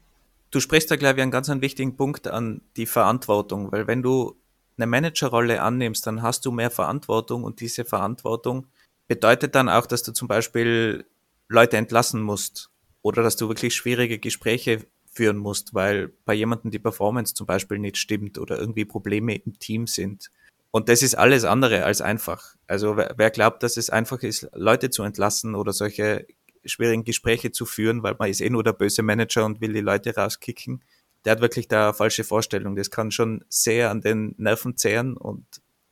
Du 0.50 0.60
sprichst 0.60 0.90
da, 0.90 0.96
glaube 0.96 1.20
ich, 1.20 1.22
einen 1.22 1.30
ganz 1.30 1.50
einen 1.50 1.62
wichtigen 1.62 1.96
Punkt 1.98 2.28
an 2.28 2.62
die 2.78 2.88
Verantwortung, 2.88 3.72
weil 3.72 3.86
wenn 3.86 4.02
du 4.02 4.36
eine 4.76 4.88
Managerrolle 4.88 5.62
annimmst, 5.62 6.08
dann 6.08 6.24
hast 6.24 6.44
du 6.44 6.52
mehr 6.52 6.72
Verantwortung 6.72 7.44
und 7.44 7.62
diese 7.62 7.86
Verantwortung 7.86 8.66
bedeutet 9.08 9.54
dann 9.54 9.70
auch, 9.70 9.86
dass 9.86 10.02
du 10.02 10.12
zum 10.12 10.28
Beispiel 10.28 11.06
Leute 11.48 11.78
entlassen 11.78 12.24
musst 12.24 12.72
oder 13.04 13.22
dass 13.22 13.36
du 13.36 13.50
wirklich 13.50 13.76
schwierige 13.76 14.18
Gespräche 14.18 14.88
führen 15.06 15.38
musst, 15.38 15.76
weil 15.76 16.12
bei 16.26 16.34
jemandem 16.34 16.72
die 16.72 16.80
Performance 16.80 17.36
zum 17.36 17.46
Beispiel 17.46 17.78
nicht 17.78 17.98
stimmt 17.98 18.40
oder 18.40 18.58
irgendwie 18.58 18.86
Probleme 18.86 19.36
im 19.36 19.60
Team 19.60 19.86
sind. 19.86 20.32
Und 20.72 20.88
das 20.88 21.04
ist 21.04 21.16
alles 21.16 21.44
andere 21.44 21.84
als 21.84 22.02
einfach. 22.02 22.56
Also 22.66 22.96
wer, 22.96 23.14
wer 23.18 23.30
glaubt, 23.30 23.62
dass 23.62 23.78
es 23.78 23.90
einfach 23.90 24.24
ist, 24.24 24.50
Leute 24.54 24.90
zu 24.90 25.04
entlassen 25.04 25.54
oder 25.56 25.74
solche 25.74 26.26
schwierigen 26.64 27.04
Gespräche 27.04 27.52
zu 27.52 27.66
führen, 27.66 28.04
weil 28.04 28.16
man 28.18 28.30
ist 28.30 28.42
eh 28.42 28.50
nur 28.50 28.64
der 28.64 28.74
böse 28.74 29.04
Manager 29.04 29.46
und 29.46 29.62
will 29.62 29.74
die 29.74 29.82
Leute 29.82 30.16
rauskicken, 30.16 30.84
der 31.26 31.34
hat 31.34 31.42
wirklich 31.42 31.68
da 31.68 31.94
falsche 31.94 32.24
Vorstellung. 32.24 32.76
Das 32.76 32.90
kann 32.90 33.12
schon 33.12 33.44
sehr 33.50 33.92
an 33.92 34.02
den 34.02 34.34
Nerven 34.38 34.78
zehren 34.78 35.18
und 35.18 35.46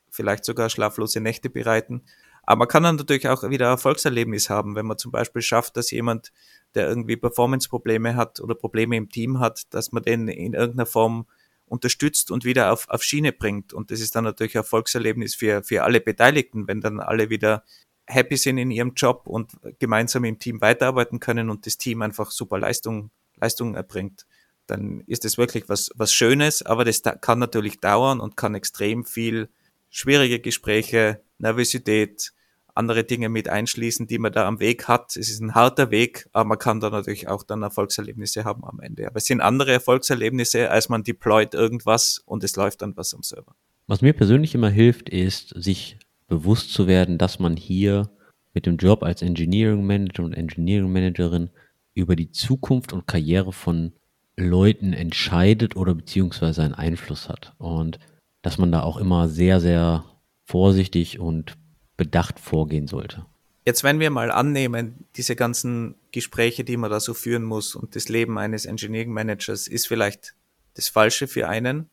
vielleicht 0.10 0.46
sogar 0.46 0.70
schlaflose 0.70 1.20
Nächte 1.20 1.50
bereiten. 1.50 2.04
Aber 2.44 2.60
man 2.60 2.68
kann 2.68 2.84
dann 2.84 2.96
natürlich 2.96 3.28
auch 3.28 3.48
wieder 3.50 3.68
Erfolgserlebnis 3.68 4.50
haben, 4.50 4.76
wenn 4.76 4.88
man 4.88 4.98
zum 4.98 5.12
Beispiel 5.12 5.42
schafft, 5.42 5.78
dass 5.78 5.92
jemand, 5.92 6.32
der 6.74 6.88
irgendwie 6.88 7.15
Performance-Probleme 7.15 8.15
hat 8.15 8.39
oder 8.39 8.56
Probleme 8.56 8.98
im 8.98 9.10
Team 9.10 9.39
hat, 9.39 9.72
dass 9.74 9.92
man 9.92 10.04
den 10.04 10.28
in 10.28 10.54
irgendeiner 10.54 10.88
Form 10.88 11.28
unterstützt 11.69 12.32
und 12.32 12.43
wieder 12.43 12.73
auf, 12.73 12.89
auf 12.89 13.03
Schiene 13.03 13.32
bringt. 13.32 13.73
Und 13.73 13.91
das 13.91 13.99
ist 13.99 14.15
dann 14.15 14.23
natürlich 14.23 14.55
ein 14.55 14.60
Erfolgserlebnis 14.60 15.36
für, 15.36 15.63
für 15.63 15.84
alle 15.84 16.01
Beteiligten, 16.01 16.67
wenn 16.67 16.82
dann 16.82 16.99
alle 16.99 17.29
wieder 17.29 17.63
happy 18.05 18.38
sind 18.38 18.58
in 18.58 18.71
ihrem 18.71 18.93
Job 18.95 19.23
und 19.25 19.51
gemeinsam 19.77 20.23
im 20.23 20.39
Team 20.39 20.62
weiterarbeiten 20.62 21.19
können 21.19 21.49
und 21.49 21.65
das 21.65 21.77
Team 21.77 22.01
einfach 22.01 22.32
super 22.32 22.58
Leistung, 22.58 23.12
Leistung 23.38 23.75
erbringt. 23.75 24.25
Dann 24.65 25.01
ist 25.08 25.25
das 25.25 25.38
wirklich 25.38 25.69
was, 25.69 25.91
was 25.95 26.13
Schönes, 26.13 26.63
aber 26.63 26.86
das 26.86 27.01
kann 27.21 27.39
natürlich 27.39 27.79
dauern 27.79 28.19
und 28.19 28.36
kann 28.36 28.55
extrem 28.55 29.05
viel 29.05 29.49
schwierige 29.89 30.39
Gespräche, 30.39 31.21
Nervosität, 31.38 32.34
andere 32.80 33.04
Dinge 33.04 33.30
mit 33.30 33.50
einschließen, 33.50 34.08
die 34.08 34.18
man 34.18 34.32
da 34.32 34.48
am 34.48 34.60
Weg 34.60 34.88
hat. 34.88 35.18
Es 35.18 35.30
ist 35.30 35.42
ein 35.42 35.54
harter 35.54 35.92
Weg, 35.92 36.30
aber 36.32 36.46
man 36.46 36.58
kann 36.58 36.80
da 36.80 36.89
natürlich 36.89 37.28
auch 37.28 37.44
dann 37.44 37.62
Erfolgserlebnisse 37.62 38.46
haben 38.46 38.63
am 38.63 38.80
Ende. 38.80 39.06
Aber 39.06 39.18
es 39.18 39.26
sind 39.26 39.42
andere 39.42 39.74
Erfolgserlebnisse, 39.74 40.72
als 40.72 40.88
man 40.89 41.04
deployt 41.04 41.54
irgendwas 41.54 42.20
und 42.26 42.44
es 42.44 42.56
läuft 42.56 42.82
dann 42.82 42.96
was 42.96 43.13
am 43.13 43.22
Server. 43.22 43.54
Was 43.88 44.02
mir 44.02 44.13
persönlich 44.13 44.56
immer 44.56 44.70
hilft, 44.70 45.10
ist, 45.10 45.54
sich 45.62 45.98
bewusst 46.28 46.74
zu 46.74 46.88
werden, 46.88 47.18
dass 47.18 47.39
man 47.39 47.58
hier 47.58 48.10
mit 48.54 48.65
dem 48.65 48.78
Job 48.78 49.04
als 49.04 49.22
Engineering 49.22 49.86
Manager 49.86 50.24
und 50.24 50.34
Engineering 50.34 50.92
Managerin 50.92 51.50
über 51.94 52.15
die 52.15 52.32
Zukunft 52.32 52.94
und 52.94 53.08
Karriere 53.08 53.52
von 53.52 53.94
Leuten 54.38 54.94
entscheidet 54.94 55.76
oder 55.76 55.94
beziehungsweise 55.94 56.63
einen 56.63 56.74
Einfluss 56.74 57.28
hat. 57.30 57.54
Und 57.58 58.00
dass 58.42 58.58
man 58.58 58.72
da 58.72 58.84
auch 58.84 58.98
immer 58.98 59.28
sehr, 59.28 59.60
sehr 59.60 60.06
vorsichtig 60.46 61.20
und 61.20 61.58
bedacht 61.99 62.39
vorgehen 62.39 62.88
sollte. 62.88 63.25
Jetzt, 63.65 63.83
wenn 63.83 63.99
wir 63.99 64.09
mal 64.09 64.31
annehmen, 64.31 65.05
diese 65.17 65.35
ganzen 65.35 65.95
Gespräche, 66.13 66.63
die 66.63 66.77
man 66.77 66.89
da 66.89 67.01
so 67.01 67.13
führen 67.13 67.43
muss 67.43 67.75
und 67.75 67.93
das 67.97 68.07
Leben 68.07 68.38
eines 68.38 68.65
Engineering 68.65 69.12
Managers 69.12 69.67
ist 69.67 69.85
vielleicht 69.85 70.33
das 70.75 70.88
Falsche 70.88 71.27
für 71.27 71.49
einen. 71.49 71.89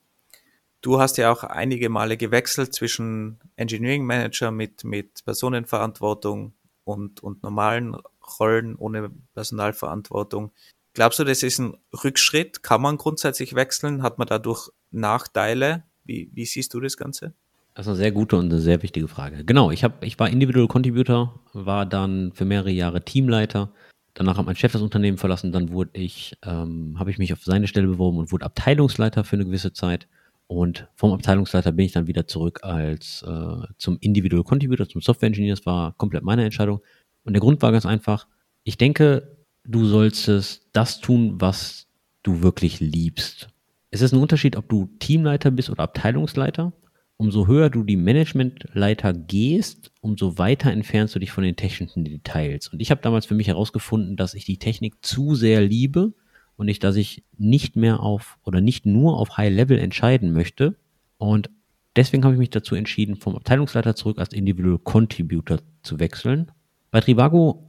Du 0.81 1.01
hast 1.01 1.17
ja 1.19 1.33
auch 1.33 1.43
einige 1.43 1.89
Male 1.89 2.17
gewechselt 2.17 2.73
zwischen 2.73 3.41
Engineering 3.57 4.05
Manager 4.05 4.53
mit, 4.53 4.85
mit 4.85 5.25
Personenverantwortung 5.25 6.53
und, 6.85 7.21
und 7.25 7.43
normalen 7.43 7.97
Rollen 8.39 8.77
ohne 8.77 9.11
Personalverantwortung. 9.35 10.53
Glaubst 10.95 11.19
du, 11.19 11.25
das 11.25 11.43
ist 11.43 11.59
ein 11.59 11.77
Rückschritt? 12.05 12.63
Kann 12.63 12.81
man 12.81 12.97
grundsätzlich 12.97 13.57
wechseln? 13.57 14.05
Hat 14.05 14.19
man 14.19 14.29
dadurch 14.29 14.71
Nachteile? 14.93 15.83
Wie, 16.05 16.31
wie 16.33 16.47
siehst 16.47 16.73
du 16.75 16.81
das 16.81 16.97
Ganze? 16.97 17.35
Das 17.77 17.85
ist 17.85 17.91
eine 17.91 17.97
sehr 17.97 18.13
gute 18.13 18.37
und 18.37 18.47
eine 18.47 18.59
sehr 18.59 18.83
wichtige 18.83 19.07
Frage. 19.07 19.45
Genau, 19.45 19.71
ich, 19.71 19.85
hab, 19.85 20.03
ich 20.03 20.19
war 20.19 20.31
Individual 20.31 20.67
Contributor, 20.67 21.39
war 21.53 21.85
dann 21.85 22.33
für 22.33 22.47
mehrere 22.47 22.71
Jahre 22.71 23.05
Teamleiter. 23.05 23.71
Danach 24.15 24.39
hat 24.39 24.47
mein 24.47 24.57
Chef 24.57 24.73
das 24.73 24.81
Unternehmen 24.81 25.19
verlassen. 25.19 25.53
Dann 25.53 25.71
wurde 25.71 25.91
ich, 25.93 26.39
ähm, 26.43 26.99
habe 26.99 27.11
ich 27.11 27.19
mich 27.19 27.35
auf 27.35 27.45
seine 27.45 27.67
Stelle 27.67 27.87
beworben 27.87 28.17
und 28.17 28.33
wurde 28.33 28.47
Abteilungsleiter 28.47 29.25
für 29.25 29.37
eine 29.37 29.45
gewisse 29.45 29.75
Zeit. 29.75 30.09
Und 30.47 30.89
vom 30.95 31.13
Abteilungsleiter 31.13 31.71
bin 31.73 31.85
ich 31.85 31.93
dann 31.93 32.07
wieder 32.07 32.27
zurück 32.27 32.61
als 32.63 33.23
äh, 33.29 33.67
zum 33.77 33.99
Individual 34.01 34.43
Contributor, 34.43 34.89
zum 34.89 35.03
Software 35.03 35.27
Engineer. 35.27 35.57
Das 35.57 35.67
war 35.67 35.93
komplett 35.99 36.23
meine 36.23 36.45
Entscheidung. 36.45 36.81
Und 37.25 37.35
der 37.35 37.43
Grund 37.43 37.61
war 37.61 37.73
ganz 37.73 37.85
einfach. 37.85 38.27
Ich 38.65 38.79
denke, 38.79 39.37
du 39.65 39.85
solltest 39.85 40.67
das 40.73 41.03
tun, 41.03 41.43
was 41.43 41.89
du 42.23 42.41
wirklich 42.41 42.81
liebst. 42.81 43.49
Es 43.91 44.01
ist 44.01 44.15
ein 44.15 44.23
Unterschied, 44.23 44.57
ob 44.57 44.67
du 44.71 44.89
Teamleiter 44.99 45.51
bist 45.51 45.69
oder 45.69 45.83
Abteilungsleiter 45.83 46.73
umso 47.17 47.47
höher 47.47 47.71
du 47.71 47.83
die 47.83 47.97
Managementleiter 47.97 49.13
gehst, 49.13 49.91
umso 50.01 50.39
weiter 50.39 50.71
entfernst 50.71 51.15
du 51.15 51.19
dich 51.19 51.31
von 51.31 51.45
den 51.45 51.57
technischen 51.57 52.05
Details. 52.05 52.69
Und 52.69 52.81
ich 52.81 52.91
habe 52.91 53.01
damals 53.01 53.27
für 53.27 53.35
mich 53.35 53.49
herausgefunden, 53.49 54.17
dass 54.17 54.35
ich 54.35 54.45
die 54.45 54.59
Technik 54.59 54.97
zu 55.05 55.35
sehr 55.35 55.63
liebe 55.63 56.13
und 56.57 56.69
ich, 56.69 56.79
dass 56.79 56.97
ich 56.97 57.25
nicht 57.39 57.77
mehr 57.77 58.01
auf 58.01 58.39
oder 58.45 58.61
nicht 58.61 58.87
nur 58.87 59.19
auf 59.19 59.37
High 59.37 59.53
Level 59.53 59.79
entscheiden 59.79 60.33
möchte. 60.33 60.77
Und 61.17 61.51
deswegen 61.97 62.25
habe 62.25 62.35
ich 62.35 62.39
mich 62.39 62.51
dazu 62.51 62.75
entschieden, 62.75 63.17
vom 63.17 63.37
Abteilungsleiter 63.37 63.95
zurück 63.95 64.19
als 64.19 64.33
Individual 64.33 64.79
Contributor 64.79 65.59
zu 65.83 65.99
wechseln. 65.99 66.53
Bei 66.91 67.01
Trivago 67.01 67.67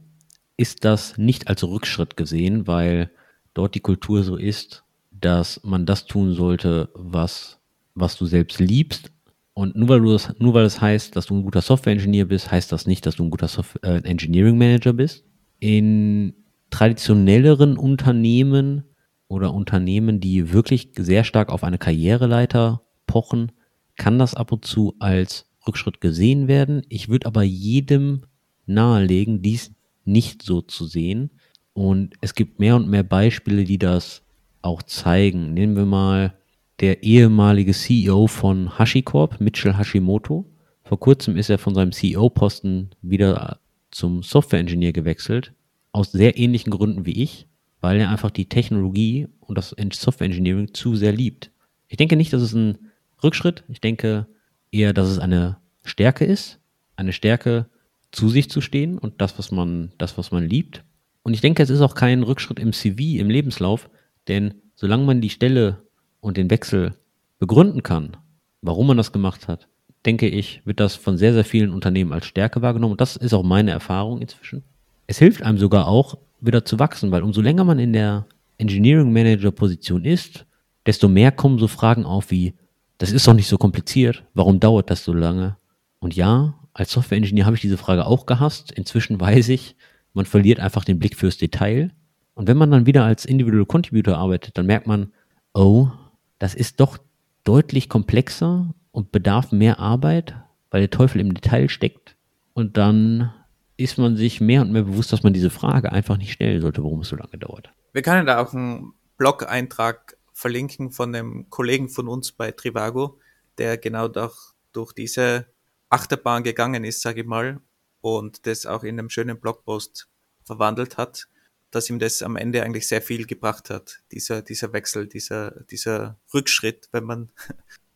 ist 0.56 0.84
das 0.84 1.16
nicht 1.16 1.48
als 1.48 1.64
Rückschritt 1.64 2.16
gesehen, 2.16 2.66
weil 2.66 3.10
dort 3.54 3.74
die 3.74 3.80
Kultur 3.80 4.24
so 4.24 4.36
ist, 4.36 4.84
dass 5.10 5.62
man 5.64 5.86
das 5.86 6.06
tun 6.06 6.34
sollte, 6.34 6.90
was, 6.94 7.58
was 7.94 8.16
du 8.16 8.26
selbst 8.26 8.60
liebst, 8.60 9.10
und 9.58 9.74
nur 9.74 9.88
weil 9.88 10.00
du 10.02 10.12
das, 10.12 10.32
nur 10.38 10.54
weil 10.54 10.62
das 10.62 10.80
heißt, 10.80 11.16
dass 11.16 11.26
du 11.26 11.34
ein 11.34 11.42
guter 11.42 11.62
Software-Engineer 11.62 12.26
bist, 12.26 12.52
heißt 12.52 12.70
das 12.70 12.86
nicht, 12.86 13.04
dass 13.04 13.16
du 13.16 13.24
ein 13.24 13.30
guter 13.30 13.48
Software 13.48 14.04
äh, 14.04 14.08
Engineering 14.08 14.56
Manager 14.56 14.92
bist. 14.92 15.24
In 15.58 16.32
traditionelleren 16.70 17.76
Unternehmen 17.76 18.84
oder 19.26 19.52
Unternehmen, 19.52 20.20
die 20.20 20.52
wirklich 20.52 20.90
sehr 20.96 21.24
stark 21.24 21.50
auf 21.50 21.64
eine 21.64 21.76
Karriereleiter 21.76 22.82
pochen, 23.08 23.50
kann 23.96 24.20
das 24.20 24.36
ab 24.36 24.52
und 24.52 24.64
zu 24.64 24.94
als 25.00 25.50
Rückschritt 25.66 26.00
gesehen 26.00 26.46
werden. 26.46 26.82
Ich 26.88 27.08
würde 27.08 27.26
aber 27.26 27.42
jedem 27.42 28.26
nahelegen, 28.66 29.42
dies 29.42 29.74
nicht 30.04 30.42
so 30.42 30.60
zu 30.60 30.86
sehen. 30.86 31.32
Und 31.72 32.14
es 32.20 32.36
gibt 32.36 32.60
mehr 32.60 32.76
und 32.76 32.88
mehr 32.88 33.02
Beispiele, 33.02 33.64
die 33.64 33.78
das 33.78 34.22
auch 34.62 34.84
zeigen. 34.84 35.52
Nehmen 35.52 35.74
wir 35.74 35.84
mal 35.84 36.37
der 36.80 37.02
ehemalige 37.02 37.72
CEO 37.72 38.26
von 38.26 38.78
HashiCorp, 38.78 39.40
Mitchell 39.40 39.76
Hashimoto. 39.76 40.46
Vor 40.84 41.00
kurzem 41.00 41.36
ist 41.36 41.50
er 41.50 41.58
von 41.58 41.74
seinem 41.74 41.92
CEO-Posten 41.92 42.90
wieder 43.02 43.60
zum 43.90 44.22
Software-Engineer 44.22 44.92
gewechselt, 44.92 45.52
aus 45.92 46.12
sehr 46.12 46.38
ähnlichen 46.38 46.70
Gründen 46.70 47.04
wie 47.04 47.22
ich, 47.22 47.46
weil 47.80 48.00
er 48.00 48.10
einfach 48.10 48.30
die 48.30 48.48
Technologie 48.48 49.28
und 49.40 49.58
das 49.58 49.74
Software-Engineering 49.92 50.72
zu 50.72 50.94
sehr 50.94 51.12
liebt. 51.12 51.50
Ich 51.88 51.96
denke 51.96 52.16
nicht, 52.16 52.32
dass 52.32 52.42
es 52.42 52.54
ein 52.54 52.78
Rückschritt, 53.22 53.64
ich 53.68 53.80
denke 53.80 54.26
eher, 54.70 54.92
dass 54.92 55.08
es 55.08 55.18
eine 55.18 55.58
Stärke 55.84 56.24
ist, 56.24 56.60
eine 56.96 57.12
Stärke, 57.12 57.66
zu 58.10 58.30
sich 58.30 58.48
zu 58.48 58.62
stehen 58.62 58.96
und 58.96 59.20
das, 59.20 59.38
was 59.38 59.50
man, 59.50 59.92
das, 59.98 60.16
was 60.16 60.30
man 60.30 60.48
liebt. 60.48 60.82
Und 61.22 61.34
ich 61.34 61.42
denke, 61.42 61.62
es 61.62 61.68
ist 61.68 61.82
auch 61.82 61.94
kein 61.94 62.22
Rückschritt 62.22 62.58
im 62.58 62.72
CV, 62.72 63.18
im 63.20 63.28
Lebenslauf, 63.28 63.90
denn 64.28 64.54
solange 64.74 65.04
man 65.04 65.20
die 65.20 65.28
Stelle 65.28 65.82
und 66.20 66.36
den 66.36 66.50
Wechsel 66.50 66.94
begründen 67.38 67.82
kann, 67.82 68.16
warum 68.62 68.88
man 68.88 68.96
das 68.96 69.12
gemacht 69.12 69.48
hat, 69.48 69.68
denke 70.04 70.28
ich, 70.28 70.62
wird 70.64 70.80
das 70.80 70.94
von 70.94 71.16
sehr, 71.16 71.32
sehr 71.32 71.44
vielen 71.44 71.72
Unternehmen 71.72 72.12
als 72.12 72.26
Stärke 72.26 72.62
wahrgenommen. 72.62 72.92
Und 72.92 73.00
das 73.00 73.16
ist 73.16 73.34
auch 73.34 73.42
meine 73.42 73.70
Erfahrung 73.70 74.20
inzwischen. 74.20 74.62
Es 75.06 75.18
hilft 75.18 75.42
einem 75.42 75.58
sogar 75.58 75.86
auch, 75.86 76.18
wieder 76.40 76.64
zu 76.64 76.78
wachsen, 76.78 77.10
weil 77.10 77.22
umso 77.22 77.40
länger 77.40 77.64
man 77.64 77.78
in 77.78 77.92
der 77.92 78.26
Engineering 78.58 79.12
Manager 79.12 79.50
Position 79.50 80.04
ist, 80.04 80.46
desto 80.86 81.08
mehr 81.08 81.32
kommen 81.32 81.58
so 81.58 81.66
Fragen 81.66 82.04
auf 82.04 82.30
wie, 82.30 82.54
das 82.98 83.12
ist 83.12 83.26
doch 83.26 83.34
nicht 83.34 83.48
so 83.48 83.58
kompliziert, 83.58 84.24
warum 84.34 84.60
dauert 84.60 84.90
das 84.90 85.04
so 85.04 85.12
lange? 85.12 85.56
Und 85.98 86.14
ja, 86.14 86.54
als 86.72 86.92
Software 86.92 87.18
Engineer 87.18 87.46
habe 87.46 87.56
ich 87.56 87.62
diese 87.62 87.76
Frage 87.76 88.06
auch 88.06 88.26
gehasst. 88.26 88.70
Inzwischen 88.70 89.20
weiß 89.20 89.48
ich, 89.48 89.74
man 90.14 90.26
verliert 90.26 90.60
einfach 90.60 90.84
den 90.84 90.98
Blick 90.98 91.16
fürs 91.16 91.36
Detail. 91.36 91.90
Und 92.34 92.46
wenn 92.46 92.56
man 92.56 92.70
dann 92.70 92.86
wieder 92.86 93.04
als 93.04 93.24
Individual 93.24 93.66
Contributor 93.66 94.16
arbeitet, 94.16 94.56
dann 94.56 94.66
merkt 94.66 94.86
man, 94.86 95.12
oh, 95.54 95.88
das 96.38 96.54
ist 96.54 96.80
doch 96.80 96.98
deutlich 97.44 97.88
komplexer 97.88 98.74
und 98.90 99.12
bedarf 99.12 99.52
mehr 99.52 99.78
Arbeit, 99.78 100.36
weil 100.70 100.80
der 100.80 100.90
Teufel 100.90 101.20
im 101.20 101.34
Detail 101.34 101.68
steckt. 101.68 102.16
Und 102.52 102.76
dann 102.76 103.32
ist 103.76 103.98
man 103.98 104.16
sich 104.16 104.40
mehr 104.40 104.62
und 104.62 104.72
mehr 104.72 104.82
bewusst, 104.82 105.12
dass 105.12 105.22
man 105.22 105.32
diese 105.32 105.50
Frage 105.50 105.92
einfach 105.92 106.16
nicht 106.16 106.32
stellen 106.32 106.60
sollte, 106.60 106.82
warum 106.82 107.00
es 107.00 107.08
so 107.08 107.16
lange 107.16 107.38
dauert. 107.38 107.72
Wir 107.92 108.02
können 108.02 108.26
da 108.26 108.40
auch 108.40 108.52
einen 108.52 108.92
Blog-Eintrag 109.16 110.16
verlinken 110.32 110.90
von 110.90 111.14
einem 111.14 111.48
Kollegen 111.50 111.88
von 111.88 112.08
uns 112.08 112.32
bei 112.32 112.50
Trivago, 112.52 113.18
der 113.56 113.78
genau 113.78 114.08
durch, 114.08 114.36
durch 114.72 114.92
diese 114.92 115.46
Achterbahn 115.90 116.42
gegangen 116.42 116.84
ist, 116.84 117.00
sage 117.00 117.22
ich 117.22 117.26
mal, 117.26 117.60
und 118.00 118.46
das 118.46 118.66
auch 118.66 118.84
in 118.84 118.98
einem 118.98 119.10
schönen 119.10 119.40
Blogpost 119.40 120.08
verwandelt 120.44 120.96
hat 120.96 121.28
dass 121.70 121.90
ihm 121.90 121.98
das 121.98 122.22
am 122.22 122.36
Ende 122.36 122.62
eigentlich 122.62 122.88
sehr 122.88 123.02
viel 123.02 123.26
gebracht 123.26 123.70
hat, 123.70 124.00
dieser, 124.12 124.42
dieser 124.42 124.72
Wechsel, 124.72 125.06
dieser, 125.06 125.50
dieser 125.70 126.18
Rückschritt, 126.32 126.88
wenn 126.92 127.04
man 127.04 127.30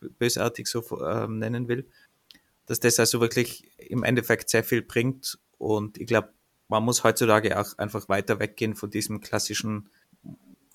bösartig 0.19 0.67
so 0.67 0.85
ähm, 1.01 1.39
nennen 1.39 1.69
will, 1.69 1.89
dass 2.67 2.81
das 2.81 2.99
also 2.99 3.21
wirklich 3.21 3.71
im 3.79 4.03
Endeffekt 4.03 4.51
sehr 4.51 4.65
viel 4.65 4.83
bringt 4.83 5.39
und 5.59 5.99
ich 5.99 6.07
glaube, 6.07 6.33
man 6.69 6.85
muss 6.85 7.05
heutzutage 7.05 7.59
auch 7.59 7.77
einfach 7.79 8.09
weiter 8.09 8.41
weggehen 8.41 8.75
von 8.75 8.91
diesem 8.91 9.21
klassischen, 9.21 9.91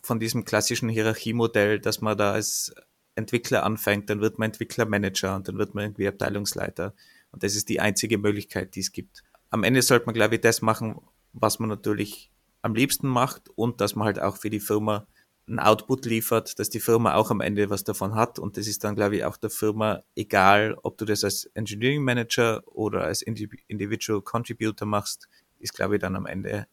von 0.03 0.19
diesem 0.19 0.45
klassischen 0.45 0.89
Hierarchiemodell, 0.89 1.79
dass 1.79 2.01
man 2.01 2.17
da 2.17 2.33
als 2.33 2.73
Entwickler 3.15 3.63
anfängt, 3.63 4.09
dann 4.09 4.21
wird 4.21 4.37
man 4.37 4.51
Entwicklermanager 4.51 5.35
und 5.35 5.47
dann 5.47 5.57
wird 5.57 5.73
man 5.73 5.85
irgendwie 5.85 6.07
Abteilungsleiter. 6.07 6.93
Und 7.31 7.43
das 7.43 7.55
ist 7.55 7.67
die 7.67 7.79
einzige 7.79 8.19
Möglichkeit, 8.19 8.75
die 8.75 8.81
es 8.81 8.91
gibt. 8.91 9.23
Am 9.49 9.63
Ende 9.63 9.81
sollte 9.81 10.05
man, 10.05 10.13
glaube 10.13 10.35
ich, 10.35 10.41
das 10.41 10.61
machen, 10.61 11.01
was 11.33 11.57
man 11.57 11.69
natürlich 11.69 12.31
am 12.67 12.75
liebsten 12.75 13.07
macht 13.07 13.49
und 13.55 13.81
dass 13.81 13.95
man 13.95 14.05
halt 14.05 14.21
auch 14.21 14.37
für 14.37 14.49
die 14.49 14.59
Firma 14.59 15.07
einen 15.47 15.59
Output 15.59 16.05
liefert, 16.05 16.59
dass 16.59 16.69
die 16.69 16.81
Firma 16.81 17.15
auch 17.15 17.31
am 17.31 17.39
Ende 17.39 17.69
was 17.69 17.85
davon 17.85 18.15
hat. 18.15 18.37
Und 18.37 18.57
das 18.57 18.67
ist 18.67 18.83
dann, 18.83 18.95
glaube 18.95 19.15
ich, 19.15 19.23
auch 19.23 19.37
der 19.37 19.49
Firma 19.49 20.03
egal, 20.15 20.75
ob 20.83 20.97
du 20.97 21.05
das 21.05 21.23
als 21.23 21.45
Engineering 21.53 22.03
Manager 22.03 22.61
oder 22.65 23.05
als 23.05 23.21
Individual 23.21 24.21
Contributor 24.21 24.85
machst, 24.85 25.29
ist, 25.59 25.73
glaube 25.73 25.95
ich, 25.95 26.01
dann 26.01 26.15
am 26.15 26.25
Ende 26.25 26.67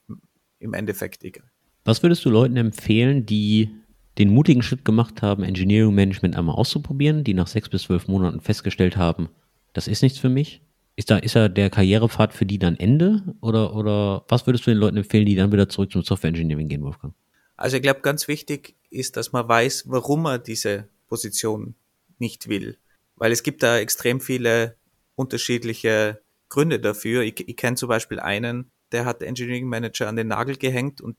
im 0.58 0.74
Endeffekt 0.74 1.22
egal. 1.22 1.48
Was 1.84 2.02
würdest 2.02 2.24
du 2.24 2.30
Leuten 2.30 2.56
empfehlen, 2.56 3.24
die 3.26 3.70
den 4.18 4.32
mutigen 4.32 4.62
Schritt 4.62 4.84
gemacht 4.84 5.22
haben, 5.22 5.44
Engineering 5.44 5.94
Management 5.94 6.36
einmal 6.36 6.56
auszuprobieren, 6.56 7.22
die 7.22 7.34
nach 7.34 7.46
sechs 7.46 7.68
bis 7.68 7.82
zwölf 7.82 8.08
Monaten 8.08 8.40
festgestellt 8.40 8.96
haben, 8.96 9.28
das 9.72 9.86
ist 9.86 10.02
nichts 10.02 10.18
für 10.18 10.28
mich? 10.28 10.62
Ist 10.96 11.10
da, 11.10 11.18
ist 11.18 11.34
da 11.34 11.48
der 11.48 11.70
Karrierepfad 11.70 12.32
für 12.32 12.46
die 12.46 12.58
dann 12.58 12.76
Ende? 12.76 13.22
Oder, 13.40 13.74
oder 13.74 14.24
was 14.28 14.46
würdest 14.46 14.66
du 14.66 14.70
den 14.70 14.78
Leuten 14.78 14.96
empfehlen, 14.96 15.26
die 15.26 15.34
dann 15.34 15.52
wieder 15.52 15.68
zurück 15.68 15.90
zum 15.90 16.02
Software 16.02 16.28
Engineering 16.28 16.68
gehen, 16.68 16.82
Wolfgang? 16.82 17.14
Also 17.56 17.76
ich 17.76 17.82
glaube, 17.82 18.00
ganz 18.00 18.28
wichtig 18.28 18.76
ist, 18.90 19.16
dass 19.16 19.32
man 19.32 19.48
weiß, 19.48 19.84
warum 19.88 20.26
er 20.26 20.38
diese 20.38 20.88
Position 21.08 21.74
nicht 22.18 22.48
will. 22.48 22.78
Weil 23.16 23.32
es 23.32 23.42
gibt 23.42 23.62
da 23.62 23.78
extrem 23.78 24.20
viele 24.20 24.76
unterschiedliche 25.16 26.20
Gründe 26.48 26.80
dafür. 26.80 27.22
Ich, 27.22 27.48
ich 27.48 27.56
kenne 27.56 27.76
zum 27.76 27.88
Beispiel 27.88 28.20
einen, 28.20 28.70
der 28.92 29.04
hat 29.04 29.22
Engineering 29.22 29.66
Manager 29.68 30.08
an 30.08 30.16
den 30.16 30.28
Nagel 30.28 30.56
gehängt 30.56 31.00
und 31.00 31.16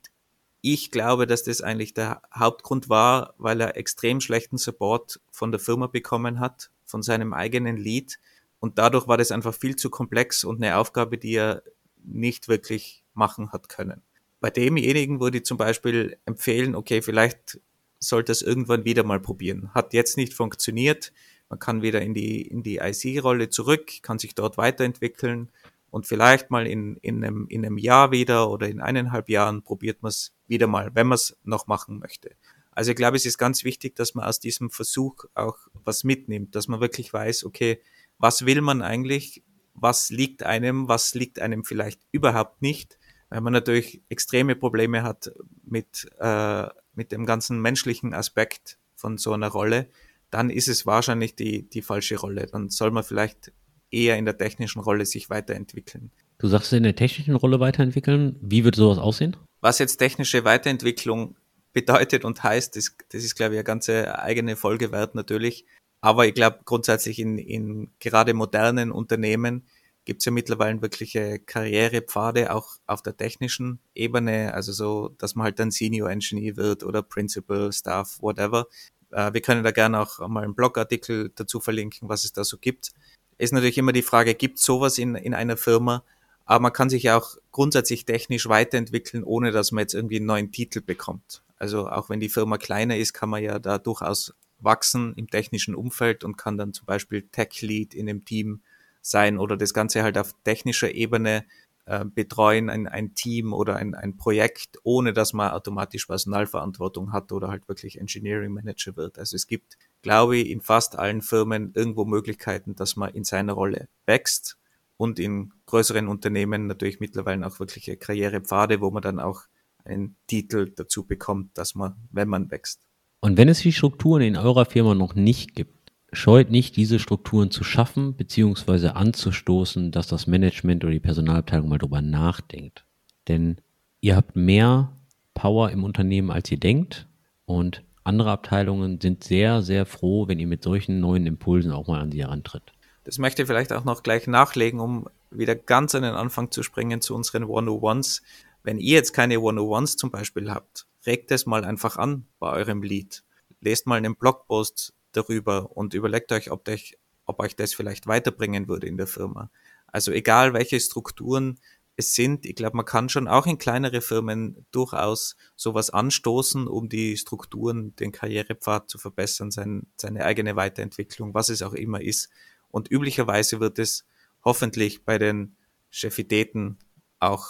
ich 0.61 0.89
glaube, 0.89 1.27
dass 1.27 1.43
das 1.43 1.61
eigentlich 1.61 1.93
der 1.93 2.23
Hauptgrund 2.33 2.89
war, 2.89 3.35
weil 3.37 3.61
er 3.61 3.77
extrem 3.77 4.19
schlechten 4.19 4.57
Support 4.57 5.19
von 5.29 5.51
der 5.51 5.59
Firma 5.59 5.87
bekommen 5.87 6.39
hat, 6.39 6.71
von 6.85 7.03
seinem 7.03 7.33
eigenen 7.33 7.77
Lead. 7.77 8.17
Und 8.65 8.79
dadurch 8.79 9.07
war 9.07 9.17
das 9.17 9.31
einfach 9.31 9.53
viel 9.53 9.75
zu 9.75 9.91
komplex 9.91 10.43
und 10.43 10.55
eine 10.55 10.77
Aufgabe, 10.77 11.19
die 11.19 11.35
er 11.35 11.61
nicht 12.03 12.47
wirklich 12.47 13.03
machen 13.13 13.51
hat 13.51 13.69
können. 13.69 14.01
Bei 14.39 14.49
demjenigen 14.49 15.19
würde 15.19 15.37
ich 15.37 15.45
zum 15.45 15.59
Beispiel 15.59 16.17
empfehlen, 16.25 16.73
okay, 16.73 17.03
vielleicht 17.03 17.61
sollte 17.99 18.31
es 18.31 18.41
irgendwann 18.41 18.83
wieder 18.83 19.03
mal 19.03 19.19
probieren. 19.19 19.69
Hat 19.75 19.93
jetzt 19.93 20.17
nicht 20.17 20.33
funktioniert. 20.33 21.13
Man 21.47 21.59
kann 21.59 21.83
wieder 21.83 22.01
in 22.01 22.15
die, 22.15 22.41
in 22.41 22.63
die 22.63 22.77
IC-Rolle 22.77 23.49
zurück, 23.49 24.01
kann 24.01 24.17
sich 24.17 24.33
dort 24.33 24.57
weiterentwickeln 24.57 25.51
und 25.91 26.07
vielleicht 26.07 26.49
mal 26.49 26.65
in, 26.65 26.95
in, 27.03 27.23
einem, 27.23 27.45
in 27.47 27.63
einem 27.63 27.77
Jahr 27.77 28.09
wieder 28.09 28.49
oder 28.49 28.67
in 28.67 28.81
eineinhalb 28.81 29.29
Jahren 29.29 29.61
probiert 29.61 30.01
man 30.01 30.09
es 30.09 30.33
wieder 30.47 30.65
mal, 30.65 30.89
wenn 30.95 31.05
man 31.05 31.17
es 31.17 31.37
noch 31.43 31.67
machen 31.67 31.99
möchte. 31.99 32.31
Also 32.71 32.89
ich 32.89 32.97
glaube, 32.97 33.15
es 33.15 33.27
ist 33.27 33.37
ganz 33.37 33.63
wichtig, 33.63 33.95
dass 33.95 34.15
man 34.15 34.25
aus 34.25 34.39
diesem 34.39 34.71
Versuch 34.71 35.25
auch 35.35 35.59
was 35.83 36.03
mitnimmt, 36.03 36.55
dass 36.55 36.67
man 36.67 36.81
wirklich 36.81 37.13
weiß, 37.13 37.43
okay, 37.43 37.79
was 38.17 38.45
will 38.45 38.61
man 38.61 38.81
eigentlich, 38.81 39.43
was 39.73 40.09
liegt 40.09 40.43
einem, 40.43 40.87
was 40.87 41.13
liegt 41.13 41.39
einem 41.39 41.63
vielleicht 41.63 42.01
überhaupt 42.11 42.61
nicht, 42.61 42.97
weil 43.29 43.41
man 43.41 43.53
natürlich 43.53 44.01
extreme 44.09 44.55
Probleme 44.55 45.03
hat 45.03 45.31
mit, 45.65 46.07
äh, 46.19 46.67
mit 46.93 47.11
dem 47.11 47.25
ganzen 47.25 47.61
menschlichen 47.61 48.13
Aspekt 48.13 48.77
von 48.95 49.17
so 49.17 49.33
einer 49.33 49.49
Rolle, 49.49 49.89
dann 50.31 50.49
ist 50.49 50.67
es 50.67 50.85
wahrscheinlich 50.85 51.35
die, 51.35 51.69
die 51.69 51.81
falsche 51.81 52.17
Rolle. 52.17 52.47
Dann 52.47 52.69
soll 52.69 52.91
man 52.91 53.03
vielleicht 53.03 53.51
eher 53.91 54.17
in 54.17 54.25
der 54.25 54.37
technischen 54.37 54.81
Rolle 54.81 55.05
sich 55.05 55.29
weiterentwickeln. 55.29 56.11
Du 56.37 56.47
sagst 56.47 56.73
in 56.73 56.83
der 56.83 56.95
technischen 56.95 57.35
Rolle 57.35 57.59
weiterentwickeln. 57.59 58.35
Wie 58.41 58.63
würde 58.63 58.77
sowas 58.77 58.97
aussehen? 58.97 59.37
Was 59.61 59.79
jetzt 59.79 59.97
technische 59.97 60.43
Weiterentwicklung 60.43 61.35
bedeutet 61.71 62.25
und 62.25 62.43
heißt, 62.43 62.75
das, 62.75 62.95
das 63.09 63.23
ist, 63.23 63.35
glaube 63.35 63.53
ich, 63.53 63.59
eine 63.59 63.63
ganze 63.63 64.19
eigene 64.19 64.55
Folge 64.55 64.91
wert 64.91 65.15
natürlich. 65.15 65.65
Aber 66.01 66.27
ich 66.27 66.33
glaube, 66.33 66.59
grundsätzlich 66.65 67.19
in, 67.19 67.37
in 67.37 67.91
gerade 67.99 68.33
modernen 68.33 68.91
Unternehmen 68.91 69.65
gibt 70.05 70.21
es 70.21 70.25
ja 70.25 70.31
mittlerweile 70.31 70.81
wirkliche 70.81 71.39
Karrierepfade, 71.39 72.53
auch 72.53 72.75
auf 72.85 73.01
der 73.01 73.17
technischen 73.17 73.79
Ebene, 73.95 74.53
also 74.53 74.71
so, 74.71 75.09
dass 75.17 75.33
man 75.33 75.45
halt 75.45 75.59
dann 75.59 75.71
Senior 75.71 76.11
Engineer 76.11 76.57
wird 76.57 76.83
oder 76.83 77.01
Principal, 77.01 77.71
Staff, 77.73 78.21
whatever. 78.21 78.67
Äh, 79.11 79.33
wir 79.33 79.41
können 79.41 79.63
da 79.63 79.71
gerne 79.71 79.99
auch 79.99 80.19
mal 80.27 80.43
einen 80.43 80.53
Blogartikel 80.53 81.31
dazu 81.35 81.59
verlinken, 81.59 82.07
was 82.07 82.23
es 82.23 82.33
da 82.33 82.43
so 82.43 82.57
gibt 82.59 82.91
ist 83.37 83.53
natürlich 83.53 83.77
immer 83.77 83.91
die 83.91 84.01
Frage, 84.01 84.35
gibt 84.35 84.59
sowas 84.59 84.97
in, 84.97 85.15
in 85.15 85.33
einer 85.33 85.57
Firma? 85.57 86.03
Aber 86.45 86.61
man 86.61 86.73
kann 86.73 86.89
sich 86.89 87.03
ja 87.03 87.17
auch 87.17 87.35
grundsätzlich 87.51 88.05
technisch 88.05 88.47
weiterentwickeln, 88.47 89.23
ohne 89.23 89.51
dass 89.51 89.71
man 89.71 89.81
jetzt 89.81 89.93
irgendwie 89.93 90.17
einen 90.17 90.27
neuen 90.27 90.51
Titel 90.51 90.81
bekommt. 90.81 91.41
Also 91.57 91.89
auch 91.89 92.09
wenn 92.09 92.19
die 92.19 92.29
Firma 92.29 92.57
kleiner 92.57 92.97
ist, 92.97 93.13
kann 93.13 93.29
man 93.29 93.41
ja 93.41 93.59
da 93.59 93.77
durchaus 93.77 94.33
wachsen 94.65 95.13
im 95.15 95.29
technischen 95.29 95.75
Umfeld 95.75 96.23
und 96.23 96.37
kann 96.37 96.57
dann 96.57 96.73
zum 96.73 96.85
Beispiel 96.85 97.23
Tech 97.23 97.61
Lead 97.61 97.93
in 97.93 98.09
einem 98.09 98.25
Team 98.25 98.61
sein 99.01 99.37
oder 99.37 99.55
das 99.55 99.73
Ganze 99.73 100.03
halt 100.03 100.17
auf 100.17 100.33
technischer 100.43 100.93
Ebene 100.93 101.45
äh, 101.85 102.03
betreuen, 102.03 102.69
ein, 102.69 102.87
ein 102.87 103.13
Team 103.13 103.53
oder 103.53 103.75
ein, 103.75 103.93
ein 103.93 104.17
Projekt, 104.17 104.79
ohne 104.83 105.13
dass 105.13 105.33
man 105.33 105.51
automatisch 105.51 106.07
Personalverantwortung 106.07 107.13
hat 107.13 107.31
oder 107.31 107.49
halt 107.49 107.67
wirklich 107.67 107.99
Engineering 107.99 108.51
Manager 108.51 108.95
wird. 108.95 109.19
Also 109.19 109.35
es 109.35 109.47
gibt 109.47 109.77
glaube 110.05 110.37
ich, 110.37 110.51
in 110.51 110.61
fast 110.61 110.99
allen 110.99 111.23
Firmen 111.23 111.71
irgendwo 111.73 112.05
Möglichkeiten, 112.05 112.75
dass 112.75 112.95
man 112.95 113.11
in 113.15 113.23
seiner 113.23 113.53
Rolle 113.53 113.89
wächst 114.05 114.55
und 114.97 115.17
in 115.17 115.51
größeren 115.65 116.07
Unternehmen 116.07 116.67
natürlich 116.67 116.99
mittlerweile 116.99 117.47
auch 117.47 117.59
wirkliche 117.59 117.97
Karrierepfade, 117.97 118.81
wo 118.81 118.91
man 118.91 119.01
dann 119.01 119.19
auch 119.19 119.45
einen 119.83 120.15
Titel 120.27 120.71
dazu 120.75 121.05
bekommt, 121.05 121.57
dass 121.57 121.73
man, 121.73 121.95
wenn 122.11 122.29
man 122.29 122.51
wächst. 122.51 122.81
Und 123.25 123.37
wenn 123.37 123.49
es 123.49 123.57
die 123.57 123.73
Strukturen 123.73 124.21
in 124.21 124.37
eurer 124.37 124.65
Firma 124.65 124.93
noch 124.93 125.15
nicht 125.15 125.55
gibt, 125.55 125.91
scheut 126.13 126.51
nicht, 126.51 126.75
diese 126.75 126.99
Strukturen 126.99 127.49
zu 127.49 127.63
schaffen 127.63 128.13
bzw. 128.13 128.89
anzustoßen, 128.89 129.89
dass 129.89 130.05
das 130.05 130.27
Management 130.27 130.83
oder 130.83 130.93
die 130.93 130.99
Personalabteilung 130.99 131.67
mal 131.67 131.79
drüber 131.79 132.03
nachdenkt. 132.03 132.85
Denn 133.27 133.57
ihr 133.99 134.15
habt 134.15 134.35
mehr 134.35 134.95
Power 135.33 135.71
im 135.71 135.83
Unternehmen, 135.83 136.29
als 136.29 136.51
ihr 136.51 136.59
denkt. 136.59 137.07
Und 137.47 137.81
andere 138.03 138.29
Abteilungen 138.29 139.01
sind 139.01 139.23
sehr, 139.23 139.63
sehr 139.63 139.87
froh, 139.87 140.27
wenn 140.27 140.37
ihr 140.37 140.45
mit 140.45 140.61
solchen 140.61 140.99
neuen 140.99 141.25
Impulsen 141.25 141.71
auch 141.71 141.87
mal 141.87 142.01
an 142.01 142.11
sie 142.11 142.21
herantritt. 142.21 142.73
Das 143.05 143.17
möchte 143.17 143.41
ich 143.41 143.47
vielleicht 143.47 143.73
auch 143.73 143.85
noch 143.85 144.03
gleich 144.03 144.27
nachlegen, 144.27 144.79
um 144.79 145.07
wieder 145.31 145.55
ganz 145.55 145.95
an 145.95 146.03
den 146.03 146.13
Anfang 146.13 146.51
zu 146.51 146.61
springen 146.61 147.01
zu 147.01 147.15
unseren 147.15 147.45
101s. 147.45 148.21
Wenn 148.61 148.77
ihr 148.77 148.93
jetzt 148.93 149.13
keine 149.13 149.37
101s 149.37 149.97
zum 149.97 150.11
Beispiel 150.11 150.51
habt, 150.51 150.85
regt 151.05 151.31
es 151.31 151.45
mal 151.45 151.65
einfach 151.65 151.97
an 151.97 152.27
bei 152.39 152.51
eurem 152.51 152.81
Lied. 152.81 153.23
Lest 153.61 153.87
mal 153.87 153.95
einen 153.95 154.15
Blogpost 154.15 154.93
darüber 155.11 155.75
und 155.75 155.93
überlegt 155.93 156.31
euch, 156.31 156.51
ob 156.51 156.67
euch, 156.67 156.97
ob 157.25 157.39
euch 157.39 157.55
das 157.55 157.73
vielleicht 157.73 158.07
weiterbringen 158.07 158.67
würde 158.67 158.87
in 158.87 158.97
der 158.97 159.07
Firma. 159.07 159.49
Also 159.87 160.11
egal, 160.11 160.53
welche 160.53 160.79
Strukturen 160.79 161.59
es 161.97 162.13
sind, 162.13 162.45
ich 162.45 162.55
glaube, 162.55 162.75
man 162.75 162.85
kann 162.85 163.07
schon 163.07 163.27
auch 163.27 163.45
in 163.45 163.57
kleinere 163.57 164.01
Firmen 164.01 164.65
durchaus 164.71 165.37
sowas 165.55 165.89
anstoßen, 165.89 166.67
um 166.67 166.89
die 166.89 167.15
Strukturen, 167.15 167.95
den 167.95 168.11
Karrierepfad 168.11 168.89
zu 168.89 168.97
verbessern, 168.97 169.51
sein, 169.51 169.87
seine 169.95 170.25
eigene 170.25 170.57
Weiterentwicklung, 170.57 171.33
was 171.33 171.49
es 171.49 171.61
auch 171.61 171.73
immer 171.73 172.01
ist. 172.01 172.29
Und 172.69 172.91
üblicherweise 172.91 173.61
wird 173.61 173.79
es 173.79 174.05
hoffentlich 174.43 175.05
bei 175.05 175.17
den 175.17 175.55
Chefitäten 175.89 176.77
auch 177.19 177.47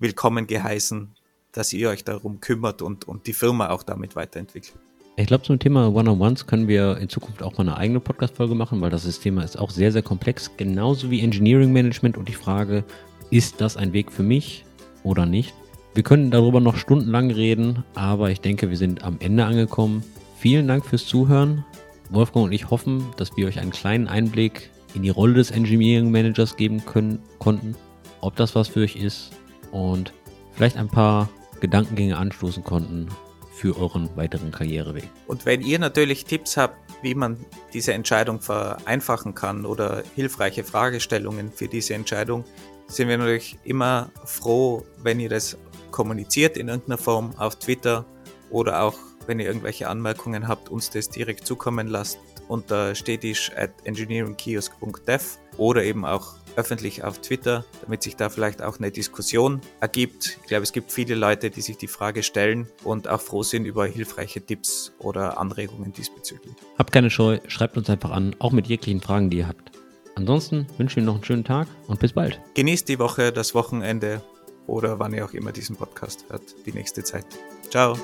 willkommen 0.00 0.48
geheißen, 0.48 1.14
dass 1.54 1.72
ihr 1.72 1.88
euch 1.88 2.04
darum 2.04 2.40
kümmert 2.40 2.82
und, 2.82 3.08
und 3.08 3.26
die 3.26 3.32
Firma 3.32 3.70
auch 3.70 3.82
damit 3.82 4.16
weiterentwickelt. 4.16 4.74
Ich 5.16 5.28
glaube, 5.28 5.44
zum 5.44 5.60
Thema 5.60 5.94
One-on-Ones 5.94 6.46
können 6.46 6.66
wir 6.66 6.98
in 6.98 7.08
Zukunft 7.08 7.42
auch 7.42 7.56
mal 7.56 7.60
eine 7.60 7.76
eigene 7.76 8.00
Podcast-Folge 8.00 8.56
machen, 8.56 8.80
weil 8.80 8.90
das 8.90 9.20
Thema 9.20 9.44
ist 9.44 9.56
auch 9.56 9.70
sehr, 9.70 9.92
sehr 9.92 10.02
komplex, 10.02 10.50
genauso 10.56 11.08
wie 11.08 11.20
Engineering 11.20 11.72
Management 11.72 12.18
und 12.18 12.28
die 12.28 12.34
Frage, 12.34 12.82
ist 13.30 13.60
das 13.60 13.76
ein 13.76 13.92
Weg 13.92 14.10
für 14.10 14.24
mich 14.24 14.64
oder 15.04 15.24
nicht? 15.24 15.54
Wir 15.94 16.02
können 16.02 16.32
darüber 16.32 16.58
noch 16.58 16.76
stundenlang 16.76 17.30
reden, 17.30 17.84
aber 17.94 18.32
ich 18.32 18.40
denke, 18.40 18.70
wir 18.70 18.76
sind 18.76 19.04
am 19.04 19.18
Ende 19.20 19.44
angekommen. 19.44 20.02
Vielen 20.36 20.66
Dank 20.66 20.84
fürs 20.84 21.06
Zuhören. 21.06 21.64
Wolfgang 22.10 22.46
und 22.46 22.52
ich 22.52 22.70
hoffen, 22.70 23.06
dass 23.16 23.36
wir 23.36 23.46
euch 23.46 23.60
einen 23.60 23.70
kleinen 23.70 24.08
Einblick 24.08 24.70
in 24.94 25.02
die 25.02 25.10
Rolle 25.10 25.34
des 25.34 25.52
Engineering 25.52 26.10
Managers 26.10 26.56
geben 26.56 26.84
können, 26.84 27.20
konnten, 27.38 27.76
ob 28.20 28.34
das 28.34 28.56
was 28.56 28.66
für 28.66 28.80
euch 28.80 28.96
ist 28.96 29.30
und 29.70 30.12
vielleicht 30.52 30.76
ein 30.76 30.88
paar 30.88 31.28
Gedankengänge 31.64 32.18
anstoßen 32.18 32.62
konnten 32.62 33.08
für 33.54 33.78
euren 33.78 34.14
weiteren 34.16 34.50
Karriereweg. 34.50 35.08
Und 35.26 35.46
wenn 35.46 35.62
ihr 35.62 35.78
natürlich 35.78 36.26
Tipps 36.26 36.58
habt, 36.58 36.76
wie 37.02 37.14
man 37.14 37.38
diese 37.72 37.94
Entscheidung 37.94 38.42
vereinfachen 38.42 39.34
kann 39.34 39.64
oder 39.64 40.02
hilfreiche 40.14 40.62
Fragestellungen 40.62 41.50
für 41.50 41.66
diese 41.66 41.94
Entscheidung, 41.94 42.44
sind 42.86 43.08
wir 43.08 43.16
natürlich 43.16 43.58
immer 43.64 44.10
froh, 44.26 44.84
wenn 45.02 45.20
ihr 45.20 45.30
das 45.30 45.56
kommuniziert 45.90 46.58
in 46.58 46.68
irgendeiner 46.68 46.98
Form 46.98 47.30
auf 47.38 47.58
Twitter 47.58 48.04
oder 48.50 48.82
auch 48.82 48.98
wenn 49.26 49.40
ihr 49.40 49.46
irgendwelche 49.46 49.88
Anmerkungen 49.88 50.46
habt, 50.46 50.68
uns 50.68 50.90
das 50.90 51.08
direkt 51.08 51.46
zukommen 51.46 51.88
lasst 51.88 52.18
unter 52.48 52.94
stetisch 52.94 53.50
at 53.56 53.70
engineeringkiosk.dev 53.84 55.38
oder 55.56 55.82
eben 55.82 56.04
auch 56.04 56.34
öffentlich 56.56 57.04
auf 57.04 57.20
Twitter, 57.20 57.64
damit 57.82 58.02
sich 58.02 58.16
da 58.16 58.28
vielleicht 58.28 58.62
auch 58.62 58.78
eine 58.78 58.90
Diskussion 58.90 59.60
ergibt. 59.80 60.38
Ich 60.42 60.48
glaube, 60.48 60.62
es 60.62 60.72
gibt 60.72 60.92
viele 60.92 61.14
Leute, 61.14 61.50
die 61.50 61.60
sich 61.60 61.76
die 61.76 61.88
Frage 61.88 62.22
stellen 62.22 62.68
und 62.84 63.08
auch 63.08 63.20
froh 63.20 63.42
sind 63.42 63.64
über 63.64 63.86
hilfreiche 63.86 64.44
Tipps 64.44 64.92
oder 64.98 65.38
Anregungen 65.38 65.92
diesbezüglich. 65.92 66.54
Habt 66.78 66.92
keine 66.92 67.10
Scheu, 67.10 67.38
schreibt 67.46 67.76
uns 67.76 67.90
einfach 67.90 68.10
an, 68.10 68.36
auch 68.38 68.52
mit 68.52 68.66
jeglichen 68.66 69.00
Fragen, 69.00 69.30
die 69.30 69.38
ihr 69.38 69.48
habt. 69.48 69.72
Ansonsten 70.16 70.66
wünsche 70.78 70.94
ich 70.94 70.96
Ihnen 70.98 71.06
noch 71.06 71.14
einen 71.14 71.24
schönen 71.24 71.44
Tag 71.44 71.66
und 71.88 71.98
bis 71.98 72.12
bald. 72.12 72.40
Genießt 72.54 72.88
die 72.88 73.00
Woche, 73.00 73.32
das 73.32 73.54
Wochenende 73.54 74.22
oder 74.66 74.98
wann 74.98 75.12
ihr 75.12 75.24
auch 75.24 75.32
immer 75.32 75.52
diesen 75.52 75.76
Podcast 75.76 76.24
hört, 76.28 76.42
die 76.66 76.72
nächste 76.72 77.02
Zeit. 77.02 77.26
Ciao. 77.68 77.96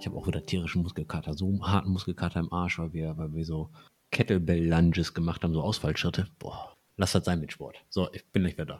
Ich 0.00 0.06
habe 0.06 0.16
auch 0.16 0.26
wieder 0.26 0.44
tierischen 0.44 0.82
Muskelkater, 0.82 1.34
so 1.34 1.46
einen 1.46 1.62
harten 1.62 1.90
Muskelkater 1.90 2.40
im 2.40 2.52
Arsch, 2.52 2.78
weil 2.78 2.92
wir, 2.92 3.16
weil 3.16 3.32
wir 3.32 3.44
so 3.44 3.70
Kettlebell-Lunges 4.10 5.14
gemacht 5.14 5.42
haben, 5.42 5.54
so 5.54 5.62
Ausfallschritte. 5.62 6.28
Boah, 6.38 6.76
lass 6.96 7.12
das 7.12 7.24
sein 7.24 7.40
mit 7.40 7.52
Sport. 7.52 7.84
So, 7.88 8.08
ich 8.12 8.24
bin 8.30 8.42
nicht 8.42 8.56
mehr 8.56 8.66
da. 8.66 8.76